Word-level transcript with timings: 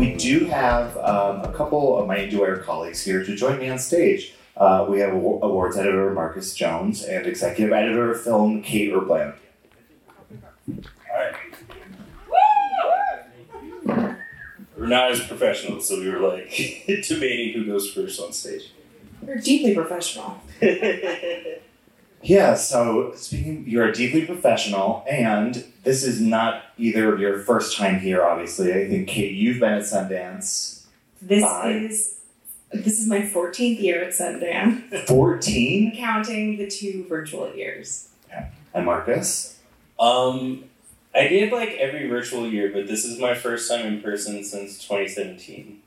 we 0.00 0.14
do 0.14 0.46
have 0.46 0.96
um, 0.96 1.42
a 1.42 1.52
couple 1.52 1.98
of 1.98 2.06
my 2.06 2.16
IndieWire 2.16 2.64
colleagues 2.64 3.04
here 3.04 3.22
to 3.22 3.36
join 3.36 3.58
me 3.58 3.68
on 3.68 3.78
stage. 3.78 4.32
Uh, 4.56 4.86
we 4.88 4.98
have 4.98 5.12
awards 5.12 5.76
editor 5.76 6.10
Marcus 6.12 6.54
Jones 6.54 7.04
and 7.04 7.26
executive 7.26 7.72
editor 7.72 8.10
of 8.12 8.22
film 8.22 8.62
Kate 8.62 8.92
Erbland. 8.92 9.34
We're 14.76 14.86
not 14.86 15.10
as 15.10 15.20
professional, 15.20 15.82
so 15.82 16.00
we 16.00 16.08
were 16.08 16.18
like 16.18 16.48
debating 17.06 17.52
who 17.52 17.66
goes 17.66 17.92
first 17.92 18.18
on 18.20 18.32
stage. 18.32 18.72
You're 19.26 19.36
deeply 19.36 19.74
professional. 19.74 20.40
Yeah, 22.22 22.54
so 22.54 23.12
speaking, 23.14 23.64
you're 23.66 23.88
a 23.88 23.92
deeply 23.94 24.26
professional, 24.26 25.04
and 25.08 25.64
this 25.84 26.04
is 26.04 26.20
not 26.20 26.64
either 26.76 27.12
of 27.14 27.20
your 27.20 27.38
first 27.38 27.76
time 27.76 27.98
here, 28.00 28.22
obviously. 28.22 28.72
I 28.72 28.88
think, 28.88 29.08
Kate, 29.08 29.32
you've 29.32 29.60
been 29.60 29.72
at 29.72 29.82
Sundance 29.82 30.84
This 31.22 31.42
Five. 31.42 31.76
is 31.76 32.20
this 32.72 33.00
is 33.00 33.08
my 33.08 33.20
14th 33.22 33.80
year 33.80 34.02
at 34.04 34.12
Sundance, 34.12 35.06
14, 35.08 35.96
counting 35.96 36.56
the 36.56 36.68
two 36.68 37.04
virtual 37.08 37.52
years. 37.54 38.08
and 38.74 38.86
Marcus. 38.86 39.58
Um, 39.98 40.64
I 41.14 41.26
did 41.26 41.52
like 41.52 41.70
every 41.70 42.08
virtual 42.08 42.46
year, 42.46 42.70
but 42.72 42.86
this 42.86 43.04
is 43.04 43.18
my 43.18 43.34
first 43.34 43.68
time 43.68 43.86
in 43.86 44.00
person 44.00 44.44
since 44.44 44.78
2017. 44.86 45.80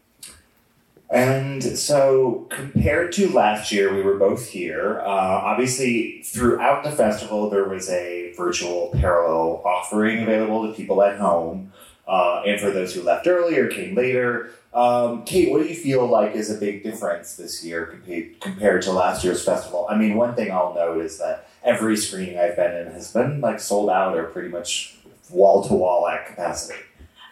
And 1.14 1.62
so, 1.78 2.48
compared 2.50 3.12
to 3.14 3.32
last 3.32 3.72
year, 3.72 3.94
we 3.94 4.02
were 4.02 4.18
both 4.18 4.50
here. 4.50 5.00
Uh, 5.02 5.06
obviously, 5.06 6.24
throughout 6.24 6.84
the 6.84 6.92
festival, 6.92 7.52
there 7.52 7.70
was 7.70 7.88
a 7.92 8.34
virtual 8.36 8.90
parallel 9.00 9.62
offering 9.64 10.24
available 10.24 10.66
to 10.68 10.74
people 10.74 11.04
at 11.04 11.20
home. 11.20 11.72
Uh, 12.08 12.42
and 12.48 12.60
for 12.60 12.72
those 12.72 12.96
who 12.96 13.04
left 13.04 13.28
early 13.28 13.56
came 13.72 13.94
later, 13.94 14.50
um, 14.74 15.24
Kate, 15.24 15.52
what 15.52 15.62
do 15.62 15.70
you 15.70 15.76
feel 15.76 16.08
like 16.08 16.34
is 16.34 16.50
a 16.50 16.56
big 16.56 16.82
difference 16.82 17.36
this 17.36 17.64
year 17.64 17.94
compa- 17.94 18.40
compared 18.42 18.82
to 18.82 18.92
last 18.92 19.24
year's 19.24 19.46
festival? 19.46 19.86
I 19.88 19.96
mean, 19.96 20.16
one 20.16 20.34
thing 20.34 20.52
I'll 20.52 20.74
note 20.74 21.00
is 21.06 21.20
that 21.20 21.48
every 21.64 21.96
screening 21.96 22.40
I've 22.40 22.56
been 22.56 22.76
in 22.76 22.92
has 22.92 23.14
been 23.14 23.40
like 23.40 23.60
sold 23.60 23.92
out 23.92 24.18
or 24.18 24.24
pretty 24.24 24.50
much 24.50 24.98
wall 25.30 25.64
to 25.68 25.76
wall 25.76 26.08
at 26.08 26.26
capacity. 26.26 26.80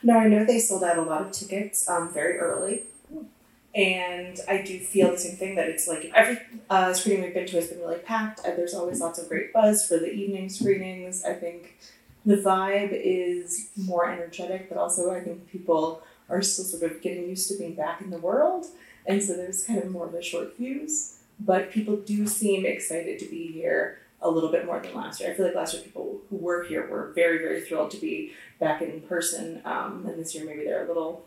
No, 0.04 0.20
I 0.20 0.28
know 0.28 0.46
they 0.46 0.60
sold 0.60 0.84
out 0.84 1.00
a 1.00 1.02
lot 1.02 1.22
of 1.24 1.32
tickets 1.32 1.90
um, 1.90 2.14
very 2.14 2.38
early. 2.38 2.84
And 3.74 4.38
I 4.50 4.62
do 4.62 4.80
feel 4.80 5.12
the 5.12 5.18
same 5.18 5.38
thing 5.38 5.56
that 5.56 5.70
it's 5.70 5.88
like 5.88 6.12
every 6.14 6.40
uh, 6.70 6.94
screening 6.94 7.24
we've 7.24 7.34
been 7.34 7.48
to 7.48 7.56
has 7.56 7.70
been 7.70 7.80
really 7.80 8.00
packed. 8.00 8.42
And 8.46 8.58
there's 8.58 8.74
always 8.74 9.00
lots 9.00 9.18
of 9.18 9.30
great 9.30 9.54
buzz 9.54 9.88
for 9.88 9.98
the 9.98 10.12
evening 10.12 10.50
screenings. 10.50 11.24
I 11.24 11.34
think 11.34 11.78
the 12.26 12.36
vibe 12.36 12.92
is 12.92 13.70
more 13.78 14.10
energetic, 14.10 14.68
but 14.68 14.78
also 14.78 15.12
I 15.12 15.22
think 15.22 15.50
people 15.50 16.04
are 16.30 16.42
still 16.42 16.66
sort 16.66 16.92
of 16.92 17.02
getting 17.02 17.30
used 17.30 17.50
to 17.50 17.58
being 17.58 17.76
back 17.76 18.02
in 18.02 18.10
the 18.10 18.18
world. 18.18 18.66
And 19.06 19.24
so 19.24 19.34
there's 19.34 19.64
kind 19.64 19.80
of 19.80 19.90
more 19.90 20.08
of 20.08 20.14
a 20.14 20.22
short 20.22 20.56
fuse. 20.58 21.20
But 21.40 21.72
people 21.72 21.96
do 21.96 22.28
seem 22.28 22.66
excited 22.66 23.20
to 23.20 23.26
be 23.26 23.52
here 23.52 24.00
a 24.22 24.30
little 24.30 24.52
bit 24.52 24.66
more 24.66 24.80
than 24.80 24.94
last 24.94 25.20
year. 25.20 25.32
I 25.32 25.34
feel 25.34 25.48
like 25.48 25.56
last 25.56 25.74
year 25.74 25.82
people 25.82 26.22
who 26.30 26.38
were 26.38 26.64
here 26.64 26.88
were 26.88 27.12
very, 27.16 27.40
very 27.40 27.62
thrilled 27.62 27.92
to 27.92 27.98
be 27.98 28.34
back 28.60 28.82
in 28.82 29.02
person. 29.02 29.62
Um, 29.66 30.06
and 30.08 30.20
this 30.20 30.36
year 30.36 30.46
maybe 30.46 30.64
they're 30.64 30.86
a 30.86 30.88
little 30.88 31.26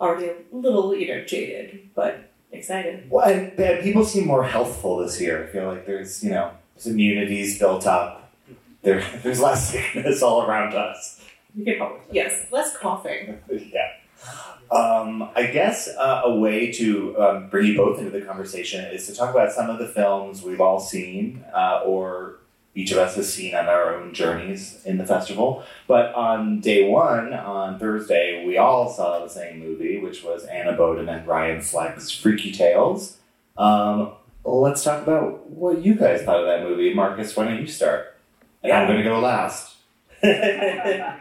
already 0.00 0.28
a 0.28 0.36
little, 0.52 0.94
you 0.94 1.08
know, 1.08 1.24
jaded, 1.24 1.90
but 1.94 2.30
excited. 2.52 3.10
Well, 3.10 3.26
and, 3.26 3.58
and 3.58 3.82
people 3.82 4.04
seem 4.04 4.26
more 4.26 4.44
healthful 4.44 4.98
this 4.98 5.20
year. 5.20 5.44
I 5.44 5.46
feel 5.48 5.68
like 5.68 5.86
there's, 5.86 6.22
you 6.22 6.30
know, 6.30 6.52
there's 6.74 6.86
immunities 6.86 7.58
built 7.58 7.86
up. 7.86 8.32
There, 8.82 9.04
there's 9.22 9.40
less 9.40 9.70
sickness 9.70 10.22
all 10.22 10.42
around 10.42 10.74
us. 10.74 11.20
You 11.54 11.64
can 11.64 11.76
probably 11.76 12.00
yes, 12.10 12.46
less 12.50 12.76
coughing. 12.76 13.38
yeah. 13.50 13.92
Um, 14.70 15.30
I 15.36 15.46
guess 15.46 15.88
uh, 15.88 16.22
a 16.24 16.34
way 16.34 16.72
to 16.72 17.16
um, 17.20 17.48
bring 17.48 17.66
you 17.66 17.76
both 17.76 17.98
into 17.98 18.10
the 18.10 18.22
conversation 18.22 18.84
is 18.86 19.06
to 19.06 19.14
talk 19.14 19.30
about 19.30 19.52
some 19.52 19.70
of 19.70 19.78
the 19.78 19.86
films 19.86 20.42
we've 20.42 20.60
all 20.60 20.80
seen, 20.80 21.44
uh, 21.54 21.82
or 21.84 22.38
each 22.74 22.90
of 22.92 22.98
us 22.98 23.14
has 23.16 23.32
seen 23.32 23.54
on 23.54 23.66
our 23.66 23.94
own 23.94 24.12
journeys 24.12 24.82
in 24.84 24.98
the 24.98 25.06
festival. 25.06 25.64
But 25.86 26.14
on 26.14 26.60
day 26.60 26.88
one, 26.88 27.32
on 27.32 27.78
Thursday, 27.78 28.44
we 28.46 28.58
all 28.58 28.90
saw 28.90 29.20
the 29.20 29.28
same 29.28 29.60
movie, 29.60 29.98
which 29.98 30.24
was 30.24 30.44
Anna 30.44 30.72
Boden 30.72 31.08
and 31.08 31.26
Ryan 31.26 31.60
Fleck's 31.60 32.10
Freaky 32.10 32.52
Tales. 32.52 33.18
Um, 33.56 34.12
let's 34.44 34.82
talk 34.82 35.02
about 35.02 35.48
what 35.50 35.82
you 35.84 35.94
guys 35.94 36.22
thought 36.22 36.40
of 36.40 36.46
that 36.46 36.62
movie. 36.62 36.92
Marcus, 36.92 37.36
why 37.36 37.44
don't 37.44 37.60
you 37.60 37.66
start? 37.68 38.16
And 38.62 38.72
I'm 38.72 38.86
going 38.88 38.98
to 38.98 39.04
go 39.04 39.20
last. 39.20 39.76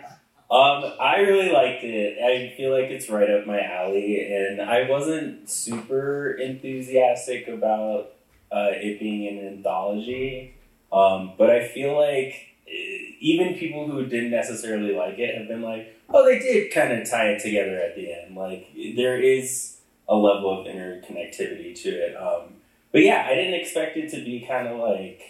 Um, 0.54 0.84
I 1.00 1.22
really 1.22 1.52
liked 1.52 1.84
it. 1.84 2.20
I 2.22 2.56
feel 2.56 2.72
like 2.72 2.92
it's 2.92 3.10
right 3.10 3.28
up 3.28 3.48
my 3.48 3.60
alley, 3.60 4.24
and 4.32 4.62
I 4.62 4.88
wasn't 4.88 5.50
super 5.50 6.34
enthusiastic 6.34 7.48
about 7.48 8.14
uh, 8.52 8.70
it 8.74 9.00
being 9.00 9.28
an 9.36 9.48
anthology. 9.48 10.54
Um, 10.94 11.34
but 11.38 11.50
I 11.50 11.68
feel 11.68 11.98
like 11.98 12.56
eh, 12.68 13.16
even 13.20 13.56
people 13.56 13.88
who 13.88 14.06
didn't 14.06 14.32
necessarily 14.32 14.94
like 14.94 15.18
it 15.18 15.36
have 15.36 15.48
been 15.48 15.64
like, 15.64 16.00
oh, 16.10 16.24
they 16.24 16.40
did 16.40 16.72
kind 16.72 16.94
of 16.94 17.10
tie 17.10 17.30
it 17.30 17.42
together 17.42 17.78
at 17.78 17.96
the 17.96 18.14
end. 18.14 18.36
Like 18.36 18.68
there 18.96 19.20
is 19.20 19.78
a 20.08 20.16
level 20.16 20.62
of 20.62 20.68
interconnectivity 20.68 21.82
to 21.82 21.90
it. 21.90 22.16
Um, 22.16 22.56
but 22.92 23.02
yeah, 23.02 23.26
I 23.28 23.34
didn't 23.34 23.56
expect 23.56 23.98
it 23.98 24.12
to 24.12 24.24
be 24.24 24.46
kind 24.48 24.68
of 24.68 24.80
like 24.80 25.22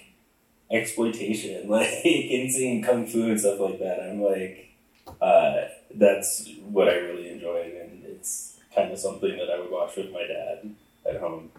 exploitation, 0.69 1.69
like 1.69 1.88
and 2.03 2.51
seeing 2.51 2.84
kung 2.84 3.07
fu 3.07 3.24
and 3.30 3.40
stuff 3.40 3.59
like 3.59 3.80
that. 3.80 4.01
I'm 4.01 4.22
like, 4.22 4.75
uh, 5.22 5.62
that's 5.95 6.50
what 6.68 6.90
I 6.90 6.95
really 6.95 7.30
enjoyed, 7.30 7.74
and 7.74 8.03
it's 8.03 8.59
kind 8.75 8.91
of 8.91 9.00
something 9.00 9.38
that 9.38 9.50
I 9.50 9.59
would 9.59 9.72
watch 9.72 9.95
with 9.95 10.12
my 10.12 10.25
dad 10.28 10.75
at 11.07 11.22
home. 11.22 11.51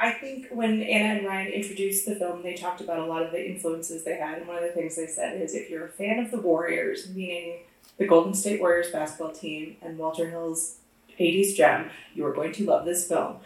I 0.00 0.12
think 0.12 0.48
when 0.50 0.82
Anna 0.82 1.18
and 1.18 1.26
Ryan 1.26 1.52
introduced 1.52 2.06
the 2.06 2.14
film, 2.14 2.42
they 2.42 2.54
talked 2.54 2.80
about 2.80 3.00
a 3.00 3.04
lot 3.04 3.22
of 3.22 3.32
the 3.32 3.46
influences 3.46 4.02
they 4.02 4.16
had, 4.16 4.38
and 4.38 4.48
one 4.48 4.56
of 4.56 4.62
the 4.62 4.70
things 4.70 4.96
they 4.96 5.06
said 5.06 5.40
is 5.40 5.54
if 5.54 5.68
you're 5.68 5.84
a 5.84 5.90
fan 5.90 6.18
of 6.18 6.30
the 6.30 6.40
Warriors, 6.40 7.10
meaning 7.10 7.58
the 7.98 8.06
Golden 8.06 8.32
State 8.32 8.60
Warriors 8.60 8.90
basketball 8.90 9.32
team 9.32 9.76
and 9.82 9.98
Walter 9.98 10.30
Hill's 10.30 10.76
80s 11.18 11.54
gem, 11.54 11.90
you 12.14 12.24
are 12.24 12.32
going 12.32 12.52
to 12.52 12.64
love 12.64 12.86
this 12.86 13.06
film. 13.06 13.36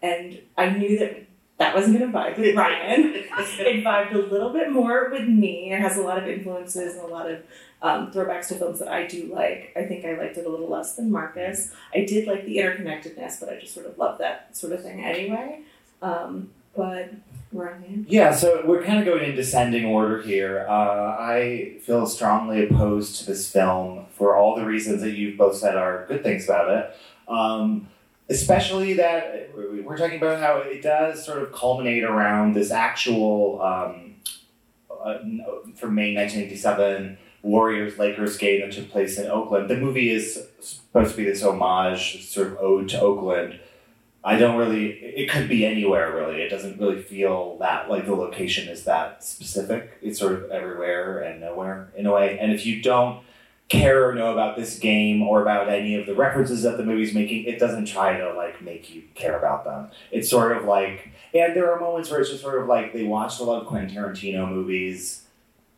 And 0.00 0.40
I 0.56 0.70
knew 0.70 0.96
that 1.00 1.26
that 1.58 1.74
wasn't 1.74 1.98
going 1.98 2.12
to 2.12 2.16
vibe 2.16 2.38
with 2.38 2.54
Ryan. 2.54 3.14
it 3.14 3.84
vibed 3.84 4.14
a 4.14 4.18
little 4.18 4.52
bit 4.52 4.70
more 4.70 5.10
with 5.10 5.26
me. 5.26 5.72
It 5.72 5.80
has 5.80 5.96
a 5.96 6.02
lot 6.02 6.18
of 6.18 6.28
influences 6.28 6.94
and 6.94 7.04
a 7.04 7.12
lot 7.12 7.28
of 7.28 7.42
um, 7.82 8.12
throwbacks 8.12 8.48
to 8.48 8.54
films 8.54 8.78
that 8.78 8.88
I 8.88 9.06
do 9.06 9.32
like. 9.34 9.72
I 9.76 9.84
think 9.84 10.04
I 10.04 10.16
liked 10.16 10.36
it 10.36 10.46
a 10.46 10.48
little 10.48 10.68
less 10.68 10.94
than 10.94 11.10
Marcus. 11.10 11.72
I 11.92 12.04
did 12.04 12.28
like 12.28 12.44
the 12.44 12.58
interconnectedness, 12.58 13.40
but 13.40 13.48
I 13.48 13.58
just 13.58 13.74
sort 13.74 13.86
of 13.86 13.98
love 13.98 14.18
that 14.18 14.56
sort 14.56 14.72
of 14.72 14.82
thing 14.82 15.04
anyway. 15.04 15.62
Um, 16.02 16.50
but 16.76 17.12
Yeah, 18.08 18.34
so 18.34 18.62
we're 18.64 18.82
kind 18.82 18.98
of 18.98 19.04
going 19.04 19.24
in 19.24 19.36
descending 19.36 19.84
order 19.84 20.20
here. 20.20 20.66
Uh, 20.68 21.16
I 21.18 21.76
feel 21.82 22.06
strongly 22.06 22.66
opposed 22.66 23.20
to 23.20 23.26
this 23.26 23.50
film 23.50 24.06
for 24.12 24.36
all 24.36 24.56
the 24.56 24.64
reasons 24.64 25.02
that 25.02 25.12
you've 25.12 25.38
both 25.38 25.56
said 25.56 25.76
are 25.76 26.04
good 26.08 26.22
things 26.22 26.44
about 26.44 26.70
it. 26.70 26.96
Um, 27.28 27.88
especially 28.28 28.94
that 28.94 29.50
we're 29.54 29.96
talking 29.96 30.16
about 30.16 30.40
how 30.40 30.58
it 30.58 30.82
does 30.82 31.24
sort 31.24 31.42
of 31.42 31.52
culminate 31.52 32.04
around 32.04 32.54
this 32.54 32.70
actual, 32.70 33.60
um, 33.62 34.16
uh, 34.90 35.18
from 35.74 35.94
May 35.94 36.14
1987, 36.14 37.18
Warriors 37.42 37.98
Lakers 37.98 38.38
game 38.38 38.62
that 38.62 38.72
took 38.72 38.90
place 38.90 39.18
in 39.18 39.30
Oakland. 39.30 39.68
The 39.68 39.76
movie 39.76 40.10
is 40.10 40.46
supposed 40.60 41.10
to 41.12 41.16
be 41.18 41.24
this 41.24 41.42
homage, 41.42 42.26
sort 42.26 42.48
of 42.48 42.58
ode 42.58 42.88
to 42.90 43.00
Oakland. 43.00 43.60
I 44.24 44.36
don't 44.36 44.56
really. 44.56 44.92
It 44.92 45.28
could 45.28 45.48
be 45.50 45.66
anywhere 45.66 46.14
really. 46.14 46.40
It 46.40 46.48
doesn't 46.48 46.80
really 46.80 47.02
feel 47.02 47.58
that 47.58 47.90
like 47.90 48.06
the 48.06 48.14
location 48.14 48.68
is 48.68 48.84
that 48.84 49.22
specific. 49.22 49.98
It's 50.00 50.18
sort 50.18 50.32
of 50.32 50.50
everywhere 50.50 51.20
and 51.20 51.42
nowhere 51.42 51.92
in 51.94 52.06
a 52.06 52.12
way. 52.12 52.38
And 52.38 52.50
if 52.50 52.64
you 52.64 52.80
don't 52.80 53.22
care 53.68 54.08
or 54.08 54.14
know 54.14 54.32
about 54.32 54.56
this 54.56 54.78
game 54.78 55.22
or 55.22 55.42
about 55.42 55.68
any 55.68 55.94
of 55.94 56.06
the 56.06 56.14
references 56.14 56.62
that 56.62 56.78
the 56.78 56.84
movie's 56.84 57.14
making, 57.14 57.44
it 57.44 57.58
doesn't 57.58 57.84
try 57.84 58.16
to 58.16 58.32
like 58.32 58.62
make 58.62 58.94
you 58.94 59.02
care 59.14 59.38
about 59.38 59.64
them. 59.64 59.90
It's 60.10 60.30
sort 60.30 60.56
of 60.56 60.64
like, 60.64 61.10
and 61.34 61.54
there 61.54 61.70
are 61.70 61.78
moments 61.78 62.10
where 62.10 62.20
it's 62.20 62.30
just 62.30 62.42
sort 62.42 62.60
of 62.60 62.66
like 62.66 62.94
they 62.94 63.04
watched 63.04 63.40
a 63.40 63.44
lot 63.44 63.60
of 63.60 63.68
Quentin 63.68 63.94
Tarantino 63.94 64.48
movies. 64.48 65.20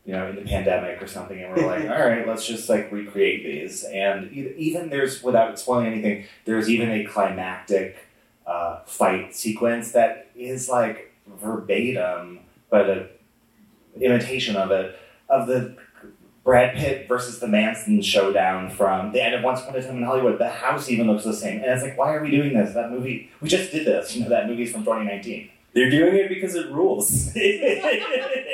You 0.04 0.12
know, 0.12 0.28
in 0.28 0.36
the 0.36 0.42
pandemic 0.42 1.02
or 1.02 1.08
something, 1.08 1.36
and 1.42 1.52
we're 1.52 1.66
like, 1.66 1.82
all 1.90 2.06
right, 2.06 2.24
let's 2.28 2.46
just 2.46 2.68
like 2.68 2.92
recreate 2.92 3.42
these. 3.42 3.82
And 3.82 4.30
even 4.30 4.88
there's, 4.88 5.20
without 5.20 5.58
spoiling 5.58 5.86
anything, 5.88 6.26
there's 6.44 6.70
even 6.70 6.92
a 6.92 7.04
climactic 7.06 8.05
uh, 8.46 8.80
fight 8.86 9.34
sequence 9.34 9.92
that 9.92 10.30
is 10.36 10.68
like 10.68 11.12
verbatim, 11.26 12.40
but 12.70 12.88
a 12.88 13.08
imitation 14.00 14.56
of 14.56 14.70
it 14.70 14.98
of 15.28 15.46
the 15.46 15.76
Brad 16.44 16.76
Pitt 16.76 17.08
versus 17.08 17.40
the 17.40 17.48
Manson 17.48 18.00
showdown 18.02 18.70
from 18.70 19.12
the 19.12 19.20
end 19.20 19.34
of 19.34 19.42
Once 19.42 19.60
Upon 19.62 19.74
a 19.74 19.82
Time 19.82 19.96
in 19.96 20.04
Hollywood. 20.04 20.38
The 20.38 20.48
house 20.48 20.88
even 20.88 21.08
looks 21.08 21.24
the 21.24 21.34
same, 21.34 21.56
and 21.60 21.66
it's 21.66 21.82
like, 21.82 21.98
why 21.98 22.14
are 22.14 22.22
we 22.22 22.30
doing 22.30 22.54
this? 22.54 22.72
That 22.74 22.90
movie, 22.92 23.30
we 23.40 23.48
just 23.48 23.72
did 23.72 23.84
this. 23.86 24.14
You 24.14 24.22
know, 24.22 24.28
that 24.28 24.46
movie's 24.46 24.70
from 24.70 24.82
2019. 24.84 25.50
They're 25.72 25.90
doing 25.90 26.14
it 26.14 26.28
because 26.28 26.54
it 26.54 26.70
rules. 26.70 27.32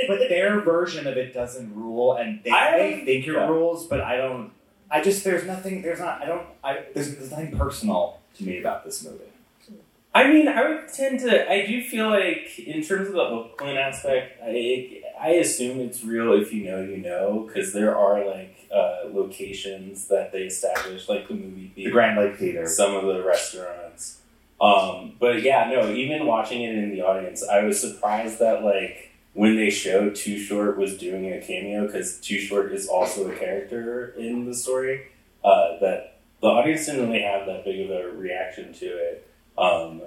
But 0.08 0.28
their 0.28 0.60
version 0.60 1.06
of 1.06 1.16
it 1.16 1.32
doesn't 1.32 1.74
rule, 1.76 2.14
and 2.16 2.40
they, 2.42 2.50
I- 2.50 2.76
they 2.78 3.04
think 3.04 3.26
it 3.28 3.32
yeah. 3.34 3.46
rules, 3.46 3.86
but 3.86 4.00
I 4.00 4.16
don't. 4.16 4.50
I 4.90 5.00
just 5.00 5.22
there's 5.24 5.46
nothing 5.46 5.80
there's 5.80 6.00
not 6.00 6.20
I 6.20 6.26
don't 6.26 6.46
I 6.62 6.84
there's, 6.92 7.16
there's 7.16 7.30
nothing 7.30 7.56
personal 7.56 8.18
to 8.36 8.44
me 8.44 8.58
about 8.58 8.84
this 8.84 9.02
movie. 9.04 9.24
I 10.14 10.28
mean, 10.28 10.46
I 10.46 10.68
would 10.68 10.92
tend 10.92 11.20
to. 11.20 11.50
I 11.50 11.66
do 11.66 11.82
feel 11.82 12.10
like, 12.10 12.58
in 12.58 12.82
terms 12.82 13.08
of 13.08 13.14
the 13.14 13.20
Oakland 13.20 13.78
aspect, 13.78 14.40
I 14.44 15.02
I 15.18 15.28
assume 15.30 15.80
it's 15.80 16.04
real 16.04 16.32
if 16.34 16.52
you 16.52 16.64
know 16.64 16.80
you 16.82 16.98
know, 16.98 17.44
because 17.46 17.72
there 17.72 17.96
are 17.96 18.26
like 18.26 18.68
uh, 18.74 19.08
locations 19.10 20.08
that 20.08 20.32
they 20.32 20.42
establish, 20.42 21.08
like 21.08 21.28
the 21.28 21.34
movie 21.34 21.72
The 21.74 21.84
theater, 21.84 21.90
Grand 21.92 22.18
Lake 22.18 22.36
Theater. 22.38 22.66
some 22.68 22.94
of 22.94 23.04
the 23.04 23.22
restaurants. 23.22 24.20
Um, 24.60 25.14
but 25.18 25.42
yeah, 25.42 25.70
no. 25.70 25.90
Even 25.92 26.26
watching 26.26 26.62
it 26.62 26.74
in 26.74 26.90
the 26.90 27.00
audience, 27.02 27.42
I 27.42 27.62
was 27.64 27.80
surprised 27.80 28.38
that 28.38 28.62
like 28.62 29.12
when 29.32 29.56
they 29.56 29.70
showed 29.70 30.14
Too 30.14 30.38
Short 30.38 30.76
was 30.76 30.98
doing 30.98 31.32
a 31.32 31.40
cameo, 31.40 31.86
because 31.86 32.20
Too 32.20 32.38
Short 32.38 32.70
is 32.72 32.86
also 32.86 33.30
a 33.30 33.34
character 33.34 34.08
in 34.18 34.44
the 34.44 34.54
story. 34.54 35.06
Uh, 35.42 35.78
that 35.80 36.18
the 36.40 36.46
audience 36.48 36.86
didn't 36.86 37.08
really 37.08 37.22
have 37.22 37.46
that 37.46 37.64
big 37.64 37.80
of 37.80 37.90
a 37.90 38.08
reaction 38.10 38.72
to 38.74 38.86
it. 38.86 39.26
Um, 39.58 40.02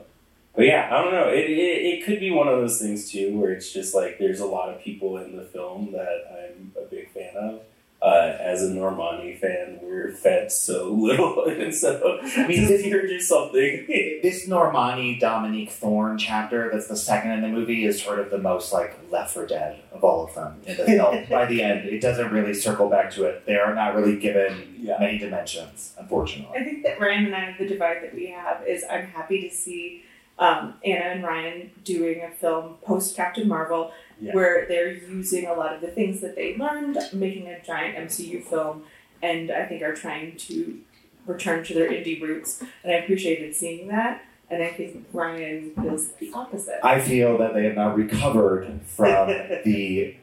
but 0.55 0.65
yeah, 0.65 0.89
I 0.91 1.01
don't 1.01 1.11
know. 1.11 1.27
It, 1.27 1.49
it 1.49 1.99
it 1.99 2.05
could 2.05 2.19
be 2.19 2.31
one 2.31 2.47
of 2.47 2.59
those 2.59 2.79
things 2.79 3.11
too, 3.11 3.37
where 3.37 3.51
it's 3.51 3.71
just 3.73 3.93
like 3.93 4.17
there's 4.19 4.39
a 4.39 4.45
lot 4.45 4.69
of 4.69 4.81
people 4.81 5.17
in 5.17 5.35
the 5.35 5.43
film 5.43 5.91
that 5.91 6.23
I'm 6.31 6.71
a 6.81 6.85
big 6.85 7.11
fan 7.11 7.35
of. 7.35 7.61
Uh, 8.01 8.37
as 8.39 8.61
a 8.61 8.67
Normani 8.67 9.37
fan, 9.39 9.79
we're 9.81 10.11
fed 10.11 10.51
so 10.51 10.91
little, 10.93 11.45
and 11.45 11.73
so 11.73 12.19
I 12.21 12.47
mean, 12.47 12.67
this, 12.67 12.83
hear 12.83 13.07
just 13.07 13.27
something. 13.27 13.85
this 14.21 14.47
Normani 14.47 15.19
Dominique 15.19 15.71
Thorne 15.71 16.17
chapter 16.17 16.69
that's 16.71 16.87
the 16.87 16.97
second 16.97 17.31
in 17.31 17.41
the 17.41 17.47
movie 17.47 17.85
is 17.85 18.01
sort 18.01 18.19
of 18.19 18.29
the 18.29 18.37
most 18.37 18.71
like 18.71 18.97
Left 19.11 19.33
for 19.33 19.45
Dead 19.45 19.81
all 20.05 20.25
of 20.25 20.33
them 20.35 20.61
in 20.65 20.77
the 20.77 20.85
film. 20.85 21.25
By 21.29 21.45
the 21.45 21.61
end, 21.61 21.87
it 21.87 21.99
doesn't 22.01 22.31
really 22.31 22.53
circle 22.53 22.89
back 22.89 23.11
to 23.11 23.23
it. 23.25 23.45
They 23.45 23.55
are 23.55 23.73
not 23.73 23.95
really 23.95 24.17
given 24.17 24.75
Yeah. 24.79 24.97
many 24.99 25.17
dimensions, 25.17 25.93
unfortunately. 25.99 26.57
I 26.59 26.63
think 26.63 26.83
that 26.83 26.99
Ryan 26.99 27.25
and 27.25 27.35
I, 27.35 27.39
have 27.51 27.57
the 27.57 27.67
divide 27.67 28.03
that 28.03 28.13
we 28.13 28.27
have 28.27 28.65
is 28.67 28.83
I'm 28.89 29.07
happy 29.07 29.41
to 29.41 29.49
see 29.53 30.03
um, 30.37 30.73
Anna 30.83 31.05
and 31.05 31.23
Ryan 31.23 31.71
doing 31.83 32.21
a 32.21 32.29
film 32.29 32.75
post 32.83 33.15
Captain 33.15 33.47
Marvel 33.47 33.91
Yeah. 34.19 34.33
where 34.33 34.65
they're 34.67 34.91
using 34.91 35.45
a 35.47 35.53
lot 35.53 35.73
of 35.73 35.81
the 35.81 35.87
things 35.87 36.19
that 36.21 36.35
they 36.35 36.57
learned, 36.57 36.97
making 37.13 37.47
a 37.47 37.61
giant 37.61 37.97
MCU 37.97 38.41
film, 38.43 38.83
and 39.21 39.49
I 39.51 39.65
think 39.65 39.81
are 39.81 39.93
trying 39.95 40.35
to 40.37 40.79
return 41.25 41.63
to 41.65 41.73
their 41.73 41.89
indie 41.89 42.21
roots. 42.21 42.61
And 42.83 42.91
I 42.93 42.97
appreciated 42.97 43.55
seeing 43.55 43.87
that. 43.87 44.21
And 44.49 44.63
I 44.63 44.69
think 44.69 45.07
Ryan 45.11 45.71
feels 45.71 46.09
the 46.13 46.31
opposite. 46.33 46.79
I 46.83 46.99
feel 46.99 47.37
that 47.39 47.53
they 47.53 47.65
have 47.65 47.75
now 47.75 47.93
recovered 47.93 48.81
from 48.85 49.27
the 49.65 50.15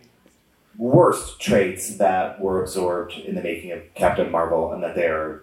worst 0.78 1.40
traits 1.40 1.96
that 1.96 2.40
were 2.40 2.62
absorbed 2.62 3.14
in 3.14 3.34
the 3.34 3.42
making 3.42 3.72
of 3.72 3.82
Captain 3.94 4.30
Marvel, 4.30 4.72
and 4.72 4.82
that 4.82 4.94
they 4.94 5.06
are 5.06 5.42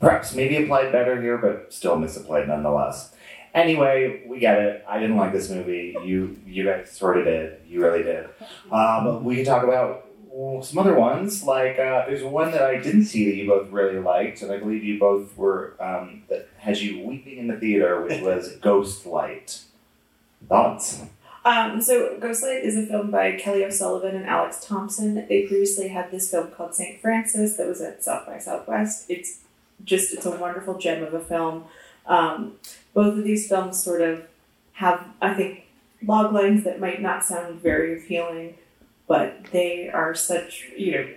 perhaps 0.00 0.34
maybe 0.34 0.62
applied 0.62 0.92
better 0.92 1.20
here, 1.20 1.38
but 1.38 1.72
still 1.72 1.96
misapplied 1.96 2.48
nonetheless. 2.48 3.14
Anyway, 3.54 4.22
we 4.26 4.38
get 4.38 4.58
it. 4.58 4.84
I 4.86 5.00
didn't 5.00 5.16
like 5.16 5.32
this 5.32 5.48
movie. 5.48 5.96
You, 6.04 6.38
you 6.46 6.64
guys 6.64 6.90
sort 6.92 7.16
of 7.16 7.24
did. 7.24 7.58
You 7.66 7.82
really 7.82 8.02
did. 8.02 8.28
Um, 8.70 9.24
we 9.24 9.36
can 9.36 9.46
talk 9.46 9.64
about 9.64 10.06
some 10.62 10.78
other 10.78 10.94
ones. 10.94 11.42
Like 11.42 11.78
uh, 11.78 12.04
there's 12.06 12.22
one 12.22 12.50
that 12.50 12.62
I 12.62 12.78
didn't 12.78 13.06
see 13.06 13.24
that 13.30 13.36
you 13.36 13.46
both 13.48 13.70
really 13.70 13.98
liked, 13.98 14.42
and 14.42 14.52
I 14.52 14.58
believe 14.58 14.84
you 14.84 14.98
both 14.98 15.36
were 15.36 15.74
um, 15.80 16.24
that 16.28 16.48
had 16.66 16.78
you 16.78 17.06
weeping 17.06 17.38
in 17.38 17.46
the 17.46 17.56
theater, 17.56 18.02
which 18.02 18.20
was 18.20 18.56
Ghostlight. 18.56 19.62
Thoughts? 20.48 21.02
Um, 21.44 21.80
so 21.80 22.18
Ghostlight 22.18 22.64
is 22.64 22.76
a 22.76 22.84
film 22.84 23.12
by 23.12 23.36
Kelly 23.36 23.64
O'Sullivan 23.64 24.16
and 24.16 24.26
Alex 24.26 24.64
Thompson. 24.64 25.14
They 25.14 25.46
previously 25.46 25.88
had 25.88 26.10
this 26.10 26.28
film 26.28 26.50
called 26.50 26.74
St. 26.74 27.00
Francis 27.00 27.56
that 27.56 27.68
was 27.68 27.80
at 27.80 28.02
South 28.02 28.26
by 28.26 28.38
Southwest. 28.38 29.06
It's 29.08 29.42
just 29.84 30.12
it's 30.12 30.26
a 30.26 30.32
wonderful 30.32 30.76
gem 30.76 31.04
of 31.04 31.14
a 31.14 31.20
film. 31.20 31.64
Um, 32.04 32.54
both 32.94 33.16
of 33.16 33.22
these 33.22 33.48
films 33.48 33.80
sort 33.80 34.00
of 34.00 34.24
have, 34.72 35.06
I 35.22 35.34
think, 35.34 35.66
log 36.04 36.32
lines 36.32 36.64
that 36.64 36.80
might 36.80 37.00
not 37.00 37.24
sound 37.24 37.62
very 37.62 37.96
appealing, 37.96 38.54
but 39.06 39.44
they 39.52 39.88
are 39.88 40.16
such 40.16 40.64
you 40.76 40.92
know 40.92 41.08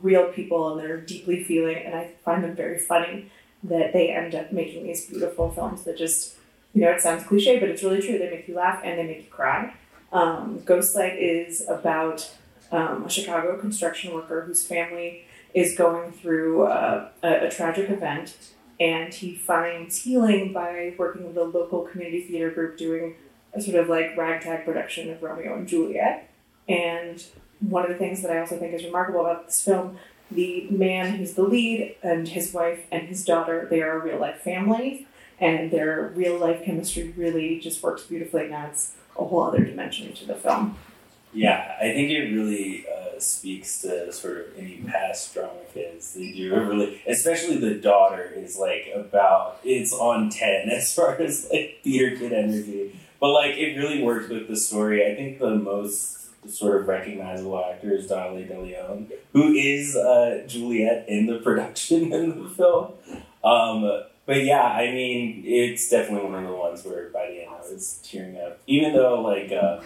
real 0.00 0.26
people 0.26 0.70
and 0.70 0.80
they're 0.80 1.00
deeply 1.00 1.42
feeling, 1.42 1.78
and 1.78 1.96
I 1.96 2.12
find 2.24 2.44
them 2.44 2.54
very 2.54 2.78
funny 2.78 3.32
that 3.64 3.92
they 3.92 4.10
end 4.10 4.34
up 4.34 4.52
making 4.52 4.84
these 4.84 5.06
beautiful 5.06 5.50
films 5.50 5.84
that 5.84 5.96
just 5.96 6.36
you 6.74 6.80
know, 6.80 6.90
it 6.90 7.00
sounds 7.00 7.24
cliche, 7.24 7.58
but 7.58 7.68
it's 7.68 7.82
really 7.82 8.00
true. 8.00 8.18
They 8.18 8.30
make 8.30 8.48
you 8.48 8.54
laugh 8.54 8.80
and 8.82 8.98
they 8.98 9.04
make 9.04 9.24
you 9.24 9.30
cry. 9.30 9.74
Um, 10.12 10.60
Ghostlight 10.60 11.16
is 11.18 11.66
about 11.68 12.30
um, 12.70 13.04
a 13.04 13.10
Chicago 13.10 13.58
construction 13.58 14.14
worker 14.14 14.42
whose 14.42 14.66
family 14.66 15.24
is 15.54 15.76
going 15.76 16.12
through 16.12 16.66
a, 16.66 17.10
a 17.22 17.50
tragic 17.50 17.90
event, 17.90 18.36
and 18.80 19.12
he 19.12 19.34
finds 19.34 20.02
healing 20.02 20.52
by 20.52 20.94
working 20.96 21.26
with 21.26 21.36
a 21.36 21.44
local 21.44 21.82
community 21.82 22.22
theater 22.22 22.50
group 22.50 22.78
doing 22.78 23.16
a 23.52 23.60
sort 23.60 23.76
of 23.76 23.88
like 23.88 24.16
ragtag 24.16 24.64
production 24.64 25.10
of 25.10 25.22
Romeo 25.22 25.54
and 25.54 25.68
Juliet. 25.68 26.30
And 26.68 27.22
one 27.60 27.82
of 27.84 27.90
the 27.90 27.96
things 27.96 28.22
that 28.22 28.30
I 28.30 28.40
also 28.40 28.58
think 28.58 28.72
is 28.72 28.84
remarkable 28.84 29.20
about 29.20 29.46
this 29.46 29.62
film, 29.62 29.98
the 30.34 30.66
man 30.70 31.16
who's 31.16 31.34
the 31.34 31.42
lead 31.42 31.96
and 32.02 32.28
his 32.28 32.52
wife 32.52 32.86
and 32.90 33.08
his 33.08 33.24
daughter, 33.24 33.66
they 33.70 33.82
are 33.82 34.00
a 34.00 34.02
real 34.02 34.18
life 34.18 34.40
family 34.40 35.06
and 35.38 35.70
their 35.70 36.12
real 36.14 36.38
life 36.38 36.64
chemistry 36.64 37.12
really 37.16 37.58
just 37.58 37.82
works 37.82 38.02
beautifully 38.02 38.44
and 38.44 38.54
adds 38.54 38.92
a 39.18 39.24
whole 39.24 39.42
other 39.42 39.64
dimension 39.64 40.12
to 40.12 40.24
the 40.24 40.34
film. 40.34 40.76
Yeah, 41.34 41.76
I 41.80 41.92
think 41.92 42.10
it 42.10 42.32
really 42.32 42.84
uh, 42.86 43.18
speaks 43.18 43.80
to 43.82 44.12
sort 44.12 44.38
of 44.38 44.58
any 44.58 44.84
past 44.86 45.32
drama 45.32 45.52
kids. 45.72 46.14
They 46.14 46.30
do 46.32 46.54
really, 46.54 47.02
especially 47.06 47.56
the 47.56 47.74
daughter 47.74 48.30
is 48.36 48.58
like 48.58 48.90
about 48.94 49.58
it's 49.64 49.92
on 49.94 50.28
ten 50.28 50.68
as 50.68 50.94
far 50.94 51.20
as 51.20 51.48
like 51.50 51.80
theater 51.82 52.16
kid 52.16 52.32
energy. 52.32 52.98
But 53.18 53.32
like 53.32 53.56
it 53.56 53.78
really 53.78 54.02
works 54.02 54.28
with 54.28 54.46
the 54.46 54.56
story. 54.56 55.10
I 55.10 55.14
think 55.14 55.38
the 55.38 55.54
most 55.54 56.21
sort 56.48 56.80
of 56.80 56.88
recognizable 56.88 57.62
actor 57.64 57.92
is 57.92 58.06
Dolly 58.06 58.44
De 58.44 58.58
Leon, 58.58 59.08
who 59.32 59.52
is 59.52 59.96
uh, 59.96 60.44
Juliet 60.46 61.04
in 61.08 61.26
the 61.26 61.38
production 61.44 62.12
in 62.12 62.42
the 62.42 62.48
film. 62.50 62.92
Um, 63.44 64.02
but 64.24 64.44
yeah, 64.44 64.64
I 64.64 64.92
mean, 64.92 65.42
it's 65.44 65.88
definitely 65.88 66.30
one 66.30 66.44
of 66.44 66.50
the 66.50 66.56
ones 66.56 66.84
where 66.84 67.08
by 67.08 67.26
the 67.26 67.42
end 67.42 67.50
I 67.50 67.60
was 67.60 68.00
tearing 68.04 68.36
up. 68.38 68.60
Even 68.66 68.92
though, 68.92 69.20
like, 69.20 69.50
uh, 69.52 69.82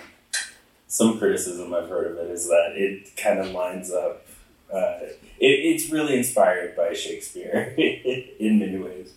some 0.89 1.19
criticism 1.19 1.75
I've 1.75 1.89
heard 1.89 2.13
of 2.13 2.19
it 2.19 2.31
is 2.31 2.47
that 2.49 2.73
it 2.75 3.17
kind 3.17 3.39
of 3.39 3.51
lines 3.51 3.91
up. 3.93 4.27
Uh, 4.73 4.99
it, 5.01 5.15
it's 5.41 5.91
really 5.91 6.17
inspired 6.17 6.77
by 6.77 6.93
Shakespeare 6.93 7.75
in 8.39 8.59
many 8.59 8.79
ways. 8.79 9.13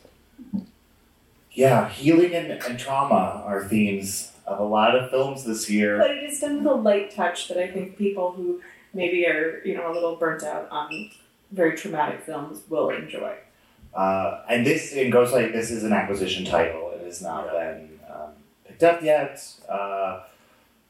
Yeah, 1.52 1.90
healing 1.90 2.34
and, 2.34 2.52
and 2.52 2.80
trauma 2.80 3.44
are 3.46 3.68
themes 3.68 4.32
of 4.50 4.60
a 4.60 4.64
lot 4.64 4.96
of 4.96 5.10
films 5.12 5.44
this 5.44 5.70
year. 5.70 5.98
But 6.00 6.12
it 6.12 6.24
is 6.24 6.40
done 6.40 6.58
with 6.58 6.66
a 6.66 6.76
light 6.76 7.12
touch 7.12 7.48
that 7.48 7.58
I 7.58 7.68
think 7.68 7.98
people 7.98 8.32
who 8.32 8.62
maybe 8.94 9.26
are, 9.28 9.62
you 9.64 9.76
know, 9.76 9.92
a 9.92 9.94
little 9.94 10.16
burnt 10.16 10.44
out 10.44 10.68
on 10.72 11.12
very 11.52 11.78
traumatic 11.78 12.22
films 12.22 12.62
will 12.68 12.90
enjoy. 12.90 13.36
Uh, 13.94 14.42
and 14.50 14.66
this 14.66 14.94
in 14.94 15.12
Ghostlight, 15.12 15.54
this 15.54 15.72
is 15.72 15.84
an 15.84 15.94
acquisition 15.94 16.46
title. 16.46 16.92
It 16.96 17.06
has 17.06 17.22
not 17.22 17.52
been 17.52 18.00
um, 18.12 18.32
picked 18.68 18.84
up 18.84 19.04
yet. 19.04 19.44
Uh, 19.68 20.24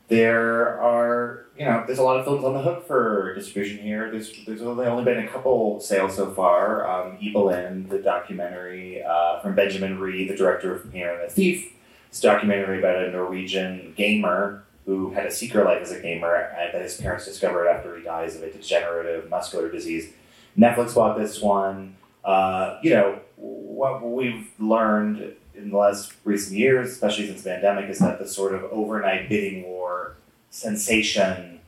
there 0.07 0.81
are, 0.81 1.45
you 1.57 1.65
know, 1.65 1.83
there's 1.85 1.99
a 1.99 2.03
lot 2.03 2.17
of 2.17 2.25
films 2.25 2.43
on 2.43 2.53
the 2.53 2.61
hook 2.61 2.87
for 2.87 3.35
distribution 3.35 3.77
here. 3.77 4.09
There's, 4.09 4.33
there's 4.45 4.61
only, 4.61 4.85
only 4.85 5.03
been 5.03 5.19
a 5.19 5.27
couple 5.27 5.79
sales 5.79 6.15
so 6.15 6.31
far. 6.31 6.89
Um, 6.89 7.17
Ibelin, 7.17 7.89
the 7.89 7.99
documentary 7.99 9.03
uh, 9.03 9.39
from 9.41 9.53
Benjamin 9.55 9.99
Ree, 9.99 10.27
the 10.27 10.35
director 10.35 10.73
of 10.73 10.91
Painter 10.91 11.13
and 11.13 11.29
the 11.29 11.33
Thief. 11.33 11.73
A 12.11 12.21
documentary 12.21 12.79
about 12.79 13.03
a 13.03 13.11
Norwegian 13.11 13.93
gamer 13.95 14.63
who 14.85 15.11
had 15.11 15.25
a 15.25 15.31
secret 15.31 15.65
life 15.65 15.81
as 15.81 15.91
a 15.91 16.01
gamer 16.01 16.35
and 16.35 16.73
that 16.73 16.81
his 16.81 16.97
parents 16.97 17.25
discovered 17.25 17.67
after 17.67 17.95
he 17.95 18.03
dies 18.03 18.35
of 18.35 18.43
a 18.43 18.51
degenerative 18.51 19.29
muscular 19.29 19.69
disease. 19.69 20.11
Netflix 20.57 20.95
bought 20.95 21.17
this 21.17 21.41
one. 21.41 21.95
Uh, 22.25 22.79
you 22.81 22.89
know, 22.89 23.19
what 23.35 24.01
we've 24.01 24.49
learned 24.59 25.35
in 25.55 25.69
the 25.69 25.77
last 25.77 26.13
recent 26.23 26.57
years, 26.57 26.89
especially 26.89 27.27
since 27.27 27.43
the 27.43 27.51
pandemic, 27.51 27.89
is 27.89 27.99
that 27.99 28.17
the 28.17 28.27
sort 28.27 28.55
of 28.55 28.63
overnight 28.71 29.29
bidding 29.29 29.63
war 29.63 30.15
sensation 30.49 31.59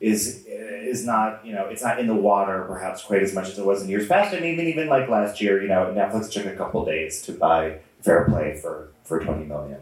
is 0.00 0.44
is 0.46 1.06
not, 1.06 1.46
you 1.46 1.52
know, 1.52 1.66
it's 1.66 1.82
not 1.82 1.98
in 1.98 2.06
the 2.06 2.14
water 2.14 2.64
perhaps 2.68 3.02
quite 3.02 3.22
as 3.22 3.34
much 3.34 3.48
as 3.48 3.58
it 3.58 3.64
was 3.64 3.82
in 3.82 3.88
years 3.88 4.06
past. 4.06 4.34
And 4.34 4.44
even 4.44 4.66
even 4.66 4.88
like 4.88 5.08
last 5.08 5.40
year, 5.40 5.62
you 5.62 5.68
know, 5.68 5.94
Netflix 5.96 6.30
took 6.30 6.46
a 6.46 6.56
couple 6.56 6.84
days 6.84 7.22
to 7.22 7.32
buy 7.32 7.78
Fair 8.04 8.24
Play 8.26 8.58
for 8.60 8.90
for 9.02 9.18
twenty 9.18 9.46
million. 9.46 9.80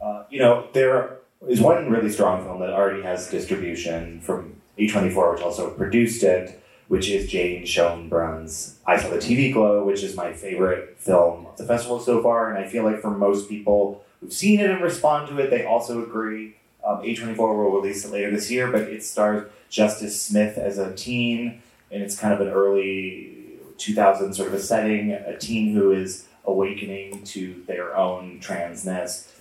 Uh, 0.00 0.24
you 0.28 0.38
know, 0.38 0.68
there 0.74 1.18
is 1.48 1.60
one 1.60 1.90
really 1.90 2.10
strong 2.10 2.44
film 2.44 2.60
that 2.60 2.70
already 2.70 3.02
has 3.02 3.30
distribution 3.30 4.20
from 4.20 4.54
A24, 4.78 5.34
which 5.34 5.42
also 5.42 5.70
produced 5.70 6.22
it, 6.22 6.62
which 6.88 7.08
is 7.08 7.30
Jane 7.30 7.64
Schoenbrun's 7.64 8.78
I 8.86 8.98
Saw 8.98 9.08
the 9.08 9.16
TV 9.16 9.52
Glow, 9.52 9.82
which 9.84 10.02
is 10.02 10.14
my 10.14 10.32
favorite 10.32 10.96
film 10.98 11.46
of 11.46 11.56
the 11.56 11.64
festival 11.64 11.98
so 12.00 12.22
far. 12.22 12.54
And 12.54 12.62
I 12.62 12.68
feel 12.68 12.84
like 12.84 13.00
for 13.00 13.10
most 13.10 13.48
people 13.48 14.04
who've 14.20 14.32
seen 14.32 14.60
it 14.60 14.70
and 14.70 14.82
respond 14.82 15.28
to 15.28 15.38
it, 15.38 15.50
they 15.50 15.64
also 15.64 16.02
agree. 16.02 16.54
Um, 16.84 16.98
A24 17.02 17.38
will 17.38 17.80
release 17.80 18.04
it 18.04 18.12
later 18.12 18.30
this 18.30 18.50
year, 18.50 18.70
but 18.70 18.82
it 18.82 19.02
stars 19.02 19.50
Justice 19.70 20.20
Smith 20.20 20.56
as 20.58 20.78
a 20.78 20.94
teen, 20.94 21.62
and 21.90 22.02
it's 22.02 22.18
kind 22.18 22.32
of 22.32 22.40
an 22.40 22.48
early 22.48 23.34
2000 23.78 24.34
sort 24.34 24.48
of 24.48 24.54
a 24.54 24.60
setting, 24.60 25.12
a 25.12 25.36
teen 25.36 25.72
who 25.72 25.92
is 25.92 26.27
awakening 26.44 27.22
to 27.24 27.62
their 27.66 27.96
own 27.96 28.40
transness 28.40 29.32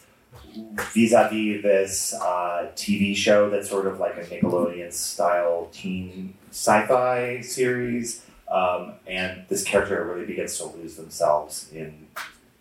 vis-a-vis 0.94 1.62
this 1.62 2.14
uh, 2.14 2.72
TV 2.76 3.16
show 3.16 3.50
that's 3.50 3.70
sort 3.70 3.88
of 3.88 4.00
like 4.00 4.18
a 4.18 4.24
Nickelodeon 4.24 4.92
style 4.92 5.70
teen 5.72 6.34
sci-fi 6.52 7.42
series, 7.42 8.26
um, 8.50 8.94
and 9.06 9.46
this 9.50 9.64
character 9.64 10.04
really 10.06 10.26
begins 10.26 10.58
to 10.58 10.66
lose 10.66 10.96
themselves 10.96 11.70
in 11.72 12.08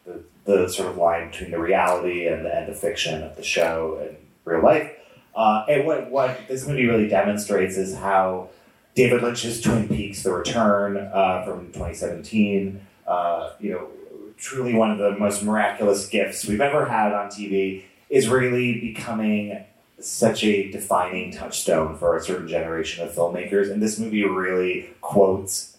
the, 0.05 0.23
the 0.45 0.69
sort 0.69 0.89
of 0.89 0.97
line 0.97 1.31
between 1.31 1.51
the 1.51 1.59
reality 1.59 2.27
and 2.27 2.45
the, 2.45 2.55
and 2.55 2.69
the 2.69 2.75
fiction 2.75 3.23
of 3.23 3.37
the 3.37 3.43
show 3.43 3.99
and 4.07 4.17
real 4.45 4.63
life. 4.63 4.93
Uh, 5.35 5.65
and 5.69 5.87
what 5.87 6.11
what 6.11 6.49
this 6.49 6.67
movie 6.67 6.87
really 6.87 7.09
demonstrates 7.09 7.77
is 7.77 7.95
how 7.95 8.49
David 8.95 9.23
Lynch's 9.23 9.61
Twin 9.61 9.87
Peaks: 9.87 10.23
The 10.23 10.33
Return 10.33 10.97
uh, 10.97 11.45
from 11.45 11.67
2017, 11.67 12.81
uh, 13.07 13.53
you 13.61 13.73
know, 13.73 13.89
truly 14.37 14.75
one 14.75 14.91
of 14.91 14.99
the 14.99 15.13
most 15.19 15.43
miraculous 15.43 16.09
gifts 16.09 16.47
we've 16.47 16.61
ever 16.61 16.87
had 16.87 17.13
on 17.13 17.29
TV, 17.29 17.85
is 18.09 18.29
really 18.29 18.81
becoming 18.81 19.65
such 19.99 20.45
a 20.45 20.71
defining 20.71 21.33
touchstone 21.33 21.97
for 21.97 22.17
a 22.17 22.23
certain 22.23 22.49
generation 22.49 23.07
of 23.07 23.15
filmmakers. 23.15 23.71
And 23.71 23.83
this 23.83 23.99
movie 23.99 24.25
really 24.25 24.91
quotes 25.01 25.79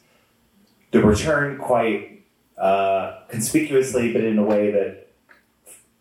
The 0.91 1.03
Return 1.03 1.57
quite 1.57 2.23
uh, 2.57 3.19
conspicuously, 3.29 4.11
but 4.11 4.23
in 4.23 4.37
a 4.37 4.43
way 4.43 4.71
that 4.71 5.07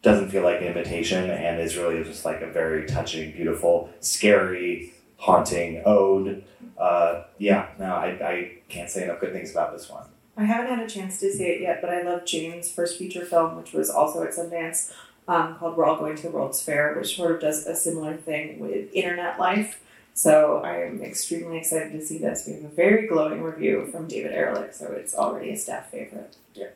doesn't 0.02 0.30
feel 0.30 0.42
like 0.42 0.60
an 0.60 0.68
imitation 0.68 1.30
and 1.30 1.60
is 1.60 1.76
really 1.76 2.02
just 2.04 2.24
like 2.24 2.40
a 2.40 2.46
very 2.46 2.86
touching, 2.86 3.32
beautiful, 3.32 3.90
scary, 4.00 4.92
haunting 5.16 5.82
ode. 5.84 6.44
Uh, 6.78 7.24
yeah, 7.38 7.68
no, 7.78 7.86
I, 7.86 8.06
I 8.06 8.52
can't 8.68 8.88
say 8.88 9.04
enough 9.04 9.20
good 9.20 9.32
things 9.32 9.50
about 9.50 9.72
this 9.72 9.90
one. 9.90 10.06
I 10.36 10.44
haven't 10.44 10.76
had 10.76 10.84
a 10.84 10.88
chance 10.88 11.18
to 11.20 11.32
see 11.32 11.44
it 11.44 11.60
yet, 11.62 11.80
but 11.80 11.90
I 11.90 12.02
love 12.02 12.26
Jane's 12.26 12.70
first 12.70 12.98
feature 12.98 13.24
film, 13.24 13.56
which 13.56 13.72
was 13.72 13.88
also 13.88 14.22
at 14.22 14.34
Sundance, 14.34 14.92
um, 15.26 15.56
called 15.56 15.76
We're 15.76 15.86
All 15.86 15.96
Going 15.96 16.16
to 16.16 16.22
the 16.22 16.30
World's 16.30 16.62
Fair, 16.62 16.94
which 16.94 17.16
sort 17.16 17.32
of 17.32 17.40
does 17.40 17.66
a 17.66 17.74
similar 17.74 18.16
thing 18.16 18.58
with 18.58 18.92
internet 18.92 19.38
life. 19.38 19.82
So 20.12 20.62
I 20.64 20.78
am 20.78 21.02
extremely 21.02 21.58
excited 21.58 21.92
to 21.92 22.04
see 22.04 22.18
this. 22.18 22.44
We 22.46 22.54
have 22.54 22.64
a 22.64 22.68
very 22.68 23.06
glowing 23.06 23.42
review 23.42 23.86
from 23.92 24.08
David 24.08 24.32
Ehrlich, 24.32 24.72
so 24.72 24.92
it's 24.92 25.14
already 25.14 25.50
a 25.50 25.56
staff 25.56 25.90
favorite. 25.90 26.36
Yeah. 26.54 26.68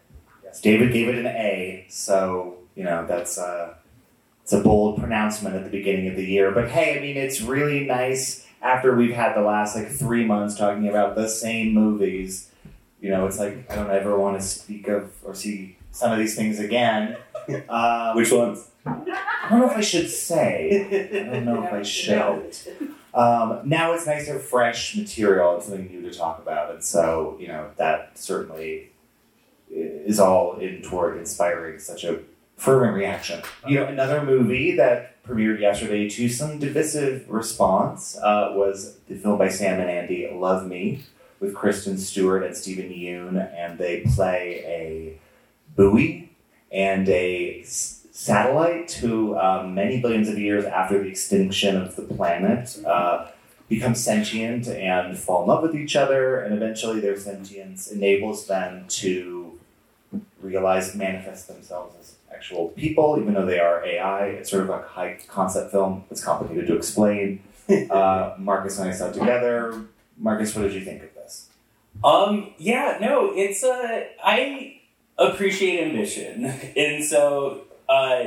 Yes, 0.44 0.60
David 0.60 0.92
gave 0.92 1.08
it 1.08 1.14
an 1.14 1.26
A, 1.26 1.86
so 1.88 2.58
you 2.74 2.84
know 2.84 3.06
that's 3.06 3.38
uh, 3.38 3.74
it's 4.42 4.52
a 4.52 4.60
bold 4.60 4.98
pronouncement 4.98 5.54
at 5.54 5.64
the 5.64 5.70
beginning 5.70 6.08
of 6.08 6.16
the 6.16 6.24
year. 6.24 6.50
But 6.50 6.70
hey, 6.70 6.98
I 6.98 7.00
mean, 7.00 7.16
it's 7.16 7.40
really 7.40 7.86
nice 7.86 8.46
after 8.60 8.94
we've 8.94 9.14
had 9.14 9.34
the 9.34 9.42
last 9.42 9.74
like 9.74 9.88
three 9.88 10.24
months 10.24 10.56
talking 10.56 10.88
about 10.88 11.14
the 11.14 11.28
same 11.28 11.72
movies. 11.72 12.49
You 13.00 13.10
know, 13.10 13.26
it's 13.26 13.38
like 13.38 13.70
I 13.70 13.76
don't 13.76 13.90
ever 13.90 14.18
want 14.18 14.40
to 14.40 14.46
speak 14.46 14.88
of 14.88 15.12
or 15.24 15.34
see 15.34 15.76
some 15.90 16.12
of 16.12 16.18
these 16.18 16.36
things 16.36 16.58
again. 16.58 17.16
Um, 17.68 18.14
Which 18.16 18.30
ones? 18.30 18.68
I 18.86 19.46
don't 19.50 19.60
know 19.60 19.70
if 19.70 19.76
I 19.76 19.80
should 19.80 20.08
say. 20.08 21.08
I 21.30 21.34
don't 21.34 21.44
know 21.44 21.64
if 21.64 21.72
I 21.72 21.82
should. 21.98 22.56
Um, 23.12 23.60
now 23.64 23.92
it's 23.92 24.06
nice 24.06 24.26
to 24.26 24.38
fresh 24.38 24.96
material 24.96 25.54
and 25.54 25.62
something 25.62 25.86
new 25.86 26.02
to 26.08 26.16
talk 26.16 26.38
about, 26.40 26.72
and 26.72 26.82
so 26.84 27.36
you 27.40 27.48
know 27.48 27.70
that 27.76 28.16
certainly 28.18 28.90
is 29.70 30.20
all 30.20 30.56
in 30.58 30.82
toward 30.82 31.16
inspiring 31.18 31.78
such 31.78 32.04
a 32.04 32.20
fervent 32.56 32.94
reaction. 32.94 33.42
You 33.66 33.76
know, 33.80 33.86
another 33.86 34.22
movie 34.22 34.76
that 34.76 35.22
premiered 35.24 35.60
yesterday 35.60 36.08
to 36.08 36.28
some 36.28 36.58
divisive 36.58 37.28
response 37.28 38.16
uh, 38.18 38.52
was 38.54 38.98
the 39.08 39.16
film 39.16 39.38
by 39.38 39.48
Sam 39.48 39.80
and 39.80 39.90
Andy, 39.90 40.30
Love 40.32 40.66
Me, 40.66 41.02
with 41.40 41.54
Kristen 41.54 41.96
Stewart 41.98 42.42
and 42.44 42.56
Steven 42.56 42.90
Yeun, 42.90 43.36
and 43.56 43.78
they 43.78 44.02
play 44.14 44.62
a 44.66 45.18
buoy 45.76 46.30
and 46.70 47.08
a 47.08 47.62
s- 47.62 48.06
satellite 48.12 48.92
who, 48.92 49.36
um, 49.38 49.74
many 49.74 50.00
billions 50.00 50.28
of 50.28 50.38
years 50.38 50.64
after 50.66 51.02
the 51.02 51.08
extinction 51.08 51.76
of 51.76 51.96
the 51.96 52.02
planet, 52.02 52.78
uh, 52.86 53.28
become 53.68 53.94
sentient 53.94 54.68
and 54.68 55.16
fall 55.18 55.42
in 55.42 55.48
love 55.48 55.62
with 55.62 55.74
each 55.74 55.96
other, 55.96 56.40
and 56.40 56.52
eventually 56.54 57.00
their 57.00 57.16
sentience 57.16 57.90
enables 57.90 58.46
them 58.46 58.84
to 58.88 59.58
realize, 60.42 60.94
manifest 60.94 61.48
themselves 61.48 61.94
as 62.00 62.14
actual 62.34 62.68
people, 62.70 63.16
even 63.20 63.32
though 63.34 63.46
they 63.46 63.60
are 63.60 63.84
AI. 63.84 64.26
It's 64.26 64.50
sort 64.50 64.64
of 64.64 64.70
a 64.70 64.82
high 64.82 65.18
concept 65.28 65.70
film. 65.70 66.04
It's 66.10 66.22
complicated 66.22 66.66
to 66.68 66.76
explain. 66.76 67.42
Uh, 67.88 68.34
Marcus 68.36 68.80
and 68.80 68.90
I 68.90 68.92
saw 68.92 69.10
it 69.10 69.14
together. 69.14 69.82
Marcus, 70.18 70.56
what 70.56 70.62
did 70.62 70.72
you 70.72 70.80
think 70.80 71.04
of 71.04 71.14
this? 71.14 71.19
Um, 72.02 72.54
yeah, 72.58 72.98
no, 73.00 73.32
it's 73.34 73.62
uh, 73.62 74.04
I 74.24 74.80
appreciate 75.18 75.86
ambition, 75.86 76.44
and 76.76 77.04
so 77.04 77.62
uh, 77.88 78.24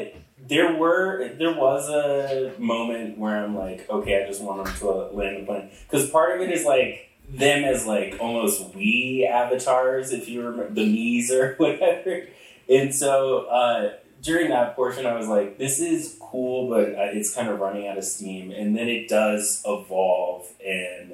there 0.48 0.76
were 0.76 1.32
there 1.40 1.54
was 1.54 1.90
a 1.90 2.54
moment 2.60 3.18
where 3.18 3.44
I'm 3.44 3.56
like, 3.58 3.90
okay, 3.90 4.24
I 4.24 4.28
just 4.28 4.42
want 4.42 4.64
them 4.64 4.76
to 4.76 4.92
land 5.16 5.42
the 5.42 5.46
plane. 5.46 5.70
Because 5.90 6.10
part 6.10 6.36
of 6.36 6.48
it 6.48 6.54
is 6.54 6.66
like 6.66 7.10
them 7.30 7.64
as 7.64 7.88
like 7.88 8.18
almost 8.20 8.74
Wii 8.74 9.28
avatars, 9.28 10.12
if 10.12 10.30
you 10.30 10.44
remember 10.44 10.74
the 10.74 10.86
Miis 10.86 11.32
or 11.32 11.56
whatever, 11.58 12.28
and 12.70 12.94
so 12.94 13.46
uh, 13.46 13.94
during 14.22 14.50
that 14.50 14.76
portion, 14.76 15.08
I 15.08 15.16
was 15.16 15.28
like, 15.28 15.58
this 15.58 15.80
is 15.80 16.18
cool, 16.22 16.70
but 16.70 16.90
uh, 16.90 17.10
it's 17.12 17.34
kind 17.34 17.50
of 17.50 17.60
running 17.60 17.88
out 17.88 17.98
of 17.98 18.04
steam, 18.04 18.52
and 18.52 18.78
then 18.78 18.88
it 18.88 19.10
does 19.10 19.64
evolve 19.66 20.48
and 20.64 21.14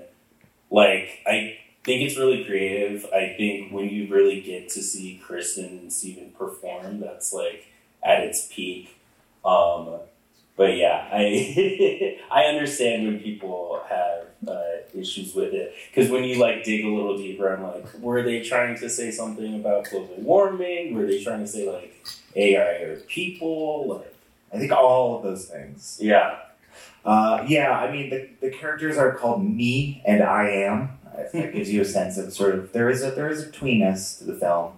like 0.72 1.20
I 1.26 1.58
think 1.84 2.02
it's 2.10 2.18
really 2.18 2.44
creative. 2.46 3.06
I 3.14 3.34
think 3.38 3.72
when 3.72 3.90
you 3.90 4.08
really 4.14 4.42
get 4.42 4.70
to 4.70 4.84
see 4.84 5.22
Kristen 5.24 5.66
and 5.66 5.94
Steven 5.94 6.32
perform, 6.38 7.00
that's 7.00 7.34
like 7.34 7.66
at 8.04 8.22
its 8.22 8.48
peak. 8.52 8.98
Um, 9.46 10.00
but 10.58 10.76
yeah, 10.76 11.08
I 11.12 12.20
I 12.32 12.44
understand 12.46 13.06
when 13.08 13.20
people 13.20 13.82
have 13.90 14.26
uh, 14.48 14.64
issues 14.94 15.34
with 15.34 15.54
it 15.54 15.74
because 15.90 16.10
when 16.12 16.24
you 16.24 16.40
like 16.40 16.64
dig 16.64 16.86
a 16.86 16.90
little 16.90 17.18
deeper, 17.18 17.54
I'm 17.54 17.64
like, 17.64 17.94
were 18.00 18.24
they 18.24 18.42
trying 18.42 18.78
to 18.80 18.90
say 18.90 19.12
something 19.12 19.56
about 19.56 19.90
global 19.90 20.16
warming? 20.18 20.96
Were 20.96 21.06
they 21.06 21.24
trying 21.24 21.40
to 21.42 21.48
say 21.48 21.72
like 21.72 22.06
AI 22.36 22.84
or 22.84 22.98
people? 23.02 23.88
Like, 24.00 24.16
I 24.54 24.58
think 24.60 24.72
all 24.72 25.18
of 25.18 25.24
those 25.24 25.46
things. 25.46 25.98
yeah, 26.02 26.40
Uh, 27.06 27.46
yeah, 27.48 27.72
I 27.72 27.92
mean 27.92 28.10
the, 28.10 28.30
the 28.42 28.52
characters 28.52 28.98
are 28.98 29.14
called 29.16 29.44
me 29.44 30.02
and 30.06 30.22
I 30.22 30.50
am. 30.50 30.99
I 31.20 31.24
think 31.24 31.46
That 31.46 31.54
gives 31.54 31.70
you 31.72 31.82
a 31.82 31.86
sense 31.86 32.18
of 32.18 32.34
sort 32.34 32.56
of 32.56 32.72
there 32.74 32.90
is 32.90 33.04
a 33.04 33.12
there 33.12 33.30
is 33.30 33.44
a 33.44 33.48
tweeness 33.52 34.18
to 34.20 34.24
the 34.26 34.36
film. 34.36 34.74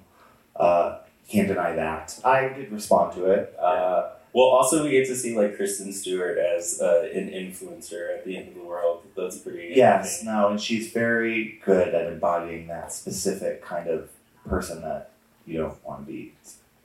Uh, 0.56 1.00
can't 1.30 1.48
deny 1.48 1.74
that. 1.76 2.20
I 2.26 2.50
did 2.50 2.72
respond 2.72 3.14
to 3.16 3.26
it. 3.32 3.56
Uh, 3.60 4.10
Well, 4.34 4.48
also 4.48 4.84
we 4.84 4.92
get 4.92 5.08
to 5.08 5.16
see 5.16 5.36
like 5.38 5.56
Kristen 5.58 5.92
Stewart 5.94 6.38
as 6.38 6.80
uh, 6.82 7.08
an 7.14 7.30
influencer 7.30 8.14
at 8.16 8.24
the 8.26 8.38
end 8.38 8.50
of 8.50 8.56
the 8.56 8.64
world. 8.64 9.04
That's 9.16 9.38
pretty. 9.38 9.74
yes, 9.76 10.24
no, 10.24 10.50
and 10.50 10.60
she's 10.60 10.92
very 10.92 11.60
good 11.66 11.94
at 11.94 12.08
embodying 12.12 12.68
that 12.68 12.92
specific 12.94 13.62
kind 13.62 13.88
of 13.90 14.10
person 14.48 14.82
that 14.82 15.12
you 15.46 15.58
don't 15.60 15.84
want 15.86 16.06
to 16.06 16.12
be 16.12 16.34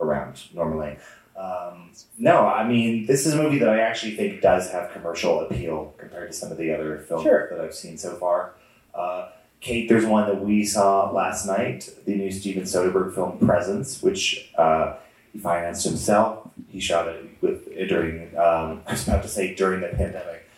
around 0.01 0.43
normally. 0.55 0.97
Um, 1.37 1.91
no, 2.19 2.47
I 2.47 2.67
mean 2.67 3.07
this 3.07 3.27
is 3.27 3.35
a 3.35 3.43
movie 3.43 3.59
that 3.59 3.69
I 3.69 3.81
actually 3.81 4.17
think 4.17 4.41
does 4.41 4.71
have 4.71 4.91
commercial 4.93 5.41
appeal 5.41 5.95
compared 5.99 6.31
to 6.31 6.37
some 6.37 6.51
of 6.51 6.57
the 6.59 6.73
other 6.75 6.99
films 7.09 7.25
Sure. 7.25 7.49
that 7.51 7.61
I've 7.61 7.75
seen 7.75 7.97
so 7.99 8.15
far. 8.17 8.55
Uh, 8.95 9.29
Kate, 9.61 9.89
there's 9.89 10.07
one 10.07 10.29
that 10.29 10.41
we 10.41 10.65
saw 10.65 11.11
last 11.11 11.47
night, 11.47 11.89
the 12.05 12.15
new 12.15 12.31
Steven 12.31 12.65
Soderbergh 12.65 13.15
film 13.15 13.39
Presence, 13.39 14.03
which 14.03 14.53
uh, 14.57 14.95
he 15.33 15.39
financed 15.39 15.85
himself. 15.85 16.49
He 16.69 16.81
shot 16.81 17.09
it 17.09 17.25
with 17.41 17.67
during 17.89 18.37
um, 18.37 18.83
I 18.87 18.93
was 18.93 19.07
about 19.07 19.23
to 19.23 19.29
say 19.29 19.55
during 19.55 19.81
the 19.81 19.89
pandemic, 19.89 20.49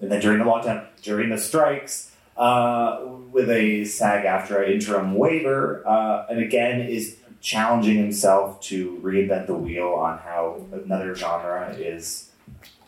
and 0.00 0.10
then 0.10 0.20
during 0.20 0.38
the 0.38 0.44
lockdown, 0.44 0.86
during 1.02 1.30
the 1.30 1.38
strikes, 1.38 2.12
uh, 2.36 3.00
with 3.30 3.50
a 3.50 3.84
SAG-AFTRA 3.84 4.70
interim 4.70 5.14
waiver, 5.14 5.86
uh, 5.86 6.26
and 6.30 6.38
again 6.40 6.80
is 6.80 7.16
challenging 7.40 7.96
himself 7.96 8.60
to 8.60 9.00
reinvent 9.02 9.48
the 9.48 9.54
wheel 9.54 9.88
on 9.88 10.18
how 10.18 10.64
another 10.72 11.14
genre 11.14 11.74
is 11.76 12.30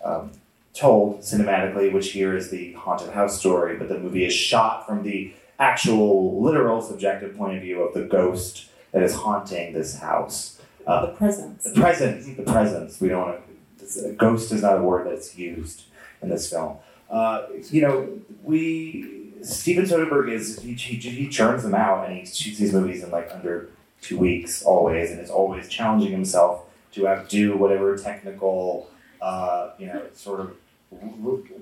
um, 0.05 0.31
told 0.73 1.21
cinematically, 1.21 1.93
which 1.93 2.13
here 2.13 2.37
is 2.37 2.51
the 2.51 2.73
haunted 2.75 3.11
house 3.11 3.39
story, 3.39 3.77
but 3.77 3.89
the 3.89 3.99
movie 3.99 4.25
is 4.25 4.33
shot 4.33 4.87
from 4.87 5.03
the 5.03 5.35
actual, 5.59 6.43
literal, 6.43 6.81
subjective 6.81 7.37
point 7.37 7.57
of 7.57 7.63
view 7.63 7.83
of 7.83 7.95
the 7.95 8.05
ghost 8.05 8.69
that 8.93 9.03
is 9.03 9.15
haunting 9.15 9.73
this 9.73 9.99
house. 9.99 10.61
Uh, 10.87 11.07
the 11.07 11.13
presence. 11.13 11.65
the 11.65 11.81
presence, 11.81 12.27
the 12.37 12.43
presence. 12.43 13.01
We 13.01 13.09
don't 13.09 13.23
want 13.23 13.41
to. 13.79 14.13
Ghost 14.13 14.53
is 14.53 14.63
not 14.63 14.79
a 14.79 14.83
word 14.83 15.07
that's 15.07 15.37
used 15.37 15.85
in 16.23 16.29
this 16.29 16.49
film. 16.49 16.77
Uh, 17.11 17.47
you 17.71 17.83
know, 17.83 18.21
we 18.43 19.33
Steven 19.43 19.85
Soderbergh 19.85 20.31
is 20.31 20.61
he, 20.61 20.73
he, 20.75 20.97
he 20.97 21.29
churns 21.29 21.63
them 21.63 21.75
out 21.75 22.09
and 22.09 22.19
he 22.19 22.25
shoots 22.25 22.59
these 22.59 22.73
movies 22.73 23.05
in 23.05 23.11
like 23.11 23.31
under 23.33 23.71
two 24.01 24.19
weeks 24.19 24.63
always, 24.63 25.11
and 25.11 25.21
is 25.21 25.31
always 25.31 25.69
challenging 25.69 26.13
himself 26.13 26.65
to 26.93 27.09
outdo 27.09 27.57
whatever 27.57 27.97
technical, 27.97 28.89
uh, 29.21 29.71
you 29.79 29.87
know, 29.87 30.03
sort 30.13 30.41
of 30.41 30.57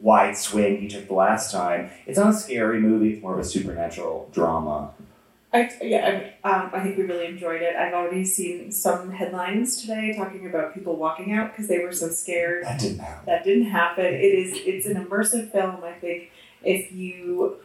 wide 0.01 0.37
swing 0.37 0.81
he 0.81 0.89
took 0.89 1.09
the 1.09 1.15
last 1.15 1.53
time. 1.53 1.91
It's 2.07 2.19
not 2.19 2.31
a 2.31 2.37
scary 2.37 2.81
movie; 2.81 3.15
it's 3.15 3.23
more 3.23 3.35
of 3.35 3.41
a 3.41 3.45
supernatural 3.45 4.29
drama. 4.33 4.93
I 5.55 5.71
yeah, 5.83 6.33
I, 6.43 6.51
um, 6.51 6.71
I 6.73 6.83
think 6.83 6.97
we 6.97 7.05
really 7.05 7.27
enjoyed 7.27 7.61
it. 7.61 7.77
I've 7.77 7.93
already 7.93 8.25
seen 8.25 8.73
some 8.73 9.11
headlines 9.11 9.83
today 9.83 10.15
talking 10.17 10.47
about 10.47 10.73
people 10.73 10.97
walking 10.97 11.33
out 11.33 11.53
because 11.53 11.69
they 11.69 11.81
were 11.81 11.93
so 11.93 12.09
scared. 12.09 12.65
That 12.65 12.81
didn't 12.81 12.99
happen. 13.01 13.27
That 13.27 13.45
didn't 13.45 13.67
happen. 13.67 14.07
It 14.07 14.35
is 14.35 14.59
it's 14.65 14.87
an 14.87 15.05
immersive 15.05 15.53
film. 15.53 15.85
I 15.85 15.93
think 15.93 16.31
if 16.62 16.91
you 16.93 17.59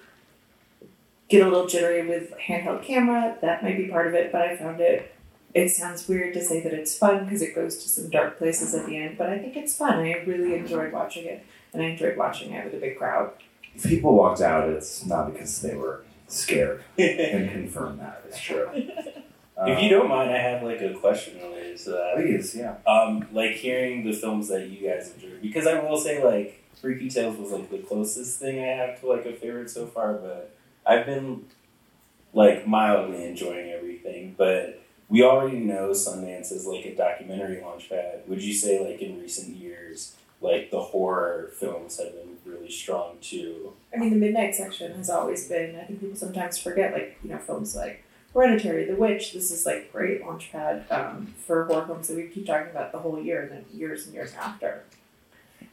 get 1.30 1.46
a 1.46 1.50
little 1.50 1.68
jittery 1.68 2.06
with 2.06 2.34
handheld 2.38 2.84
camera, 2.84 3.38
that 3.42 3.64
might 3.64 3.78
be 3.78 3.88
part 3.88 4.08
of 4.08 4.14
it. 4.14 4.34
But 4.34 4.42
I 4.42 4.58
found 4.58 4.82
it. 4.82 5.14
It 5.54 5.70
sounds 5.70 6.08
weird 6.10 6.34
to 6.34 6.44
say 6.44 6.62
that 6.62 6.74
it's 6.74 6.98
fun 6.98 7.24
because 7.24 7.42
it 7.42 7.56
goes 7.56 7.78
to 7.78 7.90
some 7.90 8.10
dark 8.10 8.38
places 8.38 8.76
at 8.76 8.86
the 8.86 8.98
end, 8.98 9.18
but 9.18 9.30
I 9.30 9.40
think 9.40 9.56
it's 9.56 9.76
fun. 9.76 10.00
I 10.00 10.24
really 10.26 10.56
enjoyed 10.56 10.92
watching 10.92 11.26
it, 11.26 11.46
and 11.74 11.82
I 11.82 11.88
enjoyed 11.88 12.18
watching 12.18 12.54
it 12.54 12.66
with 12.66 12.76
a 12.76 12.78
big 12.78 12.98
crowd. 12.98 13.32
If 13.76 13.84
people 13.84 14.16
walked 14.16 14.42
out, 14.42 14.70
it's 14.70 15.06
not 15.06 15.32
because 15.32 15.62
they 15.62 15.76
were 15.76 16.04
scared. 16.28 16.84
and 16.98 17.52
confirm 17.52 17.98
that 17.98 18.24
it's 18.28 18.40
true. 18.40 18.70
if 18.74 19.82
you 19.82 19.90
don't 19.90 20.10
mind, 20.10 20.32
I 20.32 20.38
have 20.38 20.64
like 20.64 20.82
a 20.82 20.94
question 20.94 21.38
related 21.38 21.78
to 21.80 21.90
that. 21.92 22.14
please, 22.16 22.56
yeah. 22.56 22.76
Um, 22.88 23.28
like 23.32 23.52
hearing 23.52 24.04
the 24.04 24.14
films 24.14 24.48
that 24.50 24.70
you 24.70 24.88
guys 24.88 25.14
enjoyed, 25.14 25.42
because 25.42 25.68
I 25.68 25.80
will 25.80 25.98
say 25.98 26.24
like 26.24 26.64
Freaky 26.82 27.10
Tales 27.10 27.38
was 27.38 27.52
like 27.52 27.70
the 27.70 27.80
closest 27.80 28.40
thing 28.40 28.60
I 28.60 28.68
have 28.68 29.00
to 29.02 29.08
like 29.08 29.26
a 29.26 29.34
favorite 29.34 29.70
so 29.70 29.88
far, 29.88 30.14
but 30.14 30.56
I've 30.86 31.06
been 31.06 31.46
like 32.34 32.68
mildly 32.68 33.26
enjoying 33.26 33.72
everything. 33.72 34.36
But 34.38 34.82
we 35.10 35.24
already 35.24 35.60
know 35.60 35.90
Sundance 35.90 36.52
is 36.52 36.66
like 36.66 36.86
a 36.86 36.96
documentary 36.96 37.58
launchpad. 37.58 38.28
Would 38.28 38.42
you 38.42 38.54
say 38.54 38.86
like 38.86 39.02
in 39.02 39.20
recent 39.20 39.56
years, 39.56 40.16
like 40.42 40.72
the 40.72 40.82
horror 40.82 41.52
films 41.56 41.98
have 41.98 42.14
been 42.14 42.38
really 42.46 42.72
strong 42.72 43.18
too? 43.22 43.74
I 43.94 43.98
mean, 43.98 44.12
the 44.12 44.18
midnight 44.18 44.56
section 44.56 44.96
has 44.96 45.10
always 45.10 45.48
been. 45.48 45.76
I 45.76 45.84
think 45.84 46.00
people 46.00 46.16
sometimes 46.16 46.58
forget, 46.58 46.94
like 46.94 47.18
you 47.24 47.30
know, 47.30 47.40
films 47.40 47.76
like 47.76 48.04
Hereditary, 48.34 48.86
The 48.86 48.96
Witch. 48.96 49.34
This 49.34 49.52
is 49.52 49.66
like 49.66 49.92
great 49.92 50.24
launchpad 50.24 50.92
um, 50.92 51.34
for 51.46 51.66
horror 51.66 51.86
films 51.88 52.08
that 52.08 52.18
we 52.18 52.28
keep 52.28 52.46
talking 52.46 52.70
about 52.70 52.92
the 52.92 53.00
whole 53.00 53.20
year 53.20 53.42
and 53.44 53.52
then 53.52 53.66
years 53.74 54.06
and 54.06 54.14
years 54.14 54.34
after. 54.36 54.84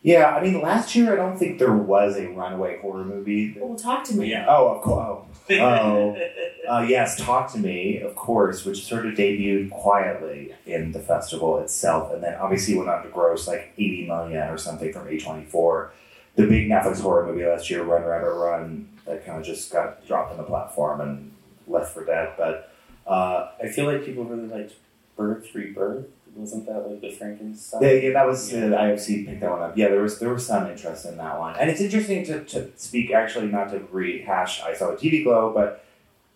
Yeah, 0.05 0.37
I 0.37 0.43
mean, 0.43 0.61
last 0.61 0.95
year 0.95 1.15
I 1.15 1.17
don't 1.17 1.39
think 1.39 1.59
there 1.59 1.73
was 1.73 2.19
a 2.19 2.29
runaway 2.29 2.79
horror 2.81 3.07
movie. 3.07 3.57
Well, 3.59 3.75
talk 3.75 4.05
to 4.05 4.15
me. 4.15 4.31
Yeah. 4.31 4.45
Oh, 4.47 4.69
of 4.77 4.83
course. 4.83 5.27
Oh. 5.51 6.17
Uh, 6.67 6.81
yes, 6.89 7.21
Talk 7.21 7.53
to 7.53 7.59
Me, 7.59 8.01
of 8.01 8.15
course, 8.15 8.65
which 8.65 8.87
sort 8.87 9.05
of 9.05 9.13
debuted 9.13 9.71
quietly 9.71 10.55
in 10.65 10.93
the 10.93 10.99
festival 10.99 11.59
itself, 11.59 12.11
and 12.11 12.23
then 12.23 12.35
obviously 12.37 12.75
went 12.75 12.89
on 12.89 13.03
to 13.03 13.09
gross 13.11 13.47
like 13.47 13.75
80 13.77 14.07
million 14.07 14.49
or 14.49 14.57
something 14.57 14.91
from 14.91 15.07
A24. 15.07 15.91
The 16.37 16.47
big 16.47 16.71
Netflix 16.71 17.03
horror 17.03 17.27
movie 17.27 17.45
last 17.45 17.69
year, 17.69 17.83
Run 17.83 18.03
Rabbit 18.03 18.33
Run, 18.33 18.89
that 19.05 19.27
kind 19.27 19.39
of 19.39 19.45
just 19.45 19.71
got 19.71 20.07
dropped 20.07 20.31
on 20.33 20.39
the 20.39 20.45
platform 20.45 21.03
and 21.03 21.33
left 21.69 21.93
for 21.93 22.03
dead. 22.03 22.33
But 22.39 22.73
uh, 23.07 23.51
I 23.63 23.69
feel 23.69 23.85
like 23.85 24.07
people 24.07 24.25
really 24.25 24.49
liked 24.49 24.73
Birth 25.19 25.55
Rebirth. 25.55 26.07
Wasn't 26.37 26.67
that 26.67 26.88
like 26.88 27.00
the 27.00 27.11
Frankenstein? 27.11 27.83
yeah, 27.83 27.91
yeah, 27.93 28.12
that 28.12 28.26
was 28.26 28.53
uh, 28.53 28.57
Yeah. 28.57 28.69
the 28.69 28.76
IFC 28.76 29.26
picked 29.26 29.41
that 29.41 29.50
one 29.50 29.62
up. 29.62 29.76
Yeah, 29.76 29.88
there 29.88 30.03
was 30.03 30.19
there 30.19 30.33
was 30.33 30.45
some 30.47 30.67
interest 30.71 31.07
in 31.07 31.17
that 31.17 31.38
one, 31.38 31.55
and 31.57 31.71
it's 31.71 31.81
interesting 31.81 32.25
to, 32.26 32.45
to 32.45 32.71
speak 32.76 33.12
actually 33.12 33.47
not 33.49 33.71
to 33.71 33.81
rehash 33.93 34.61
I 34.62 34.75
saw 34.75 34.91
a 34.91 34.97
TV 34.97 35.23
glow, 35.23 35.53
but 35.55 35.85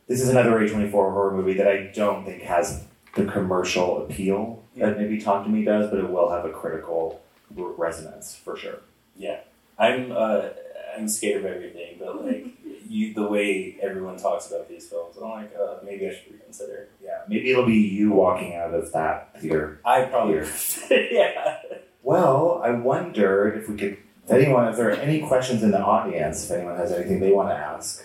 this 0.07 0.21
is 0.21 0.29
another 0.29 0.53
A24 0.53 0.91
horror 0.93 1.33
movie 1.37 1.55
that 1.55 1.67
I 1.69 1.91
don't 1.95 2.25
think 2.25 2.43
has 2.43 2.85
the 3.15 3.25
commercial 3.25 4.05
appeal 4.05 4.63
that 4.77 4.97
maybe 4.99 5.21
Talk 5.21 5.45
to 5.45 5.51
Me 5.51 5.65
does, 5.65 5.91
but 5.91 5.99
it 5.99 6.09
will 6.09 6.31
have 6.31 6.45
a 6.45 6.51
critical 6.51 7.21
resonance 7.51 8.35
for 8.37 8.57
sure. 8.57 8.79
Yeah, 9.17 9.41
I'm 9.79 10.13
uh, 10.13 10.51
I'm 10.97 11.09
scared 11.09 11.45
of 11.45 11.51
everything, 11.51 11.97
but 11.99 12.25
like 12.25 12.47
you, 12.89 13.15
the 13.15 13.27
way 13.29 13.77
everyone 13.81 14.17
talks 14.17 14.51
about 14.51 14.69
these 14.69 14.89
films, 14.89 15.17
I'm 15.23 15.29
like, 15.31 15.53
uh, 15.61 15.77
maybe 15.85 16.07
I 16.09 16.11
should 16.15 16.33
reconsider. 16.33 16.89
Yeah, 17.03 17.21
maybe 17.29 17.51
it'll 17.51 17.67
be 17.67 17.75
you 17.77 18.11
walking 18.13 18.55
out 18.57 18.73
of 18.75 18.91
that 18.93 19.41
theater. 19.41 19.81
I 19.85 20.03
probably, 20.05 20.37
yeah. 20.91 21.59
Well, 22.03 22.61
I 22.65 22.71
wondered 22.71 23.59
if 23.59 23.69
we 23.69 23.77
could, 23.77 23.99
if 24.25 24.31
anyone, 24.31 24.69
if 24.69 24.77
there 24.77 24.89
are 24.89 24.93
any 24.95 25.21
questions 25.27 25.63
in 25.63 25.71
the 25.71 25.81
audience, 25.81 26.45
if 26.45 26.57
anyone 26.57 26.77
has 26.77 26.93
anything 26.93 27.21
they 27.21 27.33
want 27.33 27.51
to 27.51 27.55
ask. 27.55 28.05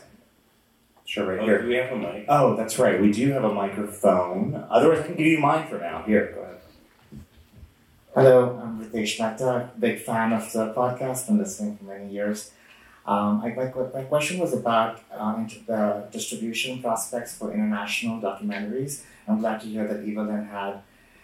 Sure, 1.05 1.27
right 1.27 1.39
Oh, 1.39 1.45
here. 1.45 1.61
do 1.61 1.67
we 1.67 1.75
have 1.75 1.91
a 1.91 1.97
mic? 1.97 2.25
Oh, 2.29 2.55
that's 2.55 2.79
right. 2.79 2.99
We 3.01 3.11
do 3.11 3.31
have 3.31 3.43
a 3.43 3.53
microphone. 3.53 4.65
Otherwise, 4.69 4.99
I 4.99 5.03
can 5.07 5.15
give 5.15 5.27
you 5.27 5.39
mine 5.39 5.67
for 5.67 5.77
now. 5.77 6.01
Here, 6.03 6.31
go 6.33 6.41
ahead. 6.41 6.49
Hello, 8.15 8.61
I'm 8.63 8.79
Ritesh 8.83 9.19
Mehta, 9.19 9.69
big 9.79 9.99
fan 9.99 10.33
of 10.33 10.51
the 10.53 10.71
podcast, 10.73 11.27
been 11.27 11.39
listening 11.39 11.77
for 11.77 11.85
many 11.85 12.11
years. 12.13 12.51
Um, 13.05 13.41
I, 13.43 13.49
my, 13.49 13.65
my 13.93 14.03
question 14.03 14.39
was 14.39 14.53
about 14.53 15.01
uh, 15.11 15.43
the 15.67 16.07
distribution 16.11 16.81
prospects 16.81 17.35
for 17.35 17.51
international 17.53 18.21
documentaries. 18.21 19.03
I'm 19.27 19.39
glad 19.39 19.61
to 19.61 19.67
hear 19.67 19.87
that 19.87 20.05
Ibelin 20.05 20.49
had 20.49 20.81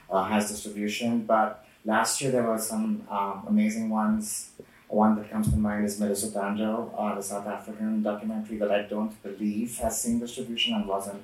uh, 0.10 0.24
has 0.24 0.50
distribution, 0.50 1.22
but 1.26 1.66
last 1.86 2.20
year 2.22 2.32
there 2.32 2.44
were 2.44 2.58
some 2.58 3.08
um, 3.10 3.46
amazing 3.48 3.90
ones. 3.90 4.50
One 4.88 5.16
that 5.18 5.30
comes 5.30 5.50
to 5.52 5.56
mind 5.56 5.86
is 5.86 6.00
Milisuthando, 6.00 6.92
uh, 6.98 7.16
the 7.16 7.22
South 7.22 7.46
African 7.46 8.02
documentary 8.02 8.58
that 8.58 8.72
I 8.72 8.82
don't 8.82 9.22
believe 9.22 9.78
has 9.78 10.02
seen 10.02 10.20
distribution 10.20 10.74
and 10.74 10.88
wasn't 10.88 11.24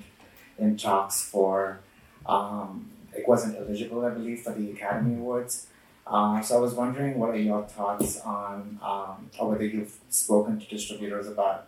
in 0.60 0.78
talks 0.78 1.24
for 1.24 1.80
um, 2.26 2.92
it 3.14 3.28
wasn't 3.28 3.58
eligible, 3.58 4.06
I 4.06 4.10
believe, 4.10 4.42
for 4.42 4.54
the 4.54 4.72
Academy 4.72 5.16
Awards. 5.16 5.68
Uh, 6.08 6.42
so 6.42 6.58
I 6.58 6.60
was 6.60 6.74
wondering, 6.74 7.18
what 7.18 7.32
are 7.32 7.38
your 7.38 7.64
thoughts 7.64 8.22
on, 8.22 8.80
um, 8.84 9.30
or 9.40 9.52
whether 9.52 9.66
you've 9.66 9.98
spoken 10.10 10.60
to 10.60 10.66
distributors 10.68 11.28
about 11.28 11.68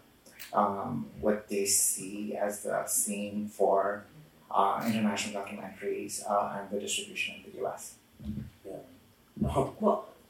um, 0.54 1.08
what 1.19 1.50
they 1.50 1.65
see 1.65 2.36
as 2.36 2.63
the 2.63 2.86
scene 2.86 3.47
for 3.47 4.06
uh, 4.52 4.84
international 4.86 5.43
documentaries 5.43 6.23
uh, 6.30 6.60
and 6.60 6.69
the 6.69 6.80
distribution 6.80 7.36
in 7.45 7.52
the 7.52 7.58
U.S. 7.60 7.95
Yeah. 8.65 8.73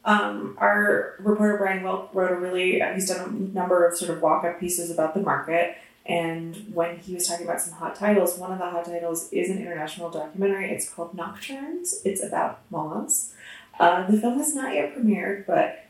Um, 0.04 0.56
our 0.58 1.16
reporter 1.18 1.58
Brian 1.58 1.82
Welk 1.82 2.08
wrote 2.14 2.32
a 2.32 2.36
really, 2.36 2.80
uh, 2.80 2.94
he's 2.94 3.08
done 3.08 3.50
a 3.52 3.54
number 3.54 3.86
of 3.86 3.96
sort 3.96 4.10
of 4.10 4.22
walk 4.22 4.44
up 4.44 4.58
pieces 4.58 4.90
about 4.90 5.12
the 5.14 5.20
market. 5.20 5.76
And 6.06 6.56
when 6.72 6.98
he 6.98 7.12
was 7.12 7.28
talking 7.28 7.44
about 7.44 7.60
some 7.60 7.74
hot 7.74 7.94
titles, 7.94 8.38
one 8.38 8.50
of 8.50 8.58
the 8.58 8.70
hot 8.70 8.86
titles 8.86 9.30
is 9.30 9.50
an 9.50 9.58
international 9.58 10.08
documentary. 10.08 10.70
It's 10.70 10.88
called 10.88 11.14
Nocturnes. 11.14 11.96
It's 12.06 12.22
about 12.22 12.60
moths. 12.70 13.34
Uh, 13.78 14.10
the 14.10 14.20
film 14.20 14.38
has 14.38 14.54
not 14.54 14.74
yet 14.74 14.96
premiered, 14.96 15.46
but 15.46 15.84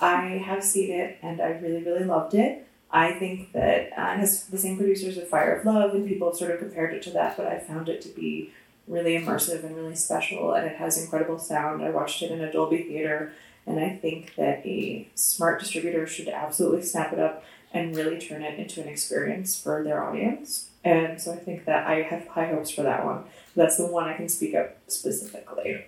I 0.00 0.42
have 0.44 0.62
seen 0.64 0.90
it 0.90 1.18
and 1.22 1.40
I 1.40 1.50
really, 1.50 1.82
really 1.82 2.04
loved 2.04 2.34
it. 2.34 2.66
I 2.92 3.12
think 3.12 3.52
that 3.52 3.90
uh, 3.96 4.12
it 4.14 4.18
has 4.18 4.44
the 4.44 4.58
same 4.58 4.76
producers 4.76 5.16
of 5.16 5.26
Fire 5.26 5.56
of 5.56 5.64
Love, 5.64 5.94
and 5.94 6.06
people 6.06 6.28
have 6.28 6.36
sort 6.36 6.50
of 6.50 6.58
compared 6.58 6.92
it 6.92 7.02
to 7.04 7.10
that, 7.12 7.38
but 7.38 7.46
I 7.46 7.58
found 7.58 7.88
it 7.88 8.02
to 8.02 8.08
be 8.10 8.52
really 8.86 9.18
immersive 9.18 9.64
and 9.64 9.74
really 9.74 9.94
special, 9.94 10.52
and 10.52 10.66
it 10.66 10.76
has 10.76 11.02
incredible 11.02 11.38
sound. 11.38 11.82
I 11.82 11.88
watched 11.88 12.22
it 12.22 12.30
in 12.30 12.42
a 12.42 12.52
Dolby 12.52 12.82
theater, 12.82 13.32
and 13.66 13.80
I 13.80 13.90
think 13.96 14.34
that 14.34 14.66
a 14.66 15.08
smart 15.14 15.60
distributor 15.60 16.06
should 16.06 16.28
absolutely 16.28 16.82
snap 16.82 17.14
it 17.14 17.18
up 17.18 17.42
and 17.72 17.96
really 17.96 18.20
turn 18.20 18.42
it 18.42 18.58
into 18.58 18.82
an 18.82 18.88
experience 18.88 19.58
for 19.58 19.82
their 19.82 20.04
audience. 20.04 20.68
And 20.84 21.18
so 21.18 21.32
I 21.32 21.36
think 21.36 21.64
that 21.64 21.86
I 21.86 22.02
have 22.02 22.26
high 22.28 22.48
hopes 22.48 22.70
for 22.70 22.82
that 22.82 23.06
one. 23.06 23.24
That's 23.56 23.78
the 23.78 23.86
one 23.86 24.04
I 24.04 24.14
can 24.14 24.28
speak 24.28 24.54
up 24.54 24.76
specifically. 24.88 25.86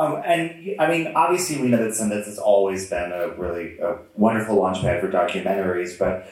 Um, 0.00 0.22
and 0.24 0.76
I 0.78 0.90
mean, 0.90 1.12
obviously, 1.14 1.60
we 1.60 1.68
know 1.68 1.76
that 1.76 1.90
Sundance 1.90 2.24
has 2.24 2.38
always 2.38 2.88
been 2.88 3.12
a 3.12 3.28
really 3.36 3.78
a 3.80 3.98
wonderful 4.16 4.56
launchpad 4.56 4.98
for 4.98 5.10
documentaries, 5.10 5.98
but 5.98 6.26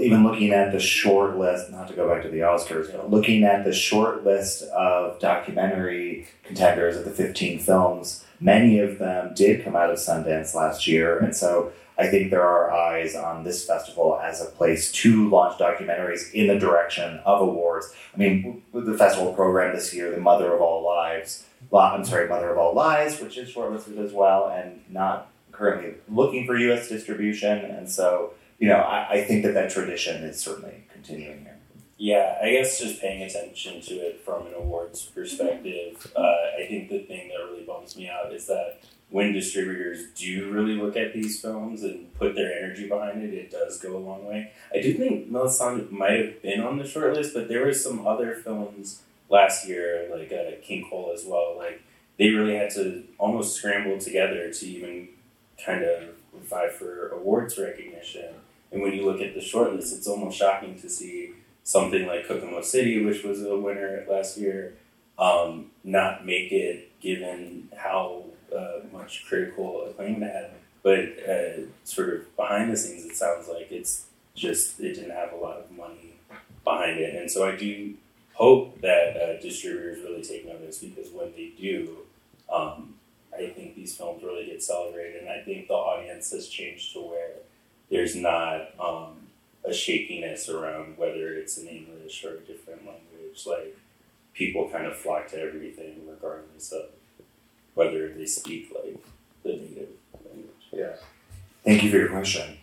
even 0.00 0.22
looking 0.22 0.52
at 0.52 0.70
the 0.70 0.78
short 0.78 1.36
list, 1.36 1.68
not 1.72 1.88
to 1.88 1.94
go 1.94 2.08
back 2.08 2.22
to 2.22 2.28
the 2.28 2.40
Oscars, 2.40 2.92
but 2.92 3.10
looking 3.10 3.42
at 3.42 3.64
the 3.64 3.72
short 3.72 4.24
list 4.24 4.62
of 4.70 5.18
documentary 5.18 6.28
contenders 6.44 6.96
of 6.96 7.04
the 7.04 7.10
15 7.10 7.58
films, 7.58 8.24
many 8.38 8.78
of 8.78 9.00
them 9.00 9.34
did 9.34 9.64
come 9.64 9.74
out 9.74 9.90
of 9.90 9.98
Sundance 9.98 10.54
last 10.54 10.86
year. 10.86 11.18
And 11.18 11.34
so 11.34 11.72
I 11.98 12.06
think 12.06 12.30
there 12.30 12.46
are 12.46 12.70
eyes 12.70 13.16
on 13.16 13.42
this 13.42 13.66
festival 13.66 14.20
as 14.22 14.40
a 14.40 14.44
place 14.44 14.92
to 14.92 15.28
launch 15.28 15.58
documentaries 15.58 16.32
in 16.32 16.46
the 16.46 16.56
direction 16.56 17.18
of 17.24 17.40
awards. 17.40 17.92
I 18.14 18.16
mean, 18.16 18.62
the 18.72 18.96
festival 18.96 19.32
program 19.32 19.74
this 19.74 19.92
year, 19.92 20.12
The 20.12 20.20
Mother 20.20 20.54
of 20.54 20.60
All 20.60 20.84
Lives, 20.86 21.46
I'm 21.76 22.04
sorry, 22.04 22.28
Mother 22.28 22.50
of 22.50 22.58
All 22.58 22.74
Lies, 22.74 23.20
which 23.20 23.36
is 23.36 23.52
shortlisted 23.52 23.98
as 23.98 24.12
well, 24.12 24.48
and 24.48 24.82
not 24.88 25.30
currently 25.52 25.94
looking 26.08 26.46
for 26.46 26.56
U.S. 26.56 26.88
distribution. 26.88 27.58
And 27.58 27.90
so, 27.90 28.32
you 28.58 28.68
know, 28.68 28.76
I, 28.76 29.08
I 29.10 29.24
think 29.24 29.44
that 29.44 29.54
that 29.54 29.70
tradition 29.70 30.22
is 30.24 30.40
certainly 30.40 30.84
continuing 30.92 31.40
here. 31.42 31.56
Yeah, 32.00 32.38
I 32.40 32.52
guess 32.52 32.78
just 32.78 33.00
paying 33.00 33.22
attention 33.22 33.80
to 33.82 33.94
it 33.94 34.20
from 34.24 34.46
an 34.46 34.54
awards 34.54 35.04
perspective. 35.04 36.10
Uh, 36.16 36.20
I 36.20 36.66
think 36.68 36.88
the 36.88 37.00
thing 37.00 37.28
that 37.28 37.44
really 37.44 37.64
bums 37.64 37.96
me 37.96 38.08
out 38.08 38.32
is 38.32 38.46
that 38.46 38.78
when 39.10 39.32
distributors 39.32 40.04
do 40.14 40.50
really 40.52 40.74
look 40.74 40.96
at 40.96 41.12
these 41.12 41.40
films 41.40 41.82
and 41.82 42.14
put 42.14 42.36
their 42.36 42.52
energy 42.52 42.88
behind 42.88 43.22
it, 43.22 43.34
it 43.34 43.50
does 43.50 43.80
go 43.80 43.96
a 43.96 43.98
long 43.98 44.24
way. 44.26 44.52
I 44.72 44.80
do 44.80 44.94
think 44.94 45.30
Milisuthando 45.30 45.90
might 45.90 46.20
have 46.20 46.42
been 46.42 46.60
on 46.60 46.78
the 46.78 46.84
shortlist, 46.84 47.34
but 47.34 47.48
there 47.48 47.64
were 47.64 47.72
some 47.72 48.06
other 48.06 48.34
films 48.34 49.02
last 49.28 49.68
year, 49.68 50.08
like 50.10 50.32
uh, 50.32 50.60
King 50.62 50.86
Coal 50.88 51.12
as 51.14 51.24
well. 51.26 51.56
Like 51.56 51.82
they 52.18 52.30
really 52.30 52.56
had 52.56 52.70
to 52.70 53.04
almost 53.18 53.56
scramble 53.56 53.98
together 53.98 54.52
to 54.52 54.66
even 54.66 55.08
kind 55.64 55.84
of 55.84 56.14
vie 56.34 56.68
for 56.68 57.08
awards 57.08 57.58
recognition. 57.58 58.34
And 58.70 58.82
when 58.82 58.92
you 58.92 59.04
look 59.04 59.20
at 59.20 59.34
the 59.34 59.40
shortlist, 59.40 59.96
it's 59.96 60.06
almost 60.06 60.38
shocking 60.38 60.78
to 60.80 60.88
see 60.88 61.32
something 61.62 62.06
like 62.06 62.26
Kokomo 62.26 62.62
City, 62.62 63.04
which 63.04 63.22
was 63.24 63.42
a 63.42 63.56
winner 63.56 64.04
last 64.08 64.38
year, 64.38 64.74
um, 65.18 65.70
not 65.84 66.24
make 66.24 66.52
it 66.52 67.00
given 67.00 67.68
how 67.76 68.24
uh, 68.56 68.80
much 68.92 69.24
critical 69.26 69.86
acclaim 69.86 70.22
it 70.22 70.32
had. 70.32 70.50
But 70.82 71.28
uh, 71.28 71.66
sort 71.84 72.14
of 72.14 72.36
behind 72.36 72.72
the 72.72 72.76
scenes, 72.76 73.04
it 73.04 73.16
sounds 73.16 73.48
like 73.48 73.70
it's 73.70 74.06
just 74.34 74.80
it 74.80 74.94
didn't 74.94 75.10
have 75.10 75.32
a 75.32 75.36
lot 75.36 75.58
of 75.58 75.70
money 75.70 76.14
behind 76.64 76.98
it, 76.98 77.14
and 77.14 77.30
so 77.30 77.46
I 77.46 77.56
do 77.56 77.94
hope 78.38 78.80
that 78.82 79.16
uh, 79.16 79.40
distributors 79.40 79.98
really 80.04 80.22
take 80.22 80.46
notice 80.46 80.78
because 80.78 81.10
when 81.10 81.32
they 81.32 81.52
do, 81.60 81.98
um, 82.52 82.94
I 83.34 83.48
think 83.48 83.74
these 83.74 83.96
films 83.96 84.22
really 84.22 84.46
get 84.46 84.62
celebrated, 84.62 85.22
and 85.22 85.28
I 85.28 85.42
think 85.42 85.66
the 85.66 85.74
audience 85.74 86.30
has 86.30 86.46
changed 86.48 86.92
to 86.92 87.00
where 87.00 87.32
there's 87.90 88.14
not 88.14 88.70
um, 88.78 89.16
a 89.64 89.74
shakiness 89.74 90.48
around 90.48 90.96
whether 90.98 91.34
it's 91.34 91.58
in 91.58 91.66
English 91.66 92.24
or 92.24 92.34
a 92.34 92.40
different 92.40 92.86
language. 92.86 93.44
Like 93.44 93.76
people 94.34 94.68
kind 94.70 94.86
of 94.86 94.96
flock 94.96 95.26
to 95.28 95.40
everything, 95.40 96.02
regardless 96.08 96.70
of 96.70 96.90
whether 97.74 98.08
they 98.08 98.26
speak 98.26 98.72
like 98.72 99.02
the 99.42 99.50
native 99.50 99.88
language. 100.24 100.68
Yeah. 100.72 100.94
Thank 101.64 101.82
you 101.82 101.90
for 101.90 101.96
your 101.96 102.08
question. 102.08 102.56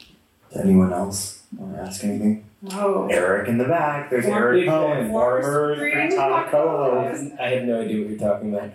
Anyone 0.55 0.93
else 0.93 1.43
want 1.57 1.75
to 1.75 1.81
ask 1.81 2.03
anything? 2.03 2.45
No. 2.61 3.07
Eric 3.11 3.47
in 3.47 3.57
the 3.57 3.65
back. 3.65 4.09
There's 4.09 4.25
Former 4.25 4.47
Eric 4.47 4.61
big 4.61 4.69
Kohn, 4.69 4.91
fan. 4.97 5.09
former 5.09 5.75
Screen 5.75 6.15
Talk 6.15 6.45
podcast. 6.47 6.51
co-host. 6.51 7.31
I 7.39 7.49
have 7.49 7.63
no 7.65 7.81
idea 7.81 8.01
what 8.01 8.09
you're 8.09 8.19
talking 8.19 8.53
about. 8.55 8.71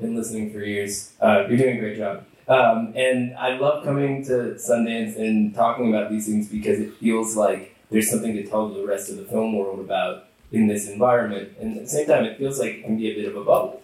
Been 0.00 0.14
listening 0.16 0.52
for 0.52 0.60
years. 0.60 1.12
Uh, 1.20 1.44
you're 1.48 1.58
doing 1.58 1.76
a 1.76 1.80
great 1.80 1.96
job. 1.98 2.24
Um, 2.48 2.92
and 2.96 3.36
I 3.36 3.56
love 3.58 3.84
coming 3.84 4.24
to 4.26 4.54
Sundance 4.56 5.16
and 5.16 5.54
talking 5.54 5.88
about 5.94 6.10
these 6.10 6.26
things 6.26 6.48
because 6.48 6.78
it 6.80 6.94
feels 6.94 7.36
like 7.36 7.76
there's 7.90 8.10
something 8.10 8.32
to 8.34 8.44
tell 8.44 8.68
the 8.68 8.84
rest 8.86 9.10
of 9.10 9.16
the 9.16 9.24
film 9.24 9.56
world 9.56 9.78
about 9.80 10.24
in 10.52 10.66
this 10.66 10.88
environment. 10.88 11.50
And 11.60 11.76
at 11.76 11.84
the 11.84 11.88
same 11.88 12.06
time, 12.06 12.24
it 12.24 12.38
feels 12.38 12.58
like 12.58 12.70
it 12.70 12.84
can 12.84 12.96
be 12.96 13.10
a 13.10 13.14
bit 13.14 13.26
of 13.28 13.36
a 13.36 13.44
bubble. 13.44 13.82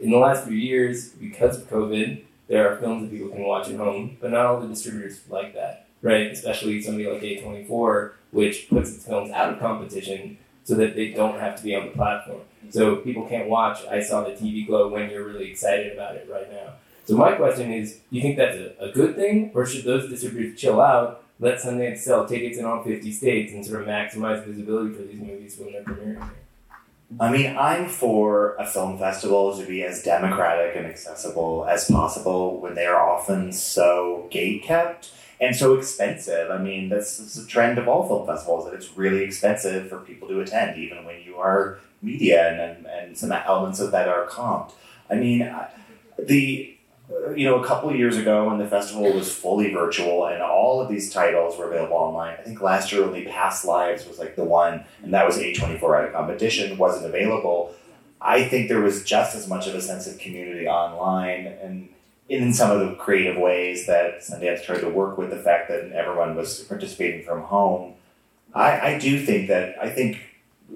In 0.00 0.10
the 0.10 0.18
last 0.18 0.44
few 0.46 0.56
years, 0.56 1.10
because 1.10 1.58
of 1.58 1.68
COVID, 1.70 2.22
there 2.48 2.68
are 2.72 2.76
films 2.76 3.02
that 3.08 3.16
people 3.16 3.30
can 3.34 3.44
watch 3.44 3.68
at 3.68 3.76
home, 3.76 4.16
but 4.20 4.30
not 4.32 4.46
all 4.46 4.60
the 4.60 4.68
distributors 4.68 5.20
like 5.28 5.54
that, 5.54 5.86
right? 6.04 6.30
Especially 6.30 6.80
somebody 6.82 7.08
like 7.10 7.22
A24, 7.22 8.12
which 8.30 8.68
puts 8.68 8.94
its 8.94 9.06
films 9.06 9.30
out 9.32 9.54
of 9.54 9.58
competition 9.58 10.36
so 10.62 10.74
that 10.74 10.94
they 10.94 11.08
don't 11.08 11.40
have 11.40 11.56
to 11.56 11.62
be 11.64 11.74
on 11.74 11.86
the 11.86 11.92
platform. 11.92 12.42
So 12.70 12.96
people 12.96 13.26
can't 13.26 13.48
watch 13.48 13.84
I 13.86 14.00
Saw 14.00 14.22
the 14.22 14.32
TV 14.32 14.66
Glow 14.66 14.88
when 14.88 15.10
you're 15.10 15.24
really 15.24 15.50
excited 15.50 15.92
about 15.92 16.16
it 16.16 16.28
right 16.30 16.50
now. 16.52 16.74
So 17.06 17.16
my 17.16 17.32
question 17.32 17.72
is, 17.72 17.94
do 17.94 18.16
you 18.16 18.22
think 18.22 18.36
that's 18.36 18.56
a, 18.56 18.74
a 18.80 18.92
good 18.92 19.16
thing, 19.16 19.50
or 19.54 19.66
should 19.66 19.84
those 19.84 20.08
distributors 20.08 20.58
chill 20.58 20.80
out, 20.80 21.22
let 21.40 21.58
Sundance 21.58 21.98
sell 21.98 22.26
tickets 22.26 22.58
in 22.58 22.64
all 22.64 22.82
50 22.82 23.12
states 23.12 23.52
and 23.52 23.64
sort 23.64 23.82
of 23.82 23.88
maximize 23.88 24.44
visibility 24.44 24.94
for 24.94 25.02
these 25.02 25.20
movies 25.20 25.58
when 25.58 25.72
they're 25.72 25.82
premiering? 25.82 26.30
I 27.20 27.30
mean, 27.30 27.56
I'm 27.56 27.88
for 27.88 28.54
a 28.56 28.66
film 28.66 28.98
festival 28.98 29.56
to 29.56 29.66
be 29.66 29.84
as 29.84 30.02
democratic 30.02 30.76
and 30.76 30.86
accessible 30.86 31.66
as 31.68 31.88
possible 31.90 32.60
when 32.60 32.74
they 32.74 32.86
are 32.86 32.98
often 32.98 33.52
so 33.52 34.26
gate 34.30 34.62
kept 34.62 35.10
and 35.40 35.54
so 35.54 35.74
expensive. 35.74 36.50
I 36.50 36.58
mean, 36.58 36.88
that's, 36.88 37.18
that's 37.18 37.34
the 37.34 37.46
trend 37.46 37.78
of 37.78 37.88
all 37.88 38.06
film 38.06 38.26
festivals 38.26 38.64
that 38.66 38.74
it's 38.74 38.96
really 38.96 39.24
expensive 39.24 39.88
for 39.88 39.98
people 39.98 40.28
to 40.28 40.40
attend, 40.40 40.78
even 40.78 41.04
when 41.04 41.22
you 41.22 41.36
are 41.36 41.78
media 42.02 42.50
and, 42.50 42.60
and, 42.60 42.86
and 42.86 43.18
some 43.18 43.32
elements 43.32 43.80
of 43.80 43.90
that 43.92 44.08
are 44.08 44.26
comped. 44.26 44.72
I 45.10 45.16
mean, 45.16 45.50
the 46.18 46.74
uh, 47.12 47.30
you 47.32 47.44
know, 47.44 47.62
a 47.62 47.66
couple 47.66 47.90
of 47.90 47.96
years 47.96 48.16
ago 48.16 48.48
when 48.48 48.58
the 48.58 48.66
festival 48.66 49.12
was 49.12 49.30
fully 49.30 49.70
virtual 49.70 50.26
and 50.26 50.42
all 50.42 50.80
of 50.80 50.88
these 50.88 51.12
titles 51.12 51.58
were 51.58 51.66
available 51.66 51.96
online, 51.96 52.36
I 52.38 52.42
think 52.42 52.62
last 52.62 52.92
year 52.92 53.04
only 53.04 53.26
Past 53.26 53.66
Lives 53.66 54.06
was 54.06 54.18
like 54.18 54.36
the 54.36 54.44
one, 54.44 54.84
and 55.02 55.12
that 55.12 55.26
was 55.26 55.36
A24 55.36 55.98
out 55.98 56.06
of 56.06 56.12
competition, 56.14 56.78
wasn't 56.78 57.04
available. 57.04 57.74
I 58.22 58.44
think 58.44 58.68
there 58.68 58.80
was 58.80 59.04
just 59.04 59.36
as 59.36 59.46
much 59.46 59.66
of 59.66 59.74
a 59.74 59.82
sense 59.82 60.06
of 60.06 60.18
community 60.18 60.66
online 60.66 61.46
and 61.46 61.90
in 62.28 62.52
some 62.52 62.70
of 62.70 62.80
the 62.80 62.94
creative 62.96 63.36
ways 63.36 63.86
that 63.86 64.20
Sundance 64.20 64.64
tried 64.64 64.80
to 64.80 64.88
work 64.88 65.18
with 65.18 65.30
the 65.30 65.36
fact 65.36 65.68
that 65.68 65.92
everyone 65.92 66.34
was 66.34 66.60
participating 66.60 67.24
from 67.24 67.42
home. 67.42 67.94
I, 68.54 68.94
I 68.94 68.98
do 68.98 69.24
think 69.24 69.48
that, 69.48 69.76
I 69.80 69.90
think 69.90 70.20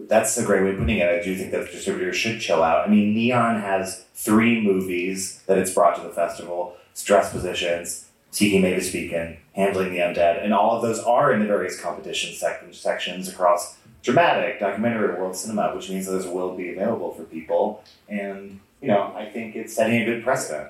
that's 0.06 0.36
a 0.36 0.44
great 0.44 0.62
way 0.62 0.70
of 0.70 0.78
putting 0.78 0.98
it. 0.98 1.08
I 1.08 1.22
do 1.22 1.36
think 1.36 1.50
that 1.52 1.66
the 1.66 1.72
distributors 1.72 2.16
should 2.16 2.40
chill 2.40 2.62
out. 2.62 2.86
I 2.86 2.90
mean, 2.90 3.14
Neon 3.14 3.60
has 3.60 4.04
three 4.14 4.60
movies 4.60 5.42
that 5.46 5.58
it's 5.58 5.72
brought 5.72 5.96
to 5.96 6.02
the 6.02 6.10
festival: 6.10 6.76
Stress 6.94 7.32
Positions, 7.32 8.08
Seeking 8.30 8.60
May 8.60 8.78
to 8.78 9.36
Handling 9.54 9.92
the 9.92 9.98
Undead, 9.98 10.44
and 10.44 10.52
all 10.52 10.76
of 10.76 10.82
those 10.82 11.00
are 11.00 11.32
in 11.32 11.40
the 11.40 11.46
various 11.46 11.80
competition 11.80 12.34
sec- 12.34 12.62
sections 12.72 13.28
across 13.28 13.76
dramatic, 14.02 14.60
documentary, 14.60 15.18
world 15.18 15.34
cinema, 15.34 15.74
which 15.74 15.90
means 15.90 16.06
those 16.06 16.26
will 16.26 16.54
be 16.54 16.70
available 16.70 17.12
for 17.14 17.24
people. 17.24 17.82
And 18.08 18.60
you 18.80 18.88
know, 18.88 19.12
I 19.16 19.24
think 19.26 19.56
it's 19.56 19.74
setting 19.74 20.02
a 20.02 20.04
good 20.04 20.22
precedent. 20.22 20.68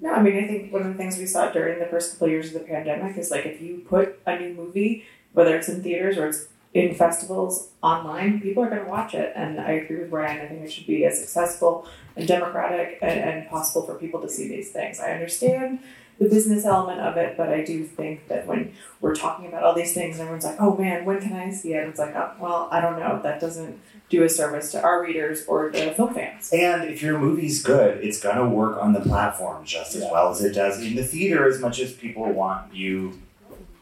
No, 0.00 0.12
I 0.12 0.22
mean, 0.22 0.36
I 0.36 0.46
think 0.46 0.72
one 0.72 0.82
of 0.82 0.88
the 0.88 0.94
things 0.94 1.18
we 1.18 1.26
saw 1.26 1.50
during 1.50 1.78
the 1.78 1.86
first 1.86 2.12
couple 2.12 2.26
of 2.26 2.32
years 2.32 2.48
of 2.48 2.54
the 2.54 2.68
pandemic 2.68 3.16
is 3.16 3.30
like 3.30 3.46
if 3.46 3.60
you 3.60 3.82
put 3.88 4.20
a 4.26 4.38
new 4.38 4.52
movie, 4.54 5.04
whether 5.32 5.56
it's 5.56 5.68
in 5.68 5.82
theaters 5.82 6.18
or 6.18 6.28
it's 6.28 6.48
in 6.74 6.94
festivals 6.94 7.70
online, 7.82 8.40
people 8.40 8.62
are 8.62 8.68
going 8.68 8.84
to 8.84 8.90
watch 8.90 9.14
it. 9.14 9.32
And 9.34 9.58
I 9.58 9.72
agree 9.72 9.98
with 9.98 10.10
Ryan. 10.10 10.40
I 10.40 10.48
think 10.48 10.62
it 10.62 10.70
should 10.70 10.86
be 10.86 11.06
as 11.06 11.22
accessible 11.22 11.88
and 12.14 12.28
democratic 12.28 12.98
and, 13.00 13.18
and 13.18 13.48
possible 13.48 13.86
for 13.86 13.94
people 13.94 14.20
to 14.20 14.28
see 14.28 14.48
these 14.48 14.70
things. 14.70 15.00
I 15.00 15.12
understand 15.12 15.80
the 16.18 16.28
business 16.28 16.64
element 16.64 17.00
of 17.00 17.16
it, 17.18 17.36
but 17.36 17.50
I 17.50 17.62
do 17.62 17.84
think 17.84 18.28
that 18.28 18.46
when 18.46 18.72
we're 19.00 19.14
talking 19.14 19.46
about 19.46 19.62
all 19.64 19.74
these 19.74 19.92
things, 19.92 20.18
everyone's 20.18 20.44
like, 20.44 20.56
oh 20.58 20.74
man, 20.76 21.04
when 21.04 21.20
can 21.20 21.34
I 21.34 21.50
see 21.50 21.74
it? 21.74 21.80
And 21.80 21.90
It's 21.90 21.98
like, 21.98 22.14
oh, 22.16 22.32
well, 22.40 22.68
I 22.72 22.80
don't 22.80 22.98
know. 22.98 23.20
That 23.22 23.38
doesn't 23.40 23.78
do 24.08 24.22
a 24.22 24.28
service 24.28 24.70
to 24.72 24.82
our 24.82 25.02
readers 25.02 25.44
or 25.46 25.70
the 25.70 25.92
film 25.92 26.14
fans. 26.14 26.50
And 26.52 26.84
if 26.88 27.02
your 27.02 27.18
movie's 27.18 27.62
good, 27.62 28.02
it's 28.02 28.20
gonna 28.20 28.48
work 28.48 28.78
on 28.82 28.92
the 28.94 29.00
platform 29.00 29.64
just 29.64 29.94
as 29.94 30.02
Yeah. 30.02 30.12
well 30.12 30.30
as 30.30 30.42
it 30.42 30.54
does 30.54 30.80
in 30.82 30.94
the 30.96 31.04
theater, 31.04 31.46
as 31.46 31.60
much 31.60 31.80
as 31.80 31.92
people 31.92 32.24
want 32.32 32.74
you 32.74 33.18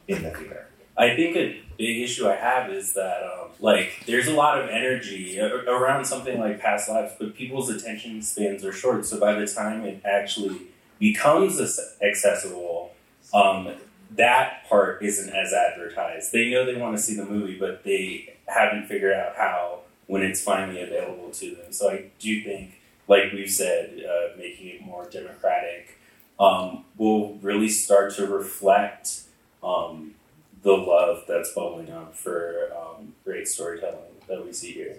in 0.08 0.22
the 0.22 0.30
theater. 0.30 0.66
I 0.96 1.14
think 1.16 1.36
a 1.36 1.60
big 1.76 2.02
issue 2.02 2.28
I 2.28 2.36
have 2.36 2.70
is 2.70 2.94
that 2.94 3.22
um, 3.22 3.48
like 3.60 3.90
there's 4.06 4.26
a 4.28 4.32
lot 4.34 4.60
of 4.60 4.68
energy 4.70 5.40
around 5.40 6.04
something 6.04 6.38
like 6.40 6.60
past 6.60 6.88
lives, 6.88 7.12
but 7.18 7.34
people's 7.34 7.68
attention 7.70 8.22
spans 8.22 8.64
are 8.64 8.72
short. 8.72 9.04
So 9.06 9.18
by 9.20 9.34
the 9.34 9.46
time 9.46 9.84
it 9.84 10.00
actually 10.04 10.56
becomes 10.98 11.60
accessible, 12.02 12.92
um, 13.32 13.74
that 14.10 14.68
part 14.68 15.02
isn't 15.02 15.32
as 15.34 15.52
advertised. 15.52 16.32
They 16.32 16.50
know 16.50 16.64
they 16.64 16.76
want 16.76 16.96
to 16.96 17.02
see 17.02 17.16
the 17.16 17.24
movie, 17.24 17.58
but 17.58 17.84
they 17.84 18.36
haven't 18.46 18.86
figured 18.86 19.14
out 19.14 19.36
how 19.36 19.80
when 20.06 20.22
it's 20.22 20.42
finally 20.42 20.80
available 20.80 21.30
to 21.30 21.54
them. 21.54 21.72
So 21.72 21.90
I 21.90 22.10
do 22.18 22.42
think, 22.42 22.80
like 23.08 23.32
we've 23.32 23.50
said, 23.50 24.02
uh, 24.04 24.36
making 24.36 24.68
it 24.68 24.82
more 24.82 25.08
democratic 25.10 25.98
um, 26.38 26.84
will 26.96 27.34
really 27.36 27.68
start 27.68 28.14
to 28.16 28.26
reflect. 28.26 29.22
Um, 29.62 30.14
the 30.64 30.72
love 30.72 31.24
that's 31.28 31.52
bubbling 31.52 31.92
up 31.92 32.16
for 32.16 32.72
um, 32.74 33.12
great 33.22 33.46
storytelling 33.46 34.16
that 34.26 34.44
we 34.44 34.52
see 34.52 34.72
here. 34.72 34.96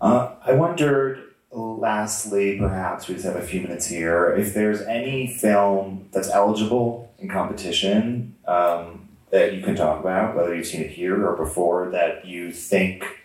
Uh, 0.00 0.34
I 0.44 0.52
wondered, 0.52 1.29
lastly, 1.52 2.58
perhaps 2.58 3.08
we 3.08 3.14
just 3.14 3.26
have 3.26 3.36
a 3.36 3.42
few 3.42 3.60
minutes 3.60 3.86
here, 3.86 4.30
if 4.34 4.54
there's 4.54 4.82
any 4.82 5.26
film 5.26 6.08
that's 6.12 6.30
eligible 6.30 7.12
in 7.18 7.28
competition 7.28 8.36
um, 8.46 9.08
that 9.30 9.54
you 9.54 9.62
can 9.62 9.74
talk 9.74 10.00
about, 10.00 10.36
whether 10.36 10.54
you've 10.54 10.66
seen 10.66 10.82
it 10.82 10.90
here 10.90 11.26
or 11.26 11.36
before, 11.36 11.90
that 11.90 12.24
you 12.24 12.52
think 12.52 13.24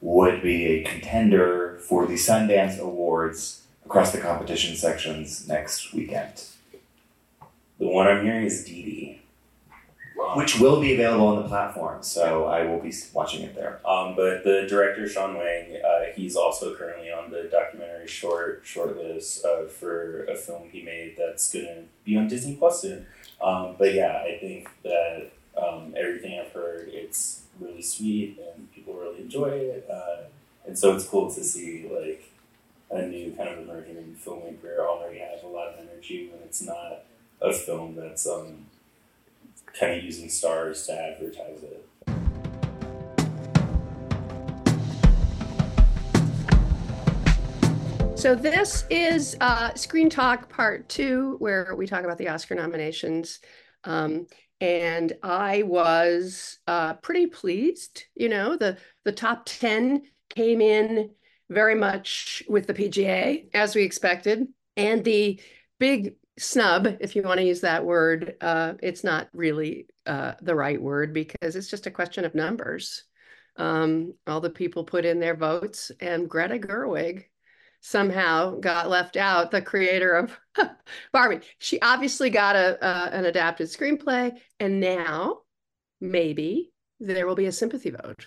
would 0.00 0.42
be 0.42 0.66
a 0.66 0.84
contender 0.84 1.78
for 1.88 2.06
the 2.06 2.14
Sundance 2.14 2.78
Awards 2.78 3.62
across 3.84 4.12
the 4.12 4.18
competition 4.18 4.76
sections 4.76 5.46
next 5.48 5.92
weekend, 5.92 6.44
The 7.78 7.86
one 7.86 8.06
I'm 8.06 8.24
hearing 8.24 8.44
is 8.44 8.64
Didi. 8.64 9.22
Which 10.34 10.58
will 10.58 10.80
be 10.80 10.94
available 10.94 11.26
on 11.26 11.42
the 11.42 11.48
platform. 11.48 12.02
So 12.02 12.44
I 12.44 12.64
will 12.64 12.80
be 12.80 12.92
watching 13.12 13.42
it 13.42 13.54
there. 13.54 13.80
Um, 13.86 14.14
but 14.14 14.44
the 14.44 14.66
director 14.68 15.08
Sean 15.08 15.36
Wang, 15.36 15.76
uh, 15.84 16.04
he's 16.14 16.36
also 16.36 16.74
currently 16.74 17.10
on 17.10 17.30
the 17.30 17.48
documentary 17.50 18.06
short 18.06 18.62
short 18.64 18.96
list 18.96 19.44
uh, 19.44 19.64
for 19.66 20.24
a 20.24 20.36
film 20.36 20.68
he 20.70 20.82
made 20.82 21.16
that's 21.16 21.52
gonna 21.52 21.84
be 22.04 22.16
on 22.16 22.28
Disney 22.28 22.56
Plus 22.56 22.82
soon. 22.82 23.06
Um, 23.40 23.76
but 23.78 23.94
yeah, 23.94 24.22
I 24.24 24.38
think 24.40 24.68
that 24.82 25.30
um, 25.56 25.94
everything 25.96 26.38
I've 26.38 26.52
heard, 26.52 26.88
it's 26.88 27.42
really 27.60 27.82
sweet 27.82 28.38
and 28.38 28.72
people 28.72 28.94
really 28.94 29.20
enjoy 29.20 29.48
it, 29.48 29.88
uh, 29.90 30.24
and 30.66 30.78
so 30.78 30.94
it's 30.94 31.06
cool 31.06 31.32
to 31.32 31.44
see 31.44 31.88
like 31.92 32.30
a 32.90 33.06
new 33.06 33.32
kind 33.32 33.48
of 33.48 33.58
emerging 33.58 34.16
filmmaker 34.24 34.78
already 34.78 35.18
have 35.18 35.42
a 35.42 35.46
lot 35.46 35.68
of 35.68 35.74
energy 35.80 36.28
when 36.30 36.40
it's 36.42 36.62
not 36.62 37.04
a 37.40 37.52
film 37.52 37.96
that's 37.96 38.26
um, 38.26 38.66
kind 39.72 39.98
of 39.98 40.04
using 40.04 40.28
stars 40.28 40.86
to 40.86 40.92
advertise 40.92 41.62
it. 41.62 41.88
So 48.24 48.34
this 48.34 48.86
is 48.88 49.36
uh, 49.42 49.74
Screen 49.74 50.08
Talk 50.08 50.48
Part 50.48 50.88
Two, 50.88 51.36
where 51.40 51.74
we 51.76 51.86
talk 51.86 52.04
about 52.04 52.16
the 52.16 52.28
Oscar 52.28 52.54
nominations. 52.54 53.40
Um, 53.84 54.26
and 54.62 55.12
I 55.22 55.62
was 55.64 56.58
uh, 56.66 56.94
pretty 56.94 57.26
pleased. 57.26 58.04
You 58.14 58.30
know, 58.30 58.56
the 58.56 58.78
the 59.04 59.12
top 59.12 59.42
ten 59.44 60.04
came 60.30 60.62
in 60.62 61.10
very 61.50 61.74
much 61.74 62.42
with 62.48 62.66
the 62.66 62.72
PGA 62.72 63.48
as 63.52 63.74
we 63.74 63.82
expected, 63.82 64.46
and 64.74 65.04
the 65.04 65.38
big 65.78 66.14
snub, 66.38 66.96
if 67.00 67.14
you 67.14 67.22
want 67.22 67.38
to 67.38 67.46
use 67.46 67.60
that 67.60 67.84
word, 67.84 68.34
uh, 68.40 68.74
it's 68.82 69.04
not 69.04 69.28
really 69.32 69.86
uh, 70.06 70.32
the 70.42 70.54
right 70.54 70.80
word 70.80 71.12
because 71.12 71.56
it's 71.56 71.68
just 71.68 71.86
a 71.86 71.90
question 71.90 72.24
of 72.24 72.34
numbers. 72.34 73.04
Um, 73.56 74.14
all 74.26 74.40
the 74.40 74.50
people 74.50 74.84
put 74.84 75.04
in 75.04 75.20
their 75.20 75.36
votes, 75.36 75.92
and 76.00 76.28
Greta 76.28 76.58
Gerwig 76.58 77.24
somehow 77.80 78.58
got 78.58 78.88
left 78.88 79.16
out. 79.16 79.50
The 79.50 79.62
creator 79.62 80.14
of 80.16 80.38
Barbie, 81.12 81.44
she 81.58 81.80
obviously 81.80 82.30
got 82.30 82.56
a 82.56 82.82
uh, 82.82 83.10
an 83.12 83.26
adapted 83.26 83.68
screenplay, 83.68 84.32
and 84.58 84.80
now 84.80 85.42
maybe 86.00 86.72
there 86.98 87.26
will 87.26 87.36
be 87.36 87.46
a 87.46 87.52
sympathy 87.52 87.90
vote 87.90 88.26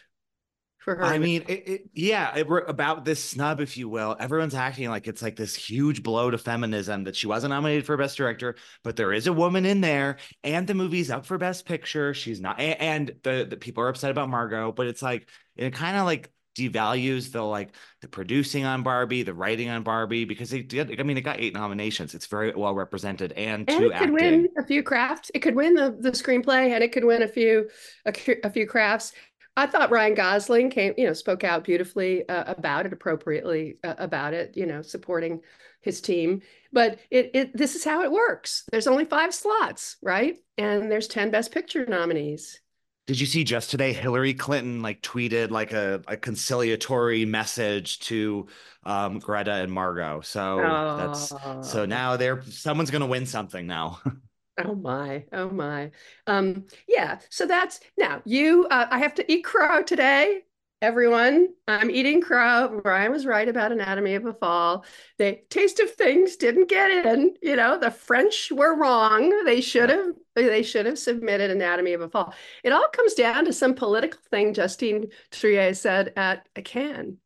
for 0.87 0.95
her. 0.95 1.03
I 1.03 1.17
mean, 1.17 1.43
it, 1.49 1.67
it, 1.67 1.81
yeah, 1.93 2.33
it, 2.33 2.47
about 2.69 3.03
this 3.03 3.21
snub, 3.21 3.59
if 3.59 3.75
you 3.75 3.89
will. 3.89 4.15
Everyone's 4.17 4.55
acting 4.55 4.87
like 4.87 5.05
it's 5.05 5.21
like 5.21 5.35
this 5.35 5.53
huge 5.53 6.01
blow 6.01 6.31
to 6.31 6.37
feminism 6.37 7.03
that 7.03 7.15
she 7.17 7.27
wasn't 7.27 7.49
nominated 7.49 7.85
for 7.85 7.97
Best 7.97 8.15
Director, 8.15 8.55
but 8.85 8.95
there 8.95 9.11
is 9.11 9.27
a 9.27 9.33
woman 9.33 9.65
in 9.65 9.81
there, 9.81 10.15
and 10.45 10.65
the 10.65 10.73
movie's 10.73 11.11
up 11.11 11.25
for 11.25 11.37
Best 11.37 11.65
Picture. 11.65 12.13
She's 12.13 12.39
not, 12.39 12.61
and, 12.61 12.79
and 12.79 13.15
the 13.23 13.45
the 13.49 13.57
people 13.57 13.83
are 13.83 13.89
upset 13.89 14.11
about 14.11 14.29
Margot, 14.29 14.71
but 14.71 14.87
it's 14.87 15.01
like 15.01 15.27
it 15.57 15.73
kind 15.73 15.97
of 15.97 16.05
like 16.05 16.31
devalues 16.57 17.33
the 17.33 17.41
like 17.41 17.75
the 18.01 18.07
producing 18.07 18.63
on 18.63 18.81
Barbie, 18.81 19.23
the 19.23 19.33
writing 19.33 19.69
on 19.69 19.83
Barbie, 19.83 20.23
because 20.23 20.51
they 20.51 20.61
did. 20.61 20.97
I 21.01 21.03
mean, 21.03 21.17
it 21.17 21.21
got 21.21 21.41
eight 21.41 21.53
nominations. 21.53 22.15
It's 22.15 22.27
very 22.27 22.53
well 22.55 22.73
represented, 22.73 23.33
and, 23.33 23.69
and 23.69 23.79
two 23.79 23.91
it 23.91 23.97
could 23.97 24.11
win 24.11 24.47
a 24.57 24.63
few 24.63 24.83
crafts. 24.83 25.31
It 25.35 25.39
could 25.39 25.55
win 25.55 25.73
the 25.73 25.97
the 25.99 26.11
screenplay, 26.11 26.71
and 26.73 26.81
it 26.81 26.93
could 26.93 27.03
win 27.03 27.23
a 27.23 27.27
few 27.27 27.67
a, 28.05 28.13
a 28.45 28.49
few 28.49 28.65
crafts. 28.65 29.11
I 29.57 29.65
thought 29.65 29.89
Ryan 29.89 30.13
Gosling 30.13 30.69
came, 30.69 30.93
you 30.97 31.07
know, 31.07 31.13
spoke 31.13 31.43
out 31.43 31.63
beautifully 31.63 32.29
uh, 32.29 32.43
about 32.47 32.85
it, 32.85 32.93
appropriately 32.93 33.79
uh, 33.83 33.95
about 33.97 34.35
it, 34.35 34.55
you 34.55 34.67
know, 34.67 34.83
supporting 34.83 35.41
his 35.81 35.99
team. 35.99 36.43
But 36.71 36.99
it, 37.09 37.31
it, 37.33 37.57
this 37.57 37.75
is 37.75 37.83
how 37.83 38.03
it 38.03 38.11
works. 38.11 38.65
There's 38.71 38.85
only 38.85 39.05
five 39.05 39.33
slots, 39.33 39.97
right? 40.03 40.37
And 40.59 40.91
there's 40.91 41.07
ten 41.07 41.31
Best 41.31 41.51
Picture 41.51 41.87
nominees. 41.87 42.61
Did 43.07 43.19
you 43.19 43.25
see 43.25 43.43
just 43.43 43.71
today 43.71 43.93
Hillary 43.93 44.35
Clinton 44.35 44.81
like 44.83 45.01
tweeted 45.01 45.49
like 45.49 45.73
a, 45.73 46.01
a 46.07 46.17
conciliatory 46.17 47.25
message 47.25 47.99
to 48.01 48.47
um, 48.83 49.17
Greta 49.17 49.53
and 49.53 49.71
Margot? 49.71 50.21
So 50.21 50.59
oh. 50.59 50.97
that's 50.97 51.67
so 51.67 51.85
now 51.85 52.15
they're 52.17 52.43
someone's 52.43 52.91
gonna 52.91 53.07
win 53.07 53.25
something 53.25 53.65
now. 53.65 54.01
Oh 54.57 54.73
my, 54.75 55.25
oh 55.31 55.49
my. 55.49 55.91
Um, 56.25 56.65
yeah, 56.87 57.19
so 57.29 57.45
that's 57.45 57.79
now 57.97 58.21
you 58.25 58.65
uh, 58.71 58.87
I 58.89 58.99
have 58.99 59.13
to 59.15 59.31
eat 59.31 59.43
crow 59.43 59.83
today. 59.83 60.43
Everyone, 60.81 61.49
I'm 61.67 61.89
eating 61.89 62.21
crow. 62.21 62.79
Brian 62.83 63.11
was 63.11 63.25
right 63.25 63.47
about 63.47 63.71
Anatomy 63.71 64.13
of 64.15 64.25
a 64.25 64.33
Fall. 64.33 64.85
The 65.17 65.39
taste 65.49 65.79
of 65.79 65.91
things 65.91 66.35
didn't 66.35 66.69
get 66.69 67.05
in. 67.05 67.35
You 67.41 67.55
know, 67.55 67.79
the 67.79 67.89
French 67.91 68.51
were 68.51 68.75
wrong. 68.75 69.43
They 69.45 69.61
should 69.61 69.89
have 69.89 70.13
they 70.35 70.63
should 70.63 70.85
have 70.87 70.99
submitted 70.99 71.51
Anatomy 71.51 71.93
of 71.93 72.01
a 72.01 72.09
Fall. 72.09 72.33
It 72.63 72.73
all 72.73 72.87
comes 72.89 73.13
down 73.13 73.45
to 73.45 73.53
some 73.53 73.75
political 73.75 74.19
thing 74.31 74.53
Justine 74.53 75.07
Triet 75.31 75.77
said 75.77 76.13
at 76.15 76.47
a 76.55 76.61
Cannes 76.63 77.17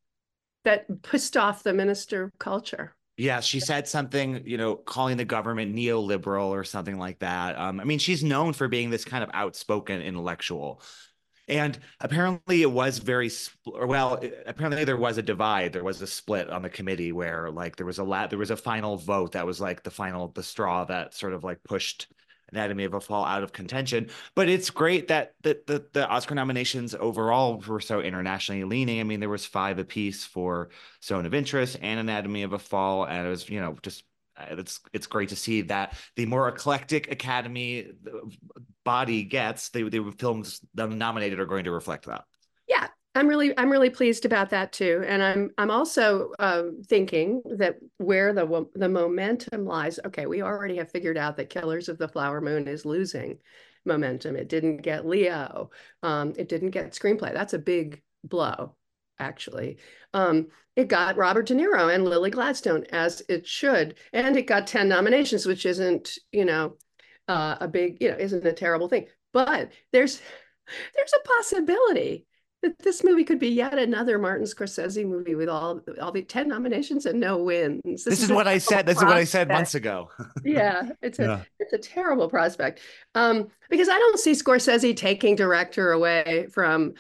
that 0.66 1.04
pissed 1.04 1.38
off 1.38 1.64
the 1.64 1.74
Minister 1.74 2.24
of 2.24 2.40
Culture. 2.40 2.96
Yeah, 3.18 3.40
she 3.42 3.60
said 3.60 3.88
something, 3.88 4.42
you 4.46 4.58
know, 4.58 4.76
calling 4.76 5.18
the 5.18 5.26
government 5.26 5.76
neoliberal 5.76 6.48
or 6.48 6.64
something 6.64 6.98
like 6.98 7.20
that. 7.20 7.58
Um, 7.58 7.80
I 7.80 7.84
mean, 7.84 8.00
she's 8.00 8.24
known 8.24 8.54
for 8.54 8.68
being 8.68 8.90
this 8.90 9.06
kind 9.06 9.24
of 9.24 9.30
outspoken 9.34 10.02
intellectual. 10.02 10.82
And 11.48 11.78
apparently 12.00 12.62
it 12.62 12.72
was 12.72 13.00
very, 13.00 13.30
well, 13.66 14.24
apparently 14.48 14.86
there 14.86 14.98
was 14.98 15.18
a 15.18 15.22
divide. 15.24 15.74
There 15.74 15.84
was 15.84 16.02
a 16.02 16.08
split 16.08 16.50
on 16.50 16.62
the 16.62 16.70
committee 16.70 17.12
where 17.12 17.52
like 17.52 17.76
there 17.76 17.86
was 17.86 18.00
a 18.00 18.04
lot, 18.04 18.30
there 18.30 18.40
was 18.40 18.52
a 18.52 18.58
final 18.58 18.98
vote 18.98 19.34
that 19.34 19.46
was 19.46 19.62
like 19.62 19.84
the 19.84 19.92
final, 19.92 20.30
the 20.30 20.44
straw 20.44 20.86
that 20.86 21.14
sort 21.14 21.34
of 21.34 21.44
like 21.44 21.64
pushed 21.64 22.08
Anatomy 22.52 22.84
of 22.84 22.94
a 22.94 23.00
Fall 23.00 23.26
out 23.26 23.44
of 23.44 23.54
contention. 23.54 24.10
But 24.36 24.50
it's 24.50 24.70
great 24.70 25.08
that 25.08 25.34
the, 25.42 25.60
the, 25.68 25.86
the 25.94 26.08
Oscar 26.08 26.36
nominations 26.36 26.94
overall 26.96 27.62
were 27.66 27.80
so 27.80 28.02
internationally 28.02 28.64
leaning. 28.64 29.00
I 29.00 29.04
mean, 29.04 29.20
there 29.20 29.30
was 29.30 29.46
five 29.46 29.80
apiece 29.80 30.26
for 30.26 30.70
Zone 31.04 31.26
of 31.26 31.34
Interest 31.34 31.78
and 31.82 32.00
Anatomy 32.00 32.44
of 32.44 32.54
a 32.54 32.60
Fall, 32.60 33.06
and 33.06 33.26
it 33.26 33.30
was 33.30 33.50
you 33.50 33.60
know 33.60 33.78
just 33.82 34.04
uh, 34.38 34.46
it's 34.52 34.80
it's 34.94 35.08
great 35.08 35.30
to 35.30 35.36
see 35.36 35.62
that 35.64 35.98
the 36.16 36.26
more 36.26 36.48
eclectic 36.48 37.12
Academy 37.12 37.92
body 38.84 39.24
gets 39.24 39.70
the 39.70 39.90
the 39.90 40.14
films 40.18 40.62
them 40.74 40.98
nominated 40.98 41.40
are 41.40 41.46
going 41.46 41.66
to 41.66 41.72
reflect 41.72 42.06
that. 42.06 42.26
I'm 43.14 43.28
really 43.28 43.58
I'm 43.58 43.70
really 43.70 43.90
pleased 43.90 44.26
about 44.26 44.52
that 44.52 44.72
too, 44.72 45.04
and 45.06 45.22
I'm 45.22 45.52
I'm 45.58 45.70
also 45.70 46.32
um, 46.40 46.82
thinking 46.88 47.42
that 47.58 47.78
where 47.98 48.34
the 48.34 48.66
the 48.74 48.88
momentum 48.88 49.66
lies. 49.66 50.00
Okay, 50.06 50.26
we 50.26 50.42
already 50.42 50.78
have 50.78 50.92
figured 50.92 51.18
out 51.18 51.36
that 51.38 51.50
Killers 51.50 51.90
of 51.90 51.98
the 51.98 52.08
Flower 52.08 52.40
Moon 52.40 52.68
is 52.70 52.86
losing 52.86 53.40
momentum. 53.86 54.38
It 54.38 54.48
didn't 54.48 54.78
get 54.78 55.06
Leo. 55.06 55.72
Um, 56.04 56.34
it 56.38 56.48
didn't 56.48 56.70
get 56.72 56.94
screenplay. 56.94 57.34
That's 57.34 57.54
a 57.54 57.60
big 57.60 58.02
blow, 58.24 58.76
actually. 59.20 59.78
Um, 60.14 60.48
it 60.78 60.88
got 60.88 61.18
Robert 61.18 61.48
De 61.48 61.54
Niro 61.56 61.94
and 61.94 62.06
Lily 62.06 62.30
Gladstone 62.30 62.86
as 62.92 63.22
it 63.28 63.46
should, 63.46 63.96
and 64.14 64.38
it 64.38 64.48
got 64.48 64.68
ten 64.68 64.88
nominations, 64.88 65.46
which 65.46 65.66
isn't 65.66 66.18
you 66.32 66.46
know 66.46 66.78
uh, 67.28 67.58
a 67.60 67.68
big 67.68 67.98
you 68.02 68.10
know 68.10 68.18
isn't 68.18 68.46
a 68.46 68.54
terrible 68.54 68.88
thing. 68.88 69.08
But 69.34 69.74
there's 69.92 70.22
there's 70.96 71.14
a 71.14 71.28
possibility 71.28 72.26
that 72.62 72.78
this 72.80 73.04
movie 73.04 73.24
could 73.24 73.40
be 73.40 73.50
yet 73.50 73.78
another 73.78 74.20
Martin 74.20 74.46
Scorsese 74.46 75.06
movie 75.06 75.36
with 75.36 75.50
all 75.50 75.82
all 76.00 76.12
the 76.12 76.22
10 76.22 76.48
nominations 76.48 77.06
and 77.06 77.20
no 77.20 77.38
wins. 77.38 77.82
This, 77.84 78.04
this 78.04 78.20
is, 78.20 78.24
is 78.26 78.32
what 78.32 78.48
I 78.48 78.58
said. 78.60 78.86
This 78.86 78.98
is 78.98 79.04
what 79.04 79.18
I 79.18 79.24
said 79.24 79.48
months 79.48 79.76
ago. 79.76 80.10
yeah, 80.44 80.90
it's 81.02 81.20
a 81.20 81.24
yeah. 81.24 81.42
it's 81.60 81.74
a 81.74 81.78
terrible 81.78 82.30
prospect. 82.30 82.82
Um, 83.16 83.48
because 83.70 83.90
I 83.90 83.98
don't 83.98 84.20
see 84.20 84.32
Scorsese 84.32 84.96
taking 84.96 85.36
director 85.36 85.92
away 85.92 86.48
from 86.52 86.94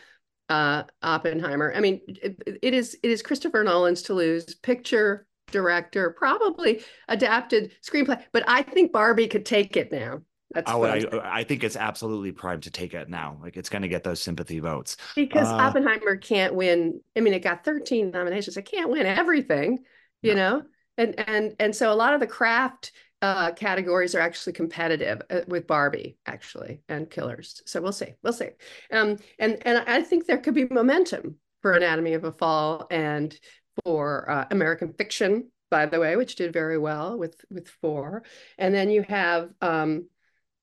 uh, 0.49 0.83
Oppenheimer. 1.03 1.73
I 1.75 1.79
mean, 1.79 2.01
it, 2.07 2.59
it 2.61 2.73
is 2.73 2.97
it 3.03 3.11
is 3.11 3.21
Christopher 3.21 3.63
Nolan's 3.63 4.01
to 4.03 4.13
lose 4.13 4.55
picture 4.55 5.27
director, 5.51 6.11
probably 6.11 6.83
adapted 7.07 7.71
screenplay, 7.87 8.23
but 8.31 8.43
I 8.47 8.63
think 8.63 8.91
Barbie 8.91 9.27
could 9.27 9.45
take 9.45 9.77
it 9.77 9.91
now. 9.91 10.21
That's 10.53 10.69
oh, 10.71 10.83
I, 10.83 11.03
I 11.23 11.43
think 11.43 11.63
it's 11.63 11.77
absolutely 11.77 12.31
primed 12.31 12.63
to 12.63 12.71
take 12.71 12.93
it 12.93 13.09
now. 13.09 13.37
Like 13.41 13.55
it's 13.55 13.69
going 13.69 13.83
to 13.83 13.87
get 13.87 14.03
those 14.03 14.21
sympathy 14.21 14.59
votes 14.59 14.97
because 15.15 15.47
uh, 15.47 15.55
Oppenheimer 15.55 16.17
can't 16.17 16.53
win. 16.53 17.01
I 17.15 17.21
mean, 17.21 17.33
it 17.33 17.39
got 17.39 17.63
13 17.63 18.11
nominations. 18.11 18.57
It 18.57 18.63
can't 18.63 18.89
win 18.89 19.05
everything, 19.05 19.79
you 20.21 20.35
no. 20.35 20.57
know. 20.57 20.63
And 20.97 21.19
and 21.27 21.55
and 21.59 21.75
so 21.75 21.91
a 21.91 21.95
lot 21.95 22.13
of 22.13 22.19
the 22.19 22.27
craft 22.27 22.91
uh, 23.21 23.51
categories 23.51 24.15
are 24.15 24.19
actually 24.19 24.53
competitive 24.53 25.21
uh, 25.29 25.41
with 25.47 25.67
Barbie, 25.67 26.17
actually, 26.25 26.81
and 26.89 27.09
Killers. 27.09 27.61
So 27.65 27.81
we'll 27.81 27.91
see. 27.91 28.13
We'll 28.23 28.33
see. 28.33 28.49
Um, 28.91 29.17
and 29.39 29.57
and 29.65 29.83
I 29.87 30.01
think 30.01 30.25
there 30.25 30.37
could 30.37 30.55
be 30.55 30.65
momentum 30.65 31.37
for 31.61 31.73
Anatomy 31.73 32.13
of 32.13 32.23
a 32.23 32.31
Fall 32.31 32.87
and 32.89 33.37
for 33.83 34.29
uh, 34.29 34.45
American 34.51 34.93
Fiction, 34.93 35.51
by 35.69 35.85
the 35.85 35.99
way, 35.99 36.15
which 36.15 36.35
did 36.35 36.51
very 36.51 36.77
well 36.77 37.17
with 37.17 37.35
with 37.49 37.69
four. 37.69 38.23
And 38.57 38.73
then 38.73 38.89
you 38.89 39.03
have 39.03 39.49
um, 39.61 40.07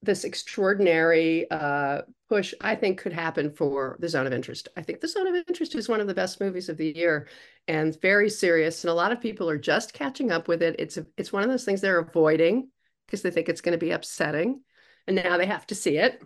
this 0.02 0.24
extraordinary 0.24 1.50
uh, 1.50 2.02
push, 2.28 2.54
I 2.61 2.74
think, 2.74 2.98
could 2.98 3.12
happen 3.12 3.50
for 3.50 3.96
the 4.00 4.08
Zone 4.08 4.26
of 4.26 4.32
Interest. 4.32 4.68
I 4.76 4.82
think 4.82 5.00
the 5.00 5.08
Zone 5.08 5.26
of 5.26 5.34
Interest 5.34 5.74
is 5.74 5.88
one 5.88 6.00
of 6.00 6.06
the 6.06 6.14
best 6.14 6.40
movies 6.40 6.68
of 6.68 6.76
the 6.76 6.92
year, 6.96 7.28
and 7.66 8.00
very 8.00 8.30
serious. 8.30 8.84
And 8.84 8.90
a 8.90 8.94
lot 8.94 9.12
of 9.12 9.20
people 9.20 9.50
are 9.50 9.58
just 9.58 9.92
catching 9.92 10.30
up 10.30 10.46
with 10.46 10.62
it. 10.62 10.76
It's 10.78 10.96
a, 10.96 11.06
it's 11.16 11.32
one 11.32 11.42
of 11.42 11.48
those 11.48 11.64
things 11.64 11.80
they're 11.80 11.98
avoiding 11.98 12.68
because 13.06 13.22
they 13.22 13.30
think 13.30 13.48
it's 13.48 13.61
going 13.61 13.72
to 13.72 13.84
be 13.84 13.90
upsetting, 13.90 14.61
and 15.06 15.16
now 15.16 15.37
they 15.37 15.46
have 15.46 15.66
to 15.66 15.74
see 15.74 15.98
it. 15.98 16.22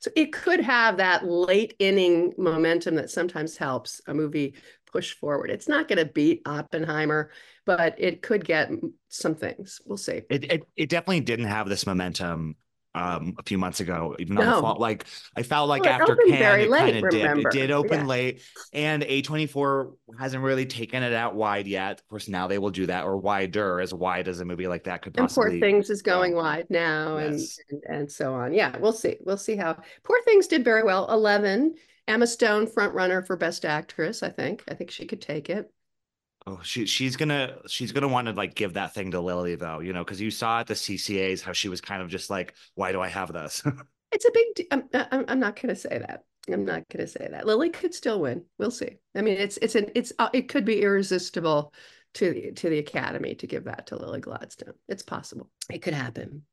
So 0.00 0.10
it 0.14 0.32
could 0.32 0.60
have 0.60 0.98
that 0.98 1.26
late 1.26 1.74
inning 1.78 2.32
momentum 2.38 2.94
that 2.96 3.10
sometimes 3.10 3.56
helps 3.56 4.00
a 4.06 4.14
movie 4.14 4.54
push 4.92 5.12
forward. 5.14 5.50
It's 5.50 5.68
not 5.68 5.88
going 5.88 5.98
to 5.98 6.12
beat 6.12 6.42
Oppenheimer, 6.46 7.30
but 7.66 7.96
it 7.98 8.22
could 8.22 8.44
get 8.44 8.70
some 9.08 9.34
things. 9.34 9.80
We'll 9.84 9.96
see. 9.96 10.22
It, 10.30 10.52
it, 10.52 10.62
it 10.76 10.88
definitely 10.88 11.20
didn't 11.20 11.46
have 11.46 11.68
this 11.68 11.86
momentum 11.86 12.54
um, 12.94 13.34
a 13.38 13.42
few 13.42 13.58
months 13.58 13.80
ago. 13.80 14.16
Even 14.18 14.36
though 14.36 14.44
no. 14.44 14.58
I 14.58 14.60
felt 14.60 14.80
like 14.80 15.04
I 15.36 15.42
felt 15.42 15.68
like 15.68 15.82
well, 15.82 16.00
after 16.00 16.16
Cannes, 16.16 16.60
it 16.60 16.70
kind 16.70 17.04
of 17.04 17.10
dipped. 17.10 17.38
It 17.38 17.50
did 17.50 17.70
open 17.70 18.00
yeah. 18.00 18.06
late, 18.06 18.42
and 18.72 19.02
A24 19.02 19.92
hasn't 20.18 20.42
really 20.42 20.66
taken 20.66 21.02
it 21.02 21.12
out 21.12 21.34
wide 21.34 21.66
yet. 21.66 22.00
Of 22.00 22.08
course, 22.08 22.28
now 22.28 22.46
they 22.46 22.58
will 22.58 22.70
do 22.70 22.86
that, 22.86 23.04
or 23.04 23.16
wider, 23.16 23.80
as 23.80 23.92
wide 23.92 24.28
as 24.28 24.40
a 24.40 24.44
movie 24.44 24.66
like 24.66 24.84
that 24.84 25.02
could 25.02 25.14
possibly. 25.14 25.52
And 25.52 25.60
Poor 25.60 25.68
Things 25.68 25.90
is 25.90 26.02
going 26.02 26.32
go. 26.32 26.38
wide 26.38 26.66
now, 26.70 27.18
yes. 27.18 27.58
and, 27.70 27.82
and 27.88 27.98
and 27.98 28.12
so 28.12 28.34
on. 28.34 28.52
Yeah, 28.52 28.76
we'll 28.78 28.92
see. 28.92 29.16
We'll 29.24 29.36
see 29.36 29.56
how 29.56 29.76
Poor 30.02 30.20
Things 30.24 30.46
did 30.46 30.64
very 30.64 30.82
well. 30.82 31.10
Eleven. 31.10 31.74
Emma 32.06 32.26
Stone, 32.26 32.66
front 32.68 32.94
runner 32.94 33.20
for 33.20 33.36
Best 33.36 33.66
Actress. 33.66 34.22
I 34.22 34.30
think. 34.30 34.64
I 34.66 34.72
think 34.72 34.90
she 34.90 35.04
could 35.04 35.20
take 35.20 35.50
it. 35.50 35.70
Oh, 36.48 36.60
she 36.62 36.86
she's 36.86 37.16
gonna 37.16 37.58
she's 37.66 37.92
gonna 37.92 38.08
want 38.08 38.26
to 38.26 38.32
like 38.32 38.54
give 38.54 38.72
that 38.74 38.94
thing 38.94 39.10
to 39.10 39.20
Lily 39.20 39.54
though, 39.54 39.80
you 39.80 39.92
know, 39.92 40.02
because 40.02 40.18
you 40.18 40.30
saw 40.30 40.60
at 40.60 40.66
the 40.66 40.74
CCAs 40.74 41.42
how 41.42 41.52
she 41.52 41.68
was 41.68 41.82
kind 41.82 42.00
of 42.00 42.08
just 42.08 42.30
like, 42.30 42.54
why 42.74 42.90
do 42.90 43.00
I 43.02 43.08
have 43.08 43.32
this? 43.32 43.62
It's 44.10 44.24
a 44.24 44.30
big. 44.32 44.54
de- 44.54 44.68
I'm, 44.70 44.88
I'm, 44.94 45.24
I'm 45.28 45.38
not 45.38 45.60
going 45.60 45.68
to 45.68 45.78
say 45.78 45.98
that. 45.98 46.24
I'm 46.50 46.64
not 46.64 46.88
going 46.88 47.04
to 47.04 47.06
say 47.06 47.28
that. 47.30 47.46
Lily 47.46 47.68
could 47.68 47.92
still 47.92 48.20
win. 48.22 48.44
We'll 48.58 48.70
see. 48.70 48.96
I 49.14 49.20
mean, 49.20 49.36
it's 49.36 49.58
it's 49.58 49.74
an 49.74 49.90
it's 49.94 50.14
uh, 50.18 50.30
it 50.32 50.48
could 50.48 50.64
be 50.64 50.80
irresistible 50.80 51.74
to 52.14 52.32
the 52.32 52.52
to 52.52 52.70
the 52.70 52.78
Academy 52.78 53.34
to 53.34 53.46
give 53.46 53.64
that 53.64 53.88
to 53.88 53.96
Lily 53.96 54.20
Gladstone. 54.20 54.72
It's 54.88 55.02
possible. 55.02 55.50
It 55.70 55.82
could 55.82 55.92
happen. 55.92 56.44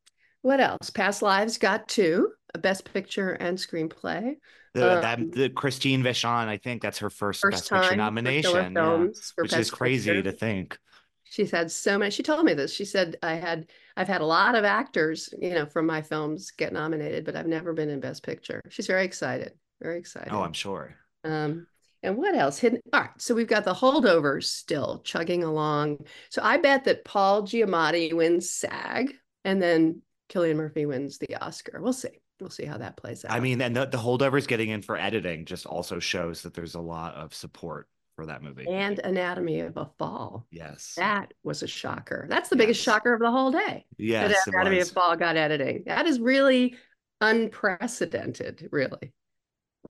What 0.41 0.59
else? 0.59 0.89
Past 0.89 1.21
Lives 1.21 1.57
got 1.57 1.87
two: 1.87 2.31
a 2.44 2.44
Best 2.57 2.91
Picture 2.91 3.31
and 3.31 3.57
Screenplay. 3.57 4.35
The, 4.73 4.95
Um, 4.95 5.01
that 5.01 5.31
the 5.31 5.49
Christine 5.49 6.03
Vachon, 6.03 6.47
I 6.47 6.57
think 6.57 6.81
that's 6.81 6.97
her 6.99 7.09
first, 7.09 7.41
First 7.41 7.51
Best 7.51 7.69
Picture 7.69 7.75
time 7.75 7.83
for 7.83 7.89
Killer 7.89 8.03
nomination, 8.03 8.73
yeah, 8.75 9.07
which 9.37 9.53
is 9.53 9.71
crazy 9.71 10.11
Picture. 10.11 10.31
to 10.31 10.31
think. 10.31 10.77
She's 11.23 11.51
had 11.51 11.71
so 11.71 11.97
many. 11.97 12.11
She 12.11 12.23
told 12.23 12.45
me 12.45 12.53
this. 12.53 12.73
She 12.73 12.85
said, 12.85 13.17
I 13.23 13.33
had, 13.33 13.67
I've 13.97 14.07
had 14.07 14.21
a 14.21 14.25
lot 14.25 14.55
of 14.55 14.63
actors, 14.63 15.33
you 15.39 15.53
know, 15.53 15.65
from 15.65 15.85
my 15.85 16.01
films 16.01 16.51
get 16.51 16.71
nominated, 16.71 17.25
but 17.25 17.35
I've 17.35 17.47
never 17.47 17.73
been 17.73 17.89
in 17.89 17.99
Best 17.99 18.23
Picture. 18.23 18.61
She's 18.69 18.87
very 18.87 19.05
excited, 19.05 19.53
very 19.81 19.97
excited. 19.97 20.31
Oh, 20.31 20.41
I'm 20.41 20.53
sure. 20.53 20.95
Um, 21.23 21.67
and 22.03 22.17
what 22.17 22.35
else? 22.35 22.59
Hidden. 22.59 22.81
All 22.93 23.01
right. 23.01 23.09
So 23.17 23.33
we've 23.33 23.47
got 23.47 23.65
the 23.65 23.73
holdovers 23.73 24.43
still 24.43 25.01
chugging 25.03 25.43
along. 25.43 26.05
So 26.29 26.41
I 26.43 26.57
bet 26.57 26.83
that 26.83 27.03
Paul 27.03 27.43
Giamatti 27.43 28.13
wins 28.13 28.49
SAG 28.51 29.15
and 29.43 29.61
then 29.61 30.01
Cillian 30.29 30.55
Murphy 30.55 30.85
wins 30.85 31.17
the 31.17 31.35
Oscar. 31.35 31.81
We'll 31.81 31.93
see. 31.93 32.21
We'll 32.39 32.49
see 32.49 32.65
how 32.65 32.77
that 32.77 32.97
plays 32.97 33.23
out. 33.23 33.31
I 33.31 33.39
mean, 33.39 33.61
and 33.61 33.75
the, 33.75 33.85
the 33.85 33.97
holdovers 33.97 34.47
getting 34.47 34.69
in 34.69 34.81
for 34.81 34.97
editing 34.97 35.45
just 35.45 35.65
also 35.65 35.99
shows 35.99 36.41
that 36.41 36.53
there's 36.53 36.75
a 36.75 36.81
lot 36.81 37.15
of 37.15 37.33
support 37.33 37.87
for 38.15 38.25
that 38.25 38.41
movie. 38.43 38.65
and 38.69 38.99
Anatomy 38.99 39.59
of 39.61 39.75
a 39.77 39.89
Fall. 39.97 40.45
yes. 40.51 40.93
That 40.97 41.33
was 41.43 41.63
a 41.63 41.67
shocker. 41.67 42.27
That's 42.29 42.49
the 42.49 42.55
biggest 42.55 42.81
shocker 42.81 43.13
of 43.13 43.19
the 43.19 43.31
whole 43.31 43.51
day. 43.51 43.85
Yes. 43.97 44.31
that 44.45 44.53
Anatomy 44.53 44.79
of 44.79 44.89
Fall 44.91 45.15
got 45.17 45.35
editing. 45.37 45.83
That 45.85 46.07
is 46.07 46.19
really 46.19 46.75
unprecedented, 47.21 48.69
really. 48.71 49.13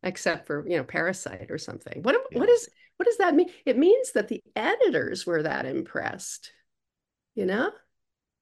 Except 0.04 0.46
for, 0.48 0.68
you 0.68 0.78
know, 0.78 0.84
Parasite 0.84 1.48
or 1.50 1.58
something. 1.58 2.02
What 2.04 2.16
what 2.32 2.48
Yeah. 2.48 2.54
is 2.54 2.70
what 2.98 3.06
does 3.06 3.18
that 3.18 3.36
mean? 3.36 3.50
It 3.66 3.78
means 3.78 4.12
that 4.14 4.28
the 4.28 4.42
editors 4.56 5.26
were 5.26 5.44
that 5.44 5.66
impressed. 5.66 6.52
You 7.36 7.46
know? 7.46 7.72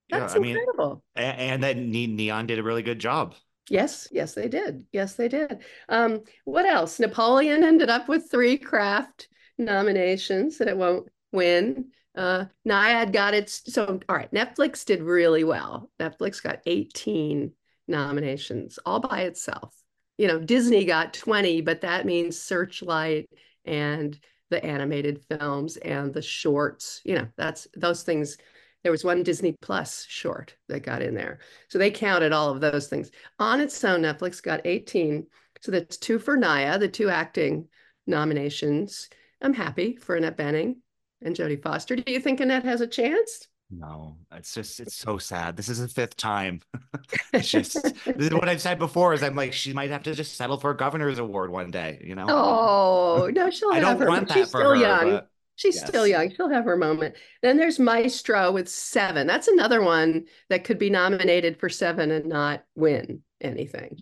Yeah, 0.09 0.19
That's 0.19 0.35
I 0.35 0.37
incredible. 0.37 1.03
A- 1.15 1.19
and 1.21 1.63
that 1.63 1.77
Neon 1.77 2.45
did 2.47 2.59
a 2.59 2.63
really 2.63 2.83
good 2.83 2.99
job. 2.99 3.35
Yes, 3.69 4.07
yes, 4.11 4.33
they 4.33 4.49
did. 4.49 4.85
Yes, 4.91 5.15
they 5.15 5.27
did. 5.29 5.59
Um, 5.87 6.23
what 6.45 6.65
else? 6.65 6.99
Napoleon 6.99 7.63
ended 7.63 7.89
up 7.89 8.09
with 8.09 8.29
three 8.29 8.57
craft 8.57 9.29
nominations 9.57 10.57
that 10.57 10.67
it 10.67 10.77
won't 10.77 11.07
win. 11.31 11.85
Uh, 12.15 12.45
Nyad 12.67 13.11
got 13.13 13.33
its 13.33 13.73
so 13.73 13.99
all 14.07 14.15
right. 14.15 14.31
Netflix 14.31 14.85
did 14.85 15.01
really 15.01 15.43
well. 15.43 15.89
Netflix 15.99 16.43
got 16.43 16.59
18 16.65 17.53
nominations 17.87 18.79
all 18.85 18.99
by 18.99 19.21
itself. 19.21 19.73
You 20.17 20.27
know, 20.27 20.39
Disney 20.39 20.85
got 20.85 21.13
20, 21.13 21.61
but 21.61 21.81
that 21.81 22.05
means 22.05 22.39
Searchlight 22.39 23.29
and 23.65 24.17
the 24.49 24.63
animated 24.63 25.23
films 25.27 25.77
and 25.77 26.13
the 26.13 26.21
shorts. 26.21 27.01
You 27.03 27.15
know, 27.15 27.27
that's 27.37 27.67
those 27.75 28.03
things. 28.03 28.37
There 28.83 28.91
was 28.91 29.03
one 29.03 29.23
Disney 29.23 29.53
Plus 29.61 30.05
short 30.09 30.55
that 30.67 30.83
got 30.83 31.01
in 31.01 31.15
there. 31.15 31.39
So 31.69 31.77
they 31.79 31.91
counted 31.91 32.33
all 32.33 32.49
of 32.49 32.61
those 32.61 32.87
things. 32.87 33.11
On 33.39 33.59
its 33.61 33.81
own, 33.83 34.01
Netflix 34.01 34.41
got 34.43 34.61
18. 34.65 35.25
So 35.61 35.71
that's 35.71 35.97
two 35.97 36.19
for 36.19 36.37
Nyad, 36.37 36.79
the 36.81 36.89
two 36.89 37.09
acting 37.09 37.67
nominations. 38.07 39.09
I'm 39.41 39.53
happy 39.53 39.95
for 39.95 40.15
Annette 40.15 40.37
Bening 40.37 40.75
and 41.21 41.35
Jodie 41.35 41.61
Foster. 41.61 41.95
Do 41.95 42.11
you 42.11 42.19
think 42.19 42.39
Annette 42.39 42.65
has 42.65 42.81
a 42.81 42.87
chance? 42.87 43.47
No, 43.69 44.17
it's 44.31 44.53
just 44.53 44.79
it's 44.79 44.93
so 44.93 45.17
sad. 45.17 45.57
This 45.57 45.67
is 45.67 45.79
the 45.79 45.87
fifth 45.87 46.15
time. 46.15 46.61
it's 47.33 47.49
just 47.49 47.81
this 48.05 48.27
is 48.27 48.33
what 48.33 48.47
I've 48.47 48.61
said 48.61 48.77
before. 48.77 49.13
Is 49.13 49.23
I'm 49.23 49.35
like 49.35 49.51
she 49.53 49.73
might 49.73 49.89
have 49.89 50.03
to 50.03 50.13
just 50.13 50.35
settle 50.35 50.57
for 50.59 50.69
a 50.69 50.77
governor's 50.77 51.17
award 51.17 51.49
one 51.49 51.71
day. 51.71 51.99
You 52.05 52.13
know. 52.13 52.25
Oh, 52.29 53.29
no, 53.33 53.49
she'll 53.49 53.71
I 53.71 53.79
have 53.79 53.97
don't 53.97 53.99
her. 53.99 54.07
want 54.07 54.27
that 54.27 54.37
She's 54.37 54.51
for 54.51 54.59
still 54.59 54.69
her. 54.71 54.75
young. 54.75 55.09
but 55.11 55.29
She's 55.55 55.79
still 55.79 56.07
young. 56.07 56.33
She'll 56.33 56.49
have 56.49 56.65
her 56.65 56.77
moment. 56.77 57.15
Then 57.41 57.57
there's 57.57 57.79
Maestro 57.79 58.51
with 58.51 58.67
seven. 58.67 59.27
That's 59.27 59.47
another 59.47 59.81
one 59.81 60.25
that 60.49 60.63
could 60.63 60.79
be 60.79 60.89
nominated 60.89 61.59
for 61.59 61.69
seven 61.69 62.11
and 62.11 62.25
not 62.25 62.63
win 62.75 63.21
anything. 63.39 63.99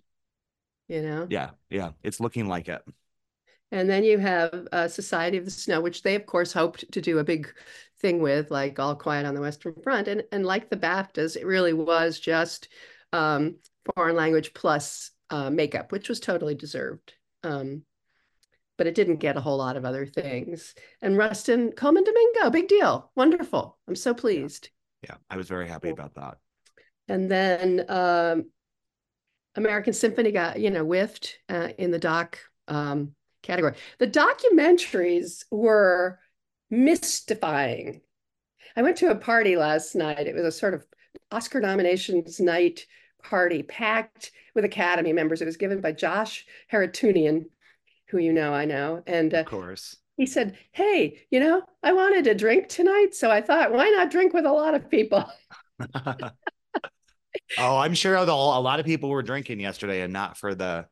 You 0.88 1.02
know? 1.02 1.26
yeah, 1.30 1.50
yeah, 1.70 1.90
it's 2.02 2.20
looking 2.20 2.48
like 2.48 2.68
it. 2.68 2.82
And 3.70 3.88
then 3.88 4.04
you 4.04 4.18
have 4.18 4.68
uh, 4.72 4.88
Society 4.88 5.38
of 5.38 5.46
the 5.46 5.50
Snow, 5.50 5.80
which 5.80 6.02
they, 6.02 6.14
of 6.14 6.26
course, 6.26 6.52
hoped 6.52 6.90
to 6.92 7.00
do 7.00 7.18
a 7.18 7.24
big 7.24 7.52
thing 8.00 8.20
with, 8.20 8.50
like 8.50 8.78
All 8.78 8.94
Quiet 8.94 9.24
on 9.24 9.34
the 9.34 9.40
Western 9.40 9.74
Front. 9.82 10.08
And, 10.08 10.24
and 10.30 10.44
like 10.44 10.68
the 10.68 10.76
BAFTAs, 10.76 11.36
it 11.36 11.46
really 11.46 11.72
was 11.72 12.20
just 12.20 12.68
um, 13.14 13.56
foreign 13.94 14.16
language 14.16 14.52
plus 14.52 15.10
uh, 15.30 15.48
makeup, 15.48 15.90
which 15.90 16.10
was 16.10 16.20
totally 16.20 16.54
deserved. 16.54 17.14
Um, 17.42 17.84
but 18.78 18.86
it 18.86 18.94
didn't 18.94 19.16
get 19.16 19.36
a 19.36 19.40
whole 19.40 19.58
lot 19.58 19.76
of 19.76 19.84
other 19.84 20.06
things. 20.06 20.74
And 21.00 21.16
Rustin 21.16 21.72
Colman 21.72 22.04
Domingo, 22.04 22.50
big 22.50 22.68
deal. 22.68 23.10
Wonderful. 23.14 23.78
I'm 23.86 23.96
so 23.96 24.14
pleased. 24.14 24.70
Yeah, 25.02 25.16
I 25.28 25.36
was 25.36 25.48
very 25.48 25.68
happy 25.68 25.90
about 25.90 26.14
that. 26.14 26.38
And 27.08 27.30
then 27.30 27.84
um, 27.88 28.50
American 29.54 29.92
Symphony 29.92 30.32
got, 30.32 30.60
you 30.60 30.70
know, 30.70 30.84
whiffed 30.84 31.38
uh, 31.48 31.68
in 31.78 31.90
the 31.90 31.98
doc 31.98 32.38
um, 32.68 33.14
category. 33.42 33.74
The 33.98 34.06
documentaries 34.06 35.44
were 35.50 36.18
mystifying. 36.70 38.00
I 38.76 38.82
went 38.82 38.96
to 38.98 39.10
a 39.10 39.16
party 39.16 39.56
last 39.56 39.94
night. 39.94 40.26
It 40.26 40.34
was 40.34 40.44
a 40.44 40.52
sort 40.52 40.74
of 40.74 40.86
Oscar 41.30 41.60
nominations 41.60 42.40
night 42.40 42.86
party 43.22 43.62
packed 43.62 44.32
with 44.54 44.64
Academy 44.64 45.12
members. 45.12 45.42
It 45.42 45.46
was 45.46 45.56
given 45.56 45.80
by 45.80 45.92
Josh 45.92 46.46
Haratunian, 46.72 47.44
who 48.12 48.18
you 48.18 48.32
know, 48.32 48.54
I 48.54 48.66
know. 48.66 49.02
And 49.08 49.34
uh, 49.34 49.38
Of 49.38 49.46
course. 49.46 49.96
he 50.16 50.26
said, 50.26 50.56
Hey, 50.72 51.18
you 51.30 51.40
know, 51.40 51.62
I 51.82 51.92
wanted 51.94 52.28
a 52.28 52.34
drink 52.34 52.68
tonight. 52.68 53.14
So 53.14 53.30
I 53.30 53.40
thought, 53.40 53.72
why 53.72 53.88
not 53.90 54.12
drink 54.12 54.34
with 54.34 54.46
a 54.46 54.52
lot 54.52 54.74
of 54.74 54.88
people? 54.90 55.24
oh, 55.94 56.32
I'm 57.58 57.94
sure 57.94 58.24
the- 58.24 58.32
a 58.32 58.60
lot 58.60 58.80
of 58.80 58.86
people 58.86 59.08
were 59.10 59.22
drinking 59.22 59.60
yesterday 59.60 60.02
and 60.02 60.12
not 60.12 60.36
for 60.36 60.54
the 60.54 60.86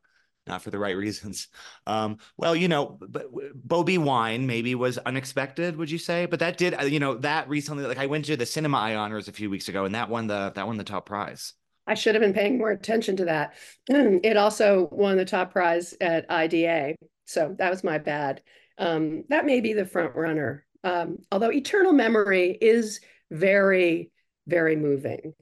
not 0.47 0.63
for 0.63 0.71
the 0.71 0.79
right 0.79 0.97
reasons. 0.97 1.47
Um, 1.85 2.17
well, 2.35 2.55
you 2.55 2.67
know, 2.67 2.97
but 2.99 3.27
Bobi 3.67 3.99
Wine 3.99 4.47
maybe 4.47 4.73
was 4.73 4.97
unexpected, 4.97 5.77
would 5.77 5.91
you 5.91 5.99
say? 5.99 6.25
But 6.25 6.39
that 6.39 6.57
did, 6.57 6.73
uh, 6.73 6.85
you 6.85 6.99
know, 6.99 7.13
that 7.19 7.47
recently, 7.47 7.85
like 7.85 7.99
I 7.99 8.07
went 8.07 8.25
to 8.25 8.35
the 8.35 8.45
Cinema 8.47 8.77
Honors 8.77 9.27
a 9.27 9.31
few 9.33 9.51
weeks 9.51 9.69
ago, 9.69 9.85
and 9.85 9.93
that 9.93 10.09
won 10.09 10.25
the 10.27 10.51
that 10.55 10.65
won 10.65 10.77
the 10.77 10.83
top 10.83 11.05
prize. 11.05 11.53
I 11.91 11.93
should 11.93 12.15
have 12.15 12.21
been 12.21 12.33
paying 12.33 12.57
more 12.57 12.71
attention 12.71 13.17
to 13.17 13.25
that. 13.25 13.53
It 13.89 14.37
also 14.37 14.87
won 14.93 15.17
the 15.17 15.25
top 15.25 15.51
prize 15.51 15.93
at 15.99 16.25
IDA. 16.31 16.95
So 17.25 17.53
that 17.57 17.69
was 17.69 17.83
my 17.83 17.97
bad. 17.97 18.41
Um, 18.77 19.25
that 19.27 19.45
may 19.45 19.59
be 19.59 19.73
the 19.73 19.85
front 19.85 20.15
runner. 20.15 20.65
Um, 20.85 21.17
although 21.33 21.51
Eternal 21.51 21.91
Memory 21.91 22.57
is 22.61 23.01
very, 23.29 24.09
very 24.47 24.77
moving. 24.77 25.33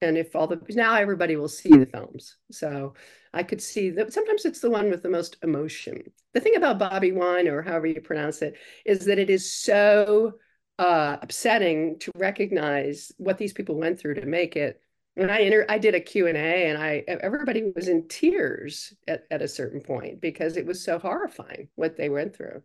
And 0.00 0.16
if 0.16 0.34
all 0.34 0.46
the 0.46 0.58
now 0.70 0.94
everybody 0.94 1.36
will 1.36 1.48
see 1.48 1.76
the 1.76 1.84
films. 1.84 2.38
So 2.50 2.94
I 3.34 3.42
could 3.42 3.60
see 3.60 3.90
that 3.90 4.14
sometimes 4.14 4.46
it's 4.46 4.60
the 4.60 4.70
one 4.70 4.88
with 4.88 5.02
the 5.02 5.10
most 5.10 5.36
emotion. 5.42 6.00
The 6.32 6.40
thing 6.40 6.56
about 6.56 6.78
Bobi 6.78 7.12
Wine, 7.12 7.48
or 7.48 7.60
however 7.60 7.86
you 7.86 8.00
pronounce 8.00 8.40
it, 8.40 8.56
is 8.86 9.04
that 9.04 9.18
it 9.18 9.28
is 9.28 9.52
so 9.52 10.38
uh, 10.78 11.18
upsetting 11.20 11.98
to 11.98 12.12
recognize 12.14 13.12
what 13.18 13.36
these 13.36 13.52
people 13.52 13.76
went 13.76 14.00
through 14.00 14.14
to 14.14 14.24
make 14.24 14.56
it 14.56 14.80
when 15.18 15.30
I 15.30 15.40
inter- 15.40 15.66
I 15.68 15.78
did 15.78 15.94
a 15.94 16.00
Q&A 16.00 16.68
and 16.70 16.78
I 16.82 17.04
everybody 17.08 17.72
was 17.74 17.88
in 17.88 18.08
tears 18.08 18.94
at, 19.08 19.24
at 19.30 19.42
a 19.42 19.48
certain 19.48 19.80
point 19.80 20.20
because 20.20 20.56
it 20.56 20.66
was 20.66 20.82
so 20.84 20.98
horrifying 20.98 21.68
what 21.76 21.96
they 21.96 22.08
went 22.08 22.36
through. 22.36 22.62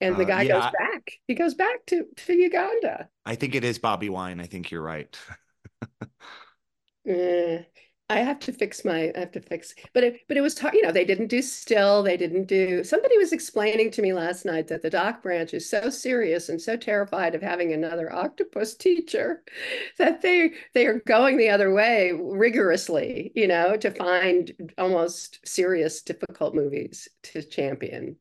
And 0.00 0.16
the 0.16 0.24
Uh, 0.24 0.26
guy 0.26 0.44
yeah, 0.44 0.54
goes 0.54 0.66
back. 0.66 1.12
He 1.28 1.34
goes 1.34 1.54
back 1.54 1.86
to, 1.86 2.06
to 2.16 2.34
Uganda. 2.34 3.08
I 3.24 3.34
think 3.34 3.54
it 3.54 3.64
is 3.64 3.78
Bobi 3.78 4.08
Wine. 4.08 4.40
I 4.40 4.46
think 4.46 4.70
you're 4.70 4.82
right. 4.82 5.16
Eh, 7.04 7.64
I 8.08 8.20
have 8.20 8.38
to 8.40 8.52
fix 8.52 8.84
my 8.84 9.12
I 9.16 9.20
have 9.20 9.32
to 9.32 9.40
fix 9.40 9.74
but 9.92 10.04
it 10.04 10.20
but 10.28 10.36
it 10.36 10.40
was 10.40 10.60
you 10.72 10.82
know 10.82 10.92
they 10.92 11.04
didn't 11.04 11.26
do 11.26 11.42
still 11.42 12.02
they 12.02 12.16
didn't 12.16 12.46
do 12.46 12.84
somebody 12.84 13.18
was 13.18 13.32
explaining 13.32 13.90
to 13.92 14.02
me 14.02 14.12
last 14.12 14.44
night 14.44 14.68
that 14.68 14.82
the 14.82 14.90
doc 14.90 15.22
branch 15.22 15.54
is 15.54 15.68
so 15.68 15.90
serious 15.90 16.48
and 16.48 16.60
so 16.60 16.76
terrified 16.76 17.34
of 17.34 17.42
having 17.42 17.72
another 17.72 18.12
octopus 18.12 18.74
teacher 18.74 19.42
that 19.98 20.22
they 20.22 20.52
they 20.74 20.86
are 20.86 21.00
going 21.00 21.36
the 21.36 21.50
other 21.50 21.72
way 21.72 22.12
rigorously 22.12 23.32
you 23.34 23.48
know 23.48 23.76
to 23.76 23.90
find 23.90 24.52
almost 24.78 25.40
serious 25.44 26.02
difficult 26.02 26.54
movies 26.54 27.08
to 27.22 27.42
champion 27.42 28.16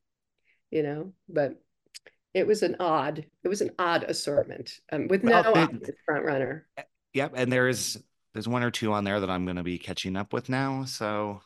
you 0.71 0.81
know 0.81 1.13
but 1.29 1.61
it 2.36 2.45
was 2.45 2.63
an 2.63 2.75
odd 2.79 3.25
it 3.43 3.47
was 3.47 3.61
an 3.61 3.71
odd 3.79 4.03
assortment 4.03 4.81
um, 4.91 5.07
with 5.07 5.23
no 5.23 5.41
they- 5.41 5.61
obvious 5.61 5.89
front 6.05 6.25
runner. 6.25 6.67
Yep, 7.13 7.31
and 7.38 7.49
there's 7.49 7.97
there's 8.36 8.49
one 8.49 8.63
or 8.63 8.69
two 8.69 8.91
on 8.91 9.05
there 9.05 9.21
that 9.21 9.29
I'm 9.29 9.45
going 9.45 9.55
to 9.55 9.63
be 9.63 9.77
catching 9.79 10.17
up 10.17 10.33
with 10.33 10.49
now. 10.49 10.83
So 10.83 11.41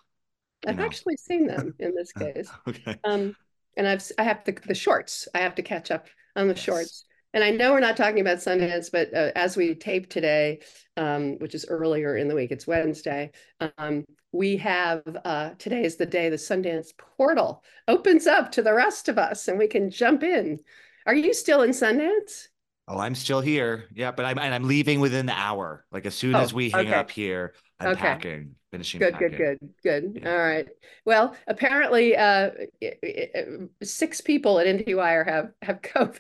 I've 0.65 0.79
know. 0.79 0.85
actually 0.85 1.17
seen 1.17 1.45
them 1.45 1.75
in 1.77 1.93
this 1.95 2.11
case. 2.19 2.49
okay, 2.67 2.95
Um, 3.03 3.35
and 3.77 3.87
I've 3.87 4.03
I 4.17 4.23
have 4.23 4.43
the 4.43 4.57
the 4.65 4.73
shorts. 4.73 5.27
I 5.35 5.39
have 5.39 5.53
to 5.55 5.61
catch 5.61 5.91
up 5.91 6.07
on 6.35 6.47
the 6.47 6.55
Yes. 6.55 6.63
shorts. 6.63 7.05
And 7.35 7.43
I 7.43 7.51
know 7.51 7.73
we're 7.73 7.79
not 7.79 7.95
talking 7.95 8.21
about 8.21 8.39
Sundance, 8.39 8.91
but 8.91 9.13
uh, 9.13 9.31
as 9.35 9.55
we 9.55 9.75
tape 9.75 10.09
today, 10.09 10.61
um, 10.97 11.37
which 11.37 11.53
is 11.53 11.67
earlier 11.69 12.17
in 12.17 12.27
the 12.27 12.33
week, 12.33 12.49
it's 12.51 12.65
Wednesday. 12.65 13.29
Um, 13.77 14.03
we 14.31 14.57
have 14.57 15.03
uh, 15.23 15.51
today 15.59 15.83
is 15.83 15.95
the 15.97 16.07
day 16.07 16.29
the 16.29 16.37
Sundance 16.37 16.89
portal 16.97 17.63
opens 17.87 18.25
up 18.25 18.51
to 18.53 18.63
the 18.63 18.73
rest 18.73 19.09
of 19.09 19.19
us, 19.19 19.47
and 19.47 19.59
we 19.59 19.67
can 19.67 19.91
jump 19.91 20.23
in. 20.23 20.59
Are 21.05 21.13
you 21.13 21.35
still 21.35 21.61
in 21.61 21.69
Sundance? 21.69 22.47
Oh, 22.91 22.97
I'm 22.97 23.13
still 23.13 23.39
here. 23.39 23.85
Yeah, 23.93 24.09
but 24.11 24.25
I'm 24.25 24.39
and 24.39 24.51
I'm 24.53 24.63
leaving 24.67 24.99
within 24.99 25.27
the 25.27 25.33
hour. 25.33 25.85
Like 25.91 26.07
as 26.07 26.15
soon 26.15 26.33
as 26.35 26.51
Oh, 26.51 26.55
we 26.55 26.71
hang 26.71 26.87
okay. 26.87 26.95
up 26.95 27.11
here, 27.11 27.53
I'm 27.79 27.89
Okay. 27.91 28.01
packing, 28.01 28.55
finishing 28.71 28.99
Good, 28.99 29.13
packing. 29.13 29.29
good, 29.37 29.59
good, 29.83 30.13
good. 30.13 30.21
Yeah. 30.23 30.31
All 30.31 30.37
right. 30.39 30.67
Well, 31.05 31.35
apparently, 31.47 32.17
uh, 32.17 32.49
six 33.83 34.21
people 34.21 34.59
at 34.59 34.65
IndieWire 34.67 35.23
have 35.27 35.51
have 35.61 35.81
COVID. 35.83 36.19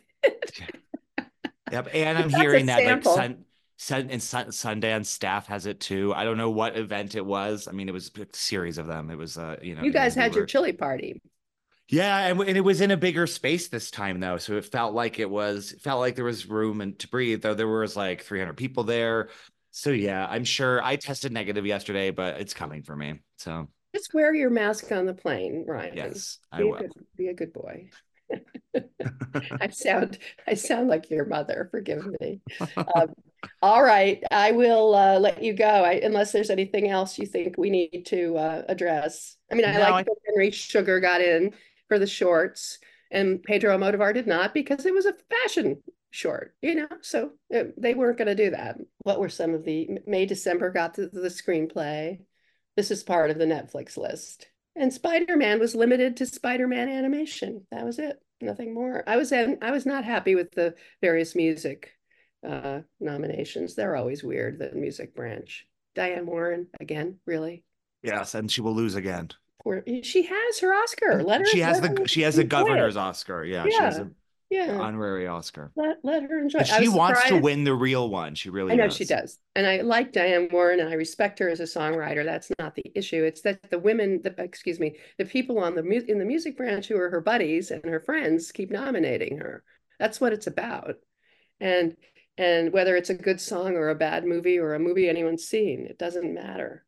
Yep, 1.71 1.89
and 1.93 2.17
I'm 2.17 2.29
hearing 2.41 2.67
that 2.67 2.77
like 2.77 2.85
sample. 2.85 3.15
Sun, 3.15 3.45
Sun 3.77 4.07
and 4.11 4.21
Sun, 4.21 4.47
Sundance 4.47 5.05
staff 5.07 5.47
has 5.47 5.65
it 5.65 5.79
too. 5.79 6.13
I 6.15 6.23
don't 6.23 6.37
know 6.37 6.49
what 6.51 6.77
event 6.77 7.15
it 7.15 7.25
was. 7.25 7.67
I 7.67 7.71
mean, 7.71 7.87
it 7.89 7.93
was 7.93 8.11
a 8.19 8.25
series 8.33 8.77
of 8.77 8.87
them. 8.87 9.09
It 9.09 9.17
was 9.17 9.37
uh, 9.37 9.57
you 9.61 9.73
know, 9.75 9.81
You 9.83 9.91
guys 9.91 10.15
we 10.15 10.21
had 10.21 10.33
your 10.35 10.43
were- 10.43 10.47
chili 10.47 10.73
party. 10.73 11.21
Yeah, 11.89 12.27
and, 12.27 12.39
and 12.41 12.55
it 12.55 12.61
was 12.61 12.81
in 12.81 12.91
a 12.91 12.97
bigger 12.97 13.25
space 13.25 13.67
this 13.69 13.89
time 13.89 14.19
though, 14.19 14.37
so 14.37 14.57
it 14.57 14.65
felt 14.65 14.93
like 14.93 15.17
it 15.19 15.29
was 15.29 15.71
it 15.71 15.81
felt 15.81 15.99
like 15.99 16.15
there 16.15 16.25
was 16.25 16.45
room 16.47 16.81
and 16.81 16.97
to 16.99 17.07
breathe. 17.07 17.41
Though 17.41 17.55
there 17.55 17.67
was 17.67 17.95
like 17.95 18.21
300 18.23 18.53
people 18.55 18.83
there, 18.83 19.29
so 19.71 19.89
yeah, 19.89 20.27
I'm 20.29 20.43
sure 20.43 20.83
I 20.83 20.95
tested 20.97 21.31
negative 21.31 21.65
yesterday, 21.65 22.11
but 22.11 22.39
it's 22.39 22.53
coming 22.53 22.83
for 22.83 22.95
me. 22.95 23.15
So 23.37 23.69
Just 23.95 24.13
wear 24.13 24.33
your 24.35 24.51
mask 24.51 24.91
on 24.91 25.05
the 25.07 25.15
plane, 25.15 25.65
Ryan. 25.67 25.97
yes, 25.97 26.37
I 26.51 26.57
Be 26.59 26.63
a 26.63 26.67
will. 26.67 26.77
good, 26.79 26.91
be 27.17 27.27
a 27.27 27.33
good 27.33 27.53
boy. 27.53 27.89
I 29.59 29.69
sound 29.69 30.19
I 30.47 30.53
sound 30.53 30.87
like 30.89 31.09
your 31.09 31.25
mother. 31.25 31.69
Forgive 31.71 32.05
me. 32.21 32.41
Um, 32.77 33.13
all 33.61 33.81
right, 33.81 34.21
I 34.29 34.51
will 34.51 34.93
uh, 34.93 35.17
let 35.19 35.41
you 35.41 35.53
go. 35.53 35.65
I, 35.65 35.93
unless 36.03 36.31
there's 36.31 36.49
anything 36.51 36.89
else 36.89 37.17
you 37.17 37.25
think 37.25 37.57
we 37.57 37.69
need 37.69 38.05
to 38.07 38.37
uh, 38.37 38.63
address. 38.67 39.37
I 39.51 39.55
mean, 39.55 39.65
I 39.65 39.71
No, 39.73 39.79
like 39.79 39.93
I- 39.93 40.03
that 40.03 40.15
Henry 40.27 40.51
Sugar 40.51 40.99
got 40.99 41.21
in 41.21 41.53
for 41.89 41.99
the 41.99 42.07
shorts, 42.07 42.79
and 43.11 43.43
Pedro 43.43 43.77
Almodovar 43.77 44.13
did 44.13 44.27
not 44.27 44.53
because 44.53 44.85
it 44.85 44.93
was 44.93 45.05
a 45.05 45.15
fashion 45.29 45.83
short. 46.11 46.55
You 46.61 46.75
know, 46.75 46.87
so 47.01 47.31
uh, 47.53 47.65
they 47.77 47.93
weren't 47.93 48.17
going 48.17 48.29
to 48.29 48.35
do 48.35 48.51
that. 48.51 48.77
What 48.99 49.19
were 49.19 49.27
some 49.27 49.53
of 49.53 49.65
the 49.65 49.99
May 50.07 50.25
December 50.25 50.71
got 50.71 50.93
the, 50.93 51.09
the 51.11 51.27
screenplay? 51.27 52.19
This 52.77 52.91
is 52.91 53.03
part 53.03 53.29
of 53.29 53.37
the 53.37 53.45
Netflix 53.45 53.97
list. 53.97 54.47
And 54.75 54.93
Spider-Man 54.93 55.59
was 55.59 55.75
limited 55.75 56.15
to 56.17 56.25
Spider-Man 56.25 56.87
animation. 56.87 57.67
That 57.71 57.85
was 57.85 57.99
it. 57.99 58.17
Nothing 58.39 58.73
more. 58.73 59.03
I 59.05 59.17
was 59.17 59.33
in, 59.33 59.57
I 59.61 59.71
was 59.71 59.85
not 59.85 60.05
happy 60.05 60.35
with 60.35 60.51
the 60.51 60.75
various 61.01 61.35
music 61.35 61.91
uh 62.47 62.79
nominations. 63.01 63.75
They're 63.75 63.97
always 63.97 64.23
weird, 64.23 64.59
the 64.59 64.71
music 64.71 65.13
branch. 65.13 65.67
Diane 65.93 66.25
Warren, 66.25 66.67
again, 66.79 67.19
really? 67.25 67.65
Yes, 68.01 68.33
and 68.33 68.49
she 68.49 68.61
will 68.61 68.73
lose 68.73 68.95
again. 68.95 69.31
Poor, 69.63 69.83
she 70.03 70.23
has 70.23 70.59
her 70.59 70.73
Oscar. 70.73 71.21
Let 71.23 71.41
her 71.41 71.47
She 71.47 71.59
has 71.59 71.81
the 71.81 72.03
she 72.07 72.21
has 72.21 72.37
a 72.37 72.41
enjoy 72.41 72.59
it. 72.59 72.61
governor's 72.63 72.97
Oscar. 72.97 73.43
Yeah, 73.43 73.65
she 73.65 73.73
has 73.75 73.97
Yeah. 73.97 74.01
an 74.03 74.15
Yeah. 74.49 74.79
honorary 74.79 75.27
Oscar. 75.27 75.71
Let, 75.75 75.97
let 76.03 76.23
her 76.23 76.39
enjoy 76.39 76.59
But 76.59 76.69
it. 76.69 76.73
I 76.73 76.81
she 76.81 76.87
wants 76.87 77.23
to 77.27 77.37
win 77.39 77.65
the 77.65 77.73
real 77.73 78.09
one. 78.09 78.35
She 78.35 78.49
really 78.49 78.71
I 78.71 78.75
know 78.75 78.85
does. 78.85 78.95
she 78.95 79.05
does. 79.05 79.37
And 79.55 79.67
I 79.67 79.81
like 79.81 80.11
Diane 80.13 80.47
Warren 80.51 80.79
and 80.79 80.89
I 80.89 80.93
respect 80.93 81.39
her 81.39 81.49
as 81.49 81.59
a 81.59 81.63
songwriter. 81.63 82.23
That's 82.23 82.49
not 82.57 82.73
the 82.75 82.89
issue. 82.95 83.23
It's 83.23 83.41
that 83.41 83.69
the 83.69 83.77
women, 83.79 84.21
the 84.23 84.33
excuse 84.41 84.79
me, 84.79 84.95
the 85.17 85.25
people 85.25 85.59
on 85.59 85.75
the 85.75 85.83
mu- 85.83 86.05
in 86.07 86.19
the 86.19 86.25
music 86.25 86.55
branch 86.57 86.87
who 86.87 86.97
are 86.97 87.09
her 87.09 87.21
buddies 87.21 87.69
and 87.69 87.83
her 87.85 87.99
friends 87.99 88.51
keep 88.51 88.71
nominating 88.71 89.37
her. 89.39 89.63
That's 89.99 90.21
what 90.21 90.31
it's 90.33 90.47
about. 90.47 90.95
And 91.59 91.97
and 92.37 92.71
whether 92.71 92.95
it's 92.95 93.09
a 93.09 93.13
good 93.15 93.41
song 93.41 93.73
or 93.75 93.89
a 93.89 93.95
bad 93.95 94.23
movie 94.23 94.57
or 94.57 94.73
a 94.73 94.79
movie 94.79 95.09
anyone's 95.09 95.43
seen, 95.45 95.85
it 95.85 95.97
doesn't 95.99 96.33
matter. 96.33 96.85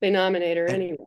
They 0.00 0.10
nominate 0.10 0.56
her 0.56 0.64
And- 0.66 0.74
anyway. 0.82 1.06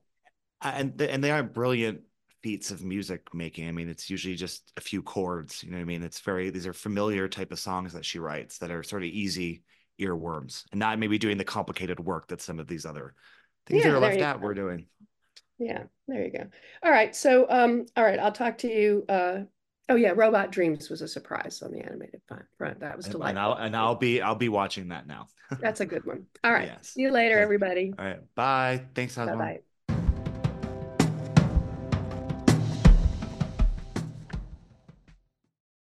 And 0.62 0.98
th- 0.98 1.10
and 1.10 1.24
they 1.24 1.32
are 1.32 1.44
brilliant 1.44 2.02
feats 2.44 2.72
of 2.72 2.84
music 2.84 3.34
making. 3.34 3.68
I 3.68 3.72
mean, 3.72 3.90
it's 3.90 4.10
usually 4.10 4.36
just 4.36 4.72
a 4.78 4.82
few 4.82 5.02
chords. 5.04 5.64
You 5.64 5.72
know 5.72 5.78
what 5.78 5.82
I 5.84 5.86
mean? 5.86 6.04
It's 6.04 6.20
very 6.22 6.50
these 6.50 6.68
are 6.68 6.74
familiar 6.74 7.28
type 7.28 7.52
of 7.52 7.60
songs 7.60 7.94
that 7.94 8.06
she 8.06 8.20
writes 8.20 8.58
that 8.60 8.72
are 8.72 8.84
sort 8.84 9.04
of 9.04 9.10
easy 9.10 9.64
earworms, 10.00 10.64
and 10.72 10.80
not 10.80 10.98
maybe 11.00 11.18
doing 11.18 11.38
the 11.38 11.44
complicated 11.44 12.00
work 12.00 12.28
that 12.30 12.42
some 12.42 12.60
of 12.60 12.68
these 12.68 12.86
other 12.86 13.14
things 13.68 13.84
Yeah, 13.84 13.92
that 13.92 13.98
are 13.98 14.00
left 14.00 14.22
out 14.22 14.40
go. 14.42 14.48
were 14.48 14.54
doing. 14.54 14.88
Yeah, 15.60 15.84
there 16.08 16.24
you 16.24 16.32
go. 16.32 16.46
All 16.84 16.92
right. 16.92 17.16
So 17.16 17.46
um, 17.50 17.86
all 17.96 18.04
right, 18.04 18.20
I'll 18.20 18.32
talk 18.32 18.58
to 18.60 18.68
you. 18.68 19.06
Uh 19.08 19.42
oh 19.90 19.96
yeah, 19.96 20.14
Robot 20.16 20.52
Dreams 20.52 20.90
was 20.90 21.02
a 21.02 21.08
surprise 21.08 21.62
on 21.62 21.72
the 21.72 21.82
animated 21.82 22.22
front. 22.28 22.46
front. 22.58 22.80
That 22.80 22.98
was 22.98 23.06
delightful. 23.08 23.30
and 23.30 23.40
I'll 23.40 23.54
and 23.54 23.76
I'll 23.76 23.96
be 23.96 24.22
I'll 24.22 24.36
be 24.36 24.50
watching 24.50 24.88
that 24.90 25.06
now. 25.06 25.28
That's 25.60 25.82
a 25.82 25.86
good 25.86 26.06
one. 26.06 26.26
All 26.44 26.52
right. 26.52 26.68
Yes. 26.70 26.90
See 26.90 27.02
you 27.04 27.12
later, 27.12 27.38
everybody. 27.38 27.94
All 28.00 28.06
right. 28.06 28.36
Bye. 28.36 28.86
Thanks, 28.96 29.18
Osmond. 29.18 29.38
bye. 29.38 29.60